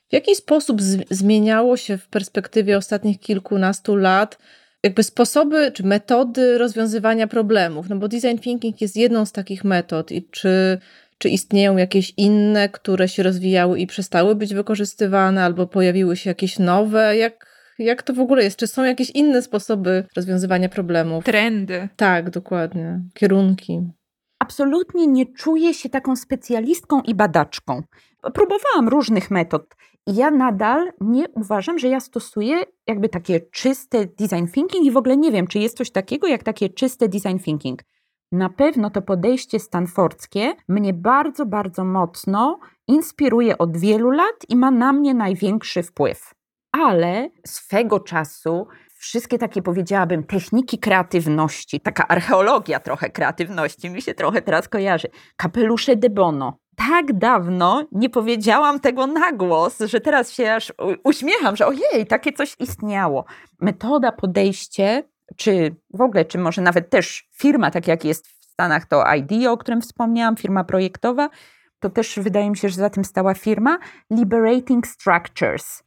w 0.09 0.13
jaki 0.13 0.35
sposób 0.35 0.81
zmieniało 1.09 1.77
się 1.77 1.97
w 1.97 2.07
perspektywie 2.07 2.77
ostatnich 2.77 3.19
kilkunastu 3.19 3.95
lat 3.95 4.37
jakby 4.83 5.03
sposoby 5.03 5.71
czy 5.71 5.83
metody 5.83 6.57
rozwiązywania 6.57 7.27
problemów? 7.27 7.89
No 7.89 7.95
bo 7.95 8.07
design 8.07 8.37
thinking 8.37 8.81
jest 8.81 8.95
jedną 8.95 9.25
z 9.25 9.31
takich 9.31 9.63
metod 9.63 10.11
i 10.11 10.27
czy, 10.31 10.77
czy 11.17 11.29
istnieją 11.29 11.77
jakieś 11.77 12.13
inne, 12.17 12.69
które 12.69 13.07
się 13.07 13.23
rozwijały 13.23 13.79
i 13.79 13.87
przestały 13.87 14.35
być 14.35 14.53
wykorzystywane 14.53 15.43
albo 15.43 15.67
pojawiły 15.67 16.17
się 16.17 16.29
jakieś 16.29 16.59
nowe? 16.59 17.17
Jak, 17.17 17.45
jak 17.79 18.03
to 18.03 18.13
w 18.13 18.19
ogóle 18.19 18.43
jest? 18.43 18.59
Czy 18.59 18.67
są 18.67 18.83
jakieś 18.83 19.09
inne 19.09 19.41
sposoby 19.41 20.03
rozwiązywania 20.15 20.69
problemów? 20.69 21.25
Trendy. 21.25 21.89
Tak, 21.95 22.29
dokładnie. 22.29 22.99
Kierunki. 23.13 23.96
Absolutnie 24.47 25.07
nie 25.07 25.25
czuję 25.25 25.73
się 25.73 25.89
taką 25.89 26.15
specjalistką 26.15 27.01
i 27.01 27.15
badaczką. 27.15 27.81
Próbowałam 28.33 28.89
różnych 28.89 29.31
metod 29.31 29.75
i 30.07 30.15
ja 30.15 30.31
nadal 30.31 30.91
nie 31.01 31.29
uważam, 31.29 31.79
że 31.79 31.87
ja 31.87 31.99
stosuję 31.99 32.63
jakby 32.87 33.09
takie 33.09 33.39
czyste 33.41 34.05
design 34.05 34.45
thinking 34.53 34.85
i 34.85 34.91
w 34.91 34.97
ogóle 34.97 35.17
nie 35.17 35.31
wiem, 35.31 35.47
czy 35.47 35.59
jest 35.59 35.77
coś 35.77 35.91
takiego 35.91 36.27
jak 36.27 36.43
takie 36.43 36.69
czyste 36.69 37.09
design 37.09 37.37
thinking. 37.37 37.79
Na 38.31 38.49
pewno 38.49 38.89
to 38.89 39.01
podejście 39.01 39.59
stanfordzkie 39.59 40.53
mnie 40.67 40.93
bardzo, 40.93 41.45
bardzo 41.45 41.83
mocno 41.83 42.59
inspiruje 42.87 43.57
od 43.57 43.77
wielu 43.77 44.11
lat 44.11 44.35
i 44.49 44.55
ma 44.55 44.71
na 44.71 44.93
mnie 44.93 45.13
największy 45.13 45.83
wpływ. 45.83 46.33
Ale 46.71 47.29
swego 47.47 47.99
czasu 47.99 48.67
wszystkie 48.97 49.37
takie, 49.37 49.61
powiedziałabym, 49.61 50.23
techniki 50.23 50.79
kreatywności, 50.79 51.79
taka 51.79 52.07
archeologia 52.07 52.79
trochę 52.79 53.09
kreatywności 53.09 53.89
mi 53.89 54.01
się 54.01 54.13
trochę 54.13 54.41
teraz 54.41 54.67
kojarzy. 54.69 55.07
Kapelusze 55.35 55.95
de 55.95 56.09
Bono. 56.09 56.59
Tak 56.75 57.13
dawno 57.13 57.85
nie 57.91 58.09
powiedziałam 58.09 58.79
tego 58.79 59.07
na 59.07 59.31
głos, 59.31 59.79
że 59.79 60.01
teraz 60.01 60.31
się 60.31 60.53
aż 60.53 60.73
uśmiecham, 61.03 61.55
że 61.55 61.67
ojej, 61.67 62.07
takie 62.07 62.33
coś 62.33 62.55
istniało. 62.59 63.25
Metoda, 63.59 64.11
podejście, 64.11 65.03
czy 65.35 65.75
w 65.93 66.01
ogóle, 66.01 66.25
czy 66.25 66.37
może 66.37 66.61
nawet 66.61 66.89
też 66.89 67.29
firma, 67.33 67.71
tak 67.71 67.87
jak 67.87 68.05
jest 68.05 68.27
w 68.27 68.45
Stanach 68.45 68.85
to 68.85 69.13
IDEO, 69.15 69.51
o 69.51 69.57
którym 69.57 69.81
wspomniałam, 69.81 70.37
firma 70.37 70.63
projektowa, 70.63 71.29
to 71.79 71.89
też 71.89 72.19
wydaje 72.19 72.49
mi 72.49 72.57
się, 72.57 72.69
że 72.69 72.75
za 72.75 72.89
tym 72.89 73.05
stała 73.05 73.33
firma 73.33 73.77
Liberating 74.11 74.87
Structures 74.87 75.83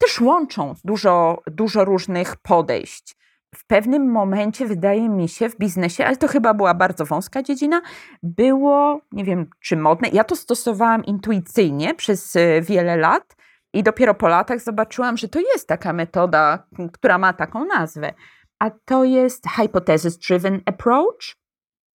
też 0.00 0.20
łączą 0.20 0.74
dużo, 0.84 1.42
dużo 1.46 1.84
różnych 1.84 2.36
podejść. 2.36 3.16
W 3.54 3.66
pewnym 3.66 4.10
momencie, 4.10 4.66
wydaje 4.66 5.08
mi 5.08 5.28
się, 5.28 5.48
w 5.48 5.58
biznesie, 5.58 6.04
ale 6.04 6.16
to 6.16 6.28
chyba 6.28 6.54
była 6.54 6.74
bardzo 6.74 7.06
wąska 7.06 7.42
dziedzina, 7.42 7.82
było, 8.22 9.00
nie 9.12 9.24
wiem 9.24 9.50
czy 9.60 9.76
modne, 9.76 10.08
ja 10.08 10.24
to 10.24 10.36
stosowałam 10.36 11.04
intuicyjnie 11.04 11.94
przez 11.94 12.36
e, 12.36 12.60
wiele 12.60 12.96
lat 12.96 13.36
i 13.72 13.82
dopiero 13.82 14.14
po 14.14 14.28
latach 14.28 14.60
zobaczyłam, 14.60 15.16
że 15.16 15.28
to 15.28 15.40
jest 15.40 15.68
taka 15.68 15.92
metoda, 15.92 16.66
która 16.92 17.18
ma 17.18 17.32
taką 17.32 17.64
nazwę. 17.64 18.14
A 18.58 18.70
to 18.84 19.04
jest 19.04 19.46
hypothesis 19.48 20.18
driven 20.18 20.60
approach. 20.66 21.36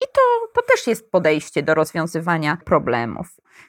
I 0.02 0.06
to, 0.12 0.20
to 0.54 0.62
też 0.62 0.86
jest 0.86 1.10
podejście 1.10 1.62
do 1.62 1.74
rozwiązywania 1.74 2.58
problemów. 2.64 3.26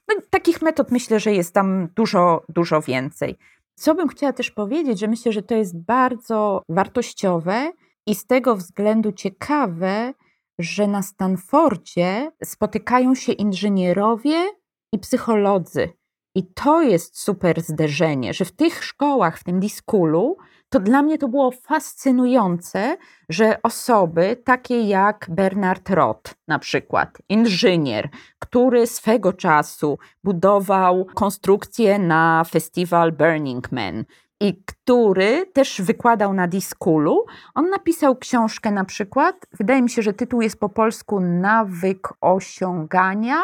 No, 0.08 0.16
takich 0.30 0.62
metod 0.62 0.92
myślę, 0.92 1.20
że 1.20 1.34
jest 1.34 1.54
tam 1.54 1.88
dużo, 1.96 2.44
dużo 2.50 2.82
więcej. 2.82 3.38
Co 3.76 3.96
bym 3.96 4.08
chciała 4.08 4.34
też 4.34 4.52
powiedzieć, 4.52 5.00
że 5.00 5.08
myślę, 5.08 5.32
że 5.32 5.42
to 5.42 5.56
jest 5.56 5.78
bardzo 5.78 6.62
wartościowe 6.70 7.72
i 8.08 8.16
z 8.16 8.26
tego 8.26 8.56
względu 8.56 9.12
ciekawe, 9.12 10.14
że 10.60 10.88
na 10.88 11.02
Stanfordzie 11.02 12.32
spotykają 12.44 13.16
się 13.16 13.32
inżynierowie 13.32 14.50
i 14.94 15.00
psycholodzy. 15.00 15.90
I 16.36 16.54
to 16.54 16.82
jest 16.82 17.20
super 17.20 17.62
zderzenie, 17.62 18.34
że 18.34 18.46
w 18.46 18.52
tych 18.52 18.84
szkołach, 18.84 19.40
w 19.40 19.44
tym 19.44 19.60
Discoolu, 19.60 20.38
to 20.76 20.80
dla 20.80 21.02
mnie 21.02 21.18
to 21.18 21.28
było 21.28 21.52
fascynujące, 21.52 22.98
że 23.30 23.62
osoby 23.64 24.38
takie 24.44 24.82
jak 24.82 25.26
Bernard 25.30 25.90
Roth, 25.90 26.34
na 26.48 26.60
przykład, 26.60 27.18
inżynier, 27.30 28.10
który 28.40 28.88
swego 28.88 29.34
czasu 29.34 29.98
budował 30.24 31.06
konstrukcję 31.06 32.00
na 32.00 32.44
festiwal 32.44 33.12
Burning 33.12 33.72
Man 33.72 34.06
i 34.42 34.64
który 34.66 35.46
też 35.54 35.82
wykładał 35.82 36.34
na 36.34 36.48
Discoolu, 36.48 37.26
on 37.54 37.70
napisał 37.70 38.16
książkę 38.16 38.72
na 38.72 38.86
przykład, 38.86 39.36
wydaje 39.54 39.82
mi 39.82 39.90
się, 39.90 40.02
że 40.02 40.14
tytuł 40.14 40.42
jest 40.42 40.60
po 40.60 40.70
polsku 40.70 41.20
Nawyk 41.20 42.14
osiągania. 42.22 43.44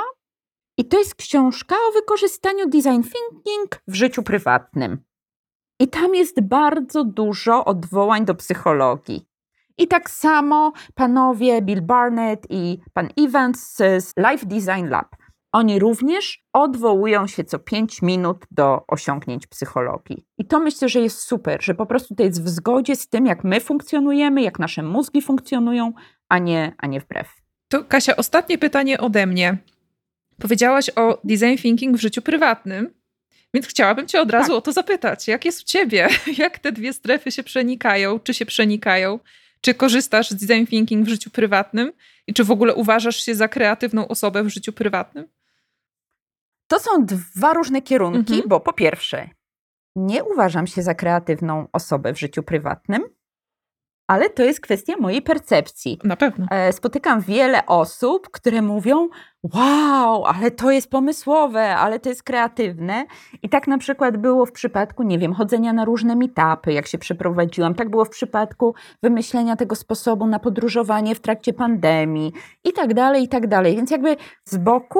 I 0.77 0.85
to 0.85 0.99
jest 0.99 1.15
książka 1.15 1.75
o 1.75 1.93
wykorzystaniu 1.93 2.69
design 2.69 3.01
thinking 3.01 3.81
w 3.87 3.93
życiu 3.93 4.23
prywatnym. 4.23 5.10
I 5.81 5.87
tam 5.87 6.15
jest 6.15 6.41
bardzo 6.41 7.03
dużo 7.03 7.65
odwołań 7.65 8.25
do 8.25 8.35
psychologii. 8.35 9.25
I 9.77 9.87
tak 9.87 10.09
samo 10.09 10.73
panowie 10.95 11.61
Bill 11.61 11.81
Barnett 11.81 12.47
i 12.49 12.79
pan 12.93 13.09
Evans 13.17 13.75
z 13.77 14.13
Life 14.17 14.45
Design 14.45 14.87
Lab. 14.89 15.15
Oni 15.51 15.79
również 15.79 16.43
odwołują 16.53 17.27
się 17.27 17.43
co 17.43 17.59
5 17.59 18.01
minut 18.01 18.45
do 18.51 18.81
osiągnięć 18.87 19.47
psychologii. 19.47 20.25
I 20.37 20.45
to 20.45 20.59
myślę, 20.59 20.89
że 20.89 20.99
jest 20.99 21.19
super, 21.19 21.63
że 21.63 21.75
po 21.75 21.85
prostu 21.85 22.15
to 22.15 22.23
jest 22.23 22.43
w 22.43 22.49
zgodzie 22.49 22.95
z 22.95 23.07
tym, 23.07 23.25
jak 23.25 23.43
my 23.43 23.59
funkcjonujemy, 23.59 24.41
jak 24.41 24.59
nasze 24.59 24.83
mózgi 24.83 25.21
funkcjonują, 25.21 25.93
a 26.29 26.37
nie, 26.37 26.75
a 26.77 26.87
nie 26.87 26.99
wbrew. 26.99 27.41
To 27.67 27.83
Kasia, 27.83 28.15
ostatnie 28.15 28.57
pytanie 28.57 28.99
ode 28.99 29.25
mnie. 29.25 29.57
Powiedziałaś 30.41 30.89
o 30.95 31.21
design 31.23 31.57
thinking 31.57 31.97
w 31.97 32.01
życiu 32.01 32.21
prywatnym, 32.21 33.00
więc 33.53 33.67
chciałabym 33.67 34.07
cię 34.07 34.21
od 34.21 34.31
razu 34.31 34.47
tak. 34.47 34.57
o 34.57 34.61
to 34.61 34.71
zapytać. 34.71 35.27
Jak 35.27 35.45
jest 35.45 35.61
u 35.61 35.63
ciebie? 35.63 36.09
Jak 36.37 36.59
te 36.59 36.71
dwie 36.71 36.93
strefy 36.93 37.31
się 37.31 37.43
przenikają? 37.43 38.19
Czy 38.19 38.33
się 38.33 38.45
przenikają? 38.45 39.19
Czy 39.61 39.73
korzystasz 39.73 40.29
z 40.29 40.35
design 40.35 40.65
thinking 40.65 41.05
w 41.05 41.09
życiu 41.09 41.29
prywatnym? 41.29 41.91
I 42.27 42.33
czy 42.33 42.43
w 42.43 42.51
ogóle 42.51 42.75
uważasz 42.75 43.25
się 43.25 43.35
za 43.35 43.47
kreatywną 43.47 44.07
osobę 44.07 44.43
w 44.43 44.49
życiu 44.49 44.73
prywatnym? 44.73 45.27
To 46.67 46.79
są 46.79 47.05
dwa 47.05 47.53
różne 47.53 47.81
kierunki, 47.81 48.33
mhm. 48.33 48.49
bo 48.49 48.59
po 48.59 48.73
pierwsze, 48.73 49.29
nie 49.95 50.23
uważam 50.23 50.67
się 50.67 50.81
za 50.81 50.95
kreatywną 50.95 51.67
osobę 51.71 52.13
w 52.13 52.19
życiu 52.19 52.43
prywatnym, 52.43 53.03
ale 54.11 54.29
to 54.29 54.43
jest 54.43 54.61
kwestia 54.61 54.93
mojej 54.99 55.21
percepcji. 55.21 55.99
Na 56.03 56.15
pewno. 56.15 56.45
E, 56.51 56.73
spotykam 56.73 57.21
wiele 57.21 57.65
osób, 57.65 58.29
które 58.29 58.61
mówią: 58.61 59.09
Wow, 59.43 60.25
ale 60.25 60.51
to 60.51 60.71
jest 60.71 60.89
pomysłowe, 60.89 61.75
ale 61.75 61.99
to 61.99 62.09
jest 62.09 62.23
kreatywne. 62.23 63.05
I 63.43 63.49
tak 63.49 63.67
na 63.67 63.77
przykład 63.77 64.17
było 64.17 64.45
w 64.45 64.51
przypadku, 64.51 65.03
nie 65.03 65.19
wiem, 65.19 65.33
chodzenia 65.33 65.73
na 65.73 65.85
różne 65.85 66.15
meetupy, 66.15 66.73
jak 66.73 66.87
się 66.87 66.97
przeprowadziłam. 66.97 67.75
Tak 67.75 67.89
było 67.89 68.05
w 68.05 68.09
przypadku 68.09 68.75
wymyślenia 69.03 69.55
tego 69.55 69.75
sposobu 69.75 70.27
na 70.27 70.39
podróżowanie 70.39 71.15
w 71.15 71.19
trakcie 71.19 71.53
pandemii 71.53 72.33
i 72.63 72.73
tak 72.73 72.93
dalej, 72.93 73.23
i 73.23 73.27
tak 73.27 73.47
dalej. 73.47 73.75
Więc 73.75 73.91
jakby 73.91 74.17
z 74.45 74.57
boku 74.57 74.99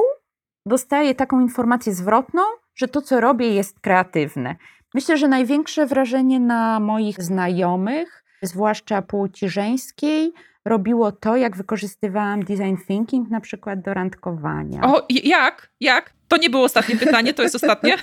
dostaję 0.66 1.16
taką 1.16 1.40
informację 1.40 1.94
zwrotną, 1.94 2.42
że 2.76 2.88
to, 2.88 3.02
co 3.02 3.22
robię, 3.22 3.54
jest 3.54 3.80
kreatywne. 3.80 4.56
Myślę, 4.94 5.18
że 5.18 5.28
największe 5.28 5.86
wrażenie 5.86 6.40
na 6.40 6.80
moich 6.80 7.24
znajomych, 7.24 8.21
zwłaszcza 8.42 9.02
płci 9.02 9.50
żeńskiej, 9.50 10.34
robiło 10.66 11.12
to, 11.12 11.38
jak 11.38 11.58
wykorzystywałam 11.58 12.44
design 12.44 12.76
thinking 12.88 13.30
na 13.30 13.42
przykład 13.42 13.82
do 13.82 13.94
randkowania. 13.94 14.82
O, 14.82 15.08
jak? 15.10 15.72
Jak? 15.80 16.14
To 16.28 16.38
nie 16.38 16.50
było 16.50 16.64
ostatnie 16.64 16.96
pytanie, 16.96 17.34
to 17.34 17.44
jest 17.44 17.56
ostatnie. 17.56 17.98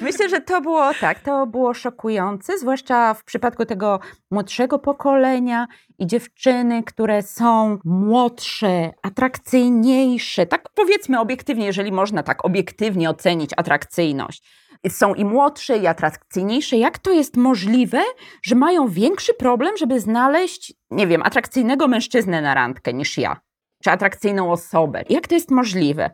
Myślę, 0.00 0.28
że 0.28 0.40
to 0.40 0.60
było 0.60 0.90
tak, 1.00 1.20
to 1.20 1.46
było 1.46 1.74
szokujące, 1.74 2.58
zwłaszcza 2.58 3.14
w 3.14 3.24
przypadku 3.24 3.64
tego 3.64 4.00
młodszego 4.30 4.78
pokolenia 4.78 5.66
i 5.98 6.06
dziewczyny, 6.06 6.82
które 6.82 7.22
są 7.22 7.78
młodsze, 7.84 8.90
atrakcyjniejsze. 9.02 10.46
Tak 10.46 10.68
powiedzmy 10.74 11.20
obiektywnie, 11.20 11.66
jeżeli 11.66 11.92
można 11.92 12.22
tak 12.22 12.44
obiektywnie 12.44 13.10
ocenić 13.10 13.50
atrakcyjność 13.56 14.42
są 14.90 15.14
i 15.14 15.24
młodsze, 15.24 15.76
i 15.78 15.86
atrakcyjniejsze. 15.86 16.76
Jak 16.76 16.98
to 16.98 17.12
jest 17.12 17.36
możliwe, 17.36 18.02
że 18.42 18.54
mają 18.54 18.88
większy 18.88 19.34
problem, 19.34 19.76
żeby 19.76 20.00
znaleźć, 20.00 20.74
nie 20.90 21.06
wiem, 21.06 21.22
atrakcyjnego 21.22 21.88
mężczyznę 21.88 22.42
na 22.42 22.54
randkę 22.54 22.92
niż 22.92 23.18
ja, 23.18 23.40
czy 23.84 23.90
atrakcyjną 23.90 24.52
osobę? 24.52 25.04
Jak 25.08 25.28
to 25.28 25.34
jest 25.34 25.50
możliwe? 25.50 26.10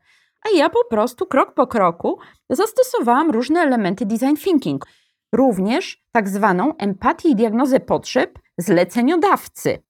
A 0.47 0.57
ja 0.57 0.69
po 0.69 0.85
prostu 0.85 1.27
krok 1.27 1.55
po 1.55 1.67
kroku 1.67 2.19
zastosowałam 2.51 3.31
różne 3.31 3.61
elementy 3.61 4.07
design 4.07 4.37
thinking, 4.37 4.87
również 5.33 6.03
tak 6.13 6.29
zwaną 6.29 6.77
empatię 6.77 7.29
i 7.29 7.37
diagnozę 7.37 7.81
potrzeb 7.81 8.39
zleceniodawcy, 8.59 9.83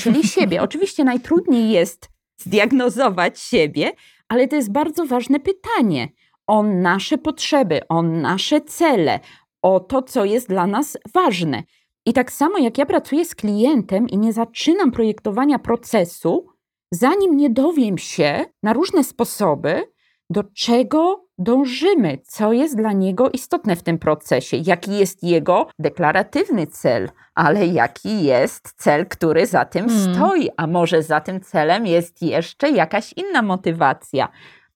czyli 0.00 0.28
siebie. 0.34 0.62
Oczywiście 0.62 1.04
najtrudniej 1.04 1.70
jest 1.70 2.08
zdiagnozować 2.36 3.40
siebie, 3.40 3.92
ale 4.28 4.48
to 4.48 4.56
jest 4.56 4.72
bardzo 4.72 5.06
ważne 5.06 5.40
pytanie 5.40 6.08
o 6.48 6.62
nasze 6.62 7.18
potrzeby, 7.18 7.80
o 7.88 8.02
nasze 8.02 8.60
cele, 8.60 9.20
o 9.62 9.80
to, 9.80 10.02
co 10.02 10.24
jest 10.24 10.48
dla 10.48 10.66
nas 10.66 10.98
ważne. 11.14 11.62
I 12.06 12.12
tak 12.12 12.32
samo 12.32 12.58
jak 12.58 12.78
ja 12.78 12.86
pracuję 12.86 13.24
z 13.24 13.34
klientem 13.34 14.08
i 14.08 14.18
nie 14.18 14.32
zaczynam 14.32 14.90
projektowania 14.90 15.58
procesu, 15.58 16.46
zanim 16.90 17.36
nie 17.36 17.50
dowiem 17.50 17.98
się 17.98 18.44
na 18.62 18.72
różne 18.72 19.04
sposoby, 19.04 19.84
do 20.30 20.44
czego 20.44 21.24
dążymy, 21.38 22.18
co 22.24 22.52
jest 22.52 22.76
dla 22.76 22.92
niego 22.92 23.30
istotne 23.30 23.76
w 23.76 23.82
tym 23.82 23.98
procesie, 23.98 24.56
jaki 24.56 24.98
jest 24.98 25.22
jego 25.22 25.66
deklaratywny 25.78 26.66
cel, 26.66 27.10
ale 27.34 27.66
jaki 27.66 28.24
jest 28.24 28.72
cel, 28.76 29.06
który 29.06 29.46
za 29.46 29.64
tym 29.64 29.88
hmm. 29.88 30.14
stoi, 30.14 30.48
a 30.56 30.66
może 30.66 31.02
za 31.02 31.20
tym 31.20 31.40
celem 31.40 31.86
jest 31.86 32.22
jeszcze 32.22 32.70
jakaś 32.70 33.12
inna 33.12 33.42
motywacja. 33.42 34.28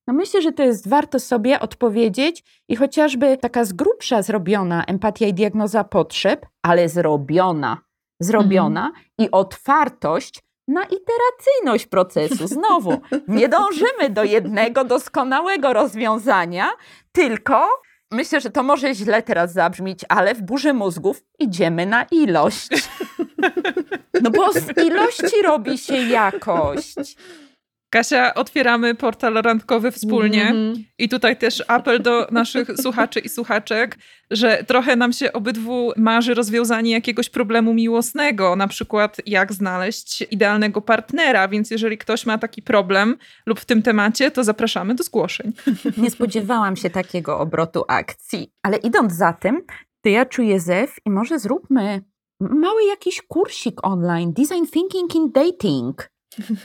No 0.07 0.15
myślę, 0.15 0.43
że 0.43 0.53
to 0.53 0.63
jest 0.63 0.89
warto 0.89 1.21
sobie 1.21 1.61
odpowiedzieć 1.61 2.45
i 2.69 2.77
chociażby 2.77 3.37
taka 3.37 3.65
z 3.65 3.73
grubsza 3.73 4.23
zrobiona 4.23 4.85
empatia 4.85 5.27
i 5.27 5.35
diagnoza 5.35 5.85
potrzeb, 5.85 6.47
ale 6.63 6.89
zrobiona, 6.89 7.79
zrobiona 8.21 8.87
mhm. 8.87 9.05
i 9.19 9.31
otwartość 9.31 10.43
na 10.69 10.83
iteracyjność 10.83 11.87
procesu. 11.87 12.47
Znowu, 12.47 13.01
nie 13.29 13.49
dążymy 13.49 14.11
do 14.11 14.25
jednego 14.25 14.85
doskonałego 14.85 15.73
rozwiązania, 15.73 16.71
tylko 17.13 17.69
myślę, 18.11 18.41
że 18.41 18.51
to 18.51 18.63
może 18.63 18.95
źle 18.95 19.23
teraz 19.23 19.53
zabrzmieć, 19.53 20.01
ale 20.09 20.35
w 20.35 20.43
burzy 20.43 20.73
mózgów 20.73 21.23
idziemy 21.39 21.87
na 21.87 22.07
ilość. 22.11 22.69
No 24.23 24.31
bo 24.31 24.53
z 24.53 24.79
ilości 24.79 25.43
robi 25.43 25.79
się 25.79 25.97
jakość. 25.97 27.17
Kasia, 27.93 28.35
otwieramy 28.35 28.95
portal 28.95 29.35
randkowy 29.35 29.91
wspólnie 29.91 30.49
mm 30.49 30.75
-hmm. 30.75 30.83
i 30.99 31.09
tutaj 31.09 31.37
też 31.37 31.65
apel 31.69 32.03
do 32.03 32.27
naszych 32.31 32.69
słuchaczy 32.83 33.21
i 33.21 33.29
słuchaczek, 33.29 33.99
że 34.31 34.65
trochę 34.67 34.97
nam 34.97 35.13
się 35.13 35.33
obydwu 35.33 35.93
marzy 35.97 36.35
rozwiązanie 36.35 36.91
jakiegoś 36.91 37.31
problemu 37.31 37.75
miłosnego, 37.75 38.57
na 38.57 38.69
przykład 38.69 39.17
jak 39.27 39.53
znaleźć 39.53 40.25
idealnego 40.31 40.81
partnera, 40.81 41.49
więc 41.49 41.71
jeżeli 41.71 41.99
ktoś 41.99 42.27
ma 42.27 42.39
taki 42.39 42.63
problem 42.63 43.17
lub 43.47 43.61
w 43.61 43.65
tym 43.65 43.83
temacie, 43.83 44.31
to 44.31 44.45
zapraszamy 44.45 44.95
do 44.95 45.05
zgłoszeń. 45.05 45.53
Nie 45.97 46.11
spodziewałam 46.11 46.77
się 46.77 46.91
takiego 46.91 47.39
obrotu 47.39 47.85
akcji, 47.89 48.53
ale 48.63 48.77
idąc 48.77 49.13
za 49.13 49.33
tym, 49.33 49.63
to 50.03 50.09
ja 50.09 50.27
czuję 50.27 50.61
zew 50.61 50.97
i 51.07 51.11
może 51.11 51.39
zróbmy 51.39 52.03
mały 52.41 52.85
jakiś 52.85 53.23
kursik 53.23 53.87
online, 53.87 54.33
Design 54.33 54.67
Thinking 54.73 55.15
in 55.15 55.33
Dating 55.33 56.12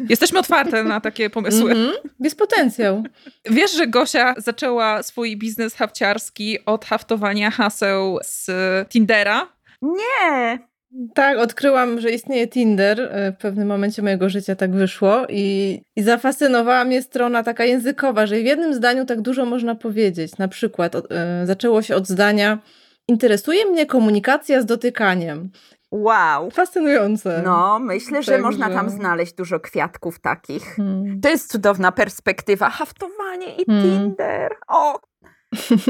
Jesteśmy 0.10 0.40
otwarte 0.40 0.84
na 0.84 1.02
takie 1.02 1.30
pomysły. 1.30 1.72
Mm 1.72 1.88
-hmm. 1.88 1.94
Jest 2.20 2.38
potencjał. 2.38 3.04
Wiesz, 3.46 3.74
że 3.74 3.88
Gosia 3.88 4.34
zaczęła 4.38 5.04
swój 5.04 5.38
biznes 5.38 5.76
hafciarski 5.76 6.66
od 6.66 6.86
haftowania 6.86 7.52
haseł 7.52 8.20
z 8.24 8.50
Tindera? 8.90 9.48
Nie! 9.82 10.60
Tak, 11.14 11.38
odkryłam, 11.38 12.00
że 12.02 12.12
istnieje 12.12 12.48
Tinder. 12.48 13.02
E, 13.02 13.32
w 13.32 13.38
pewnym 13.38 13.68
momencie 13.68 14.02
mojego 14.02 14.30
życia 14.30 14.56
tak 14.56 14.72
wyszło 14.72 15.26
i, 15.30 15.82
i 15.96 16.04
zafascynowała 16.04 16.84
mnie 16.84 17.02
strona 17.02 17.44
taka 17.44 17.66
językowa, 17.66 18.28
że 18.28 18.36
w 18.36 18.46
jednym 18.46 18.74
zdaniu 18.74 19.06
tak 19.06 19.22
dużo 19.22 19.46
można 19.46 19.76
powiedzieć. 19.76 20.38
Na 20.38 20.48
przykład 20.48 20.96
e, 20.96 21.02
zaczęło 21.46 21.82
się 21.82 21.96
od 21.96 22.08
zdania 22.08 22.60
Interesuje 23.10 23.66
mnie 23.66 23.86
komunikacja 23.86 24.62
z 24.62 24.66
dotykaniem. 24.66 25.50
Wow. 25.92 26.52
Fascynujące. 26.52 27.42
No, 27.46 27.80
myślę, 27.80 28.24
że 28.24 28.38
można 28.38 28.70
tam 28.70 28.90
znaleźć 28.90 29.34
dużo 29.34 29.60
kwiatków 29.60 30.20
takich. 30.20 30.76
Hmm. 30.76 31.22
To 31.22 31.30
jest 31.30 31.52
cudowna 31.52 31.92
perspektywa. 31.92 32.70
Haftowanie 32.70 33.56
i 33.56 33.66
hmm. 33.66 33.84
Tinder. 33.84 34.56
O! 34.68 35.00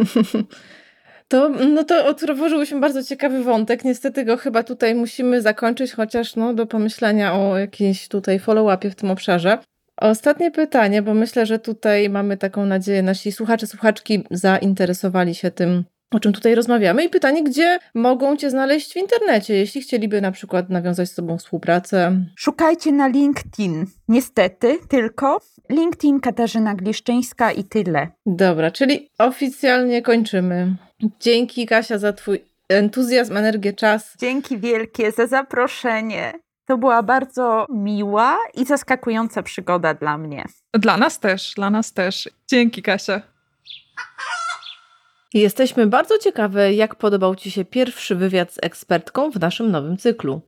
To, 1.27 1.49
no 1.49 1.83
to 1.83 2.05
otworzyłyśmy 2.05 2.79
bardzo 2.79 3.03
ciekawy 3.03 3.43
wątek. 3.43 3.83
Niestety 3.83 4.25
go 4.25 4.37
chyba 4.37 4.63
tutaj 4.63 4.95
musimy 4.95 5.41
zakończyć, 5.41 5.93
chociaż 5.93 6.35
no, 6.35 6.53
do 6.53 6.65
pomyślenia 6.65 7.34
o 7.34 7.57
jakiejś 7.57 8.07
tutaj 8.07 8.39
follow-upie 8.39 8.89
w 8.89 8.95
tym 8.95 9.11
obszarze. 9.11 9.57
Ostatnie 9.97 10.51
pytanie, 10.51 11.01
bo 11.01 11.13
myślę, 11.13 11.45
że 11.45 11.59
tutaj 11.59 12.09
mamy 12.09 12.38
taką 12.38 12.65
nadzieję, 12.65 13.01
nasi 13.01 13.31
słuchacze, 13.31 13.67
słuchaczki 13.67 14.23
zainteresowali 14.31 15.35
się 15.35 15.51
tym 15.51 15.84
o 16.11 16.19
czym 16.19 16.34
tutaj 16.34 16.55
rozmawiamy 16.55 17.03
i 17.03 17.09
pytanie, 17.09 17.43
gdzie 17.43 17.79
mogą 17.95 18.38
Cię 18.38 18.49
znaleźć 18.49 18.93
w 18.93 18.97
internecie, 18.97 19.53
jeśli 19.53 19.81
chcieliby 19.81 20.21
na 20.21 20.31
przykład 20.31 20.69
nawiązać 20.69 21.09
z 21.09 21.15
Tobą 21.15 21.38
współpracę. 21.38 22.25
Szukajcie 22.35 22.91
na 22.91 23.07
LinkedIn. 23.07 23.85
Niestety, 24.07 24.79
tylko 24.89 25.41
LinkedIn 25.69 26.19
Katarzyna 26.19 26.75
Gliszczyńska 26.75 27.51
i 27.51 27.63
tyle. 27.63 28.07
Dobra, 28.25 28.71
czyli 28.71 29.09
oficjalnie 29.17 30.01
kończymy. 30.01 30.75
Dzięki 31.19 31.65
Kasia 31.65 31.97
za 31.97 32.13
Twój 32.13 32.45
entuzjazm, 32.69 33.38
energię, 33.38 33.73
czas. 33.73 34.13
Dzięki 34.19 34.57
wielkie 34.57 35.11
za 35.11 35.27
zaproszenie. 35.27 36.34
To 36.65 36.77
była 36.77 37.03
bardzo 37.03 37.65
miła 37.69 38.38
i 38.53 38.65
zaskakująca 38.65 39.43
przygoda 39.43 39.93
dla 39.93 40.17
mnie. 40.17 40.45
Dla 40.73 40.97
nas 40.97 41.19
też, 41.19 41.53
dla 41.55 41.69
nas 41.69 41.93
też. 41.93 42.29
Dzięki 42.47 42.81
Kasia. 42.81 43.21
Jesteśmy 45.33 45.87
bardzo 45.87 46.17
ciekawe, 46.17 46.73
jak 46.73 46.95
podobał 46.95 47.35
Ci 47.35 47.51
się 47.51 47.65
pierwszy 47.65 48.15
wywiad 48.15 48.53
z 48.53 48.57
ekspertką 48.61 49.31
w 49.31 49.39
naszym 49.39 49.71
nowym 49.71 49.97
cyklu. 49.97 50.41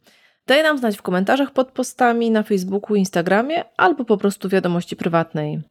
Daj 0.47 0.63
nam 0.63 0.77
znać 0.77 0.97
w 0.97 1.01
komentarzach 1.01 1.51
pod 1.51 1.71
postami 1.71 2.31
na 2.31 2.43
Facebooku, 2.43 2.95
Instagramie 2.95 3.63
albo 3.77 4.05
po 4.05 4.17
prostu 4.17 4.49
wiadomości 4.49 4.95
prywatnej. 4.95 5.61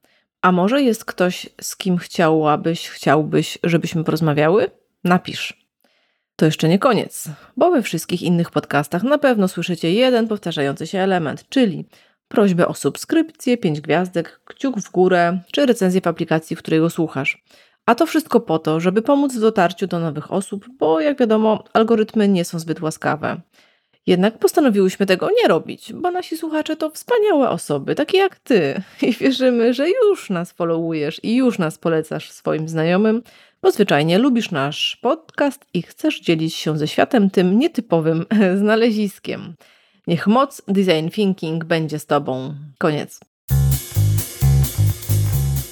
A 0.43 0.53
może 0.53 0.83
jest 0.83 1.05
ktoś, 1.05 1.47
z 1.61 1.77
kim 1.77 1.99
chciałabyś, 1.99 2.89
chciałbyś, 2.89 3.59
żebyśmy 3.65 4.05
porozmawiały? 4.05 4.71
Napisz. 5.05 5.69
To 6.37 6.45
jeszcze 6.47 6.69
nie 6.69 6.79
koniec, 6.79 7.29
bo 7.57 7.71
we 7.71 7.83
wszystkich 7.83 8.23
innych 8.23 8.51
podcastach 8.51 9.03
na 9.03 9.19
pewno 9.19 9.49
słyszycie 9.49 9.93
jeden 9.93 10.29
powtarzający 10.29 10.87
się 10.87 10.99
element, 10.99 11.49
czyli 11.49 11.85
prośbę 12.29 12.69
o 12.69 12.75
subskrypcję, 12.75 13.57
pięć 13.57 13.81
gwiazdek, 13.81 14.41
kciuk 14.45 14.79
w 14.81 14.91
górę 14.91 15.41
czy 15.53 15.67
recenzję 15.67 16.01
w 16.01 16.07
aplikacji, 16.07 16.57
w 16.57 16.59
której 16.59 16.81
go 16.81 16.91
słuchasz. 16.91 17.43
A 17.89 17.95
to 17.95 18.07
wszystko 18.07 18.41
po 18.41 18.59
to, 18.59 18.81
żeby 18.81 19.03
pomóc 19.03 19.35
w 19.35 19.41
dotarciu 19.41 19.87
do 19.87 19.99
nowych 19.99 20.33
osób, 20.33 20.67
bo 20.79 21.01
jak 21.01 21.19
wiadomo, 21.19 21.65
algorytmy 21.73 22.29
nie 22.29 22.45
są 22.45 22.59
zbyt 22.59 22.81
łaskawe. 22.81 23.41
Jednak 24.07 24.39
postanowiłyśmy 24.39 25.07
tego 25.07 25.29
nie 25.43 25.49
robić, 25.49 25.93
bo 25.93 26.11
nasi 26.11 26.37
słuchacze 26.37 26.77
to 26.77 26.91
wspaniałe 26.91 27.51
osoby, 27.51 27.95
takie 27.95 28.19
jak 28.19 28.39
ty. 28.39 28.83
I 29.03 29.13
wierzymy, 29.13 29.75
że 29.75 29.91
już 29.91 30.31
nas 30.31 30.53
followujesz 30.53 31.21
i 31.25 31.37
już 31.37 31.59
nas 31.59 31.79
polecasz 31.79 32.31
swoim 32.31 32.69
znajomym, 32.69 33.23
bo 33.63 33.71
zwyczajnie 33.71 34.19
lubisz 34.19 34.51
nasz 34.51 34.99
podcast 35.03 35.65
i 35.75 35.83
chcesz 35.83 36.21
dzielić 36.21 36.55
się 36.55 36.79
ze 36.79 36.89
światem 36.89 37.31
tym 37.31 37.59
nietypowym 37.59 38.27
znaleziskiem. 38.61 39.55
Niech 40.07 40.27
moc 40.27 40.63
design 40.69 41.09
thinking 41.09 41.65
będzie 41.65 41.99
z 41.99 42.07
tobą. 42.07 42.55
Koniec. 42.79 43.21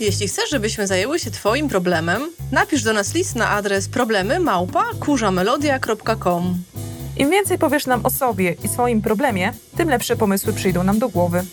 Jeśli 0.01 0.28
chcesz, 0.28 0.51
żebyśmy 0.51 0.86
zajęły 0.86 1.18
się 1.18 1.31
Twoim 1.31 1.68
problemem, 1.68 2.31
napisz 2.52 2.82
do 2.82 2.93
nas 2.93 3.14
list 3.14 3.36
na 3.36 3.51
adres 3.51 3.89
problemy 3.89 4.40
małpa 4.40 4.85
kurzamelodia.com. 5.01 6.62
Im 7.16 7.31
więcej 7.31 7.59
powiesz 7.59 7.86
nam 7.86 8.06
o 8.06 8.10
sobie 8.10 8.56
i 8.64 8.68
swoim 8.68 9.02
problemie, 9.02 9.52
tym 9.77 9.89
lepsze 9.89 10.16
pomysły 10.16 10.52
przyjdą 10.52 10.82
nam 10.82 10.98
do 10.98 11.09
głowy. 11.09 11.44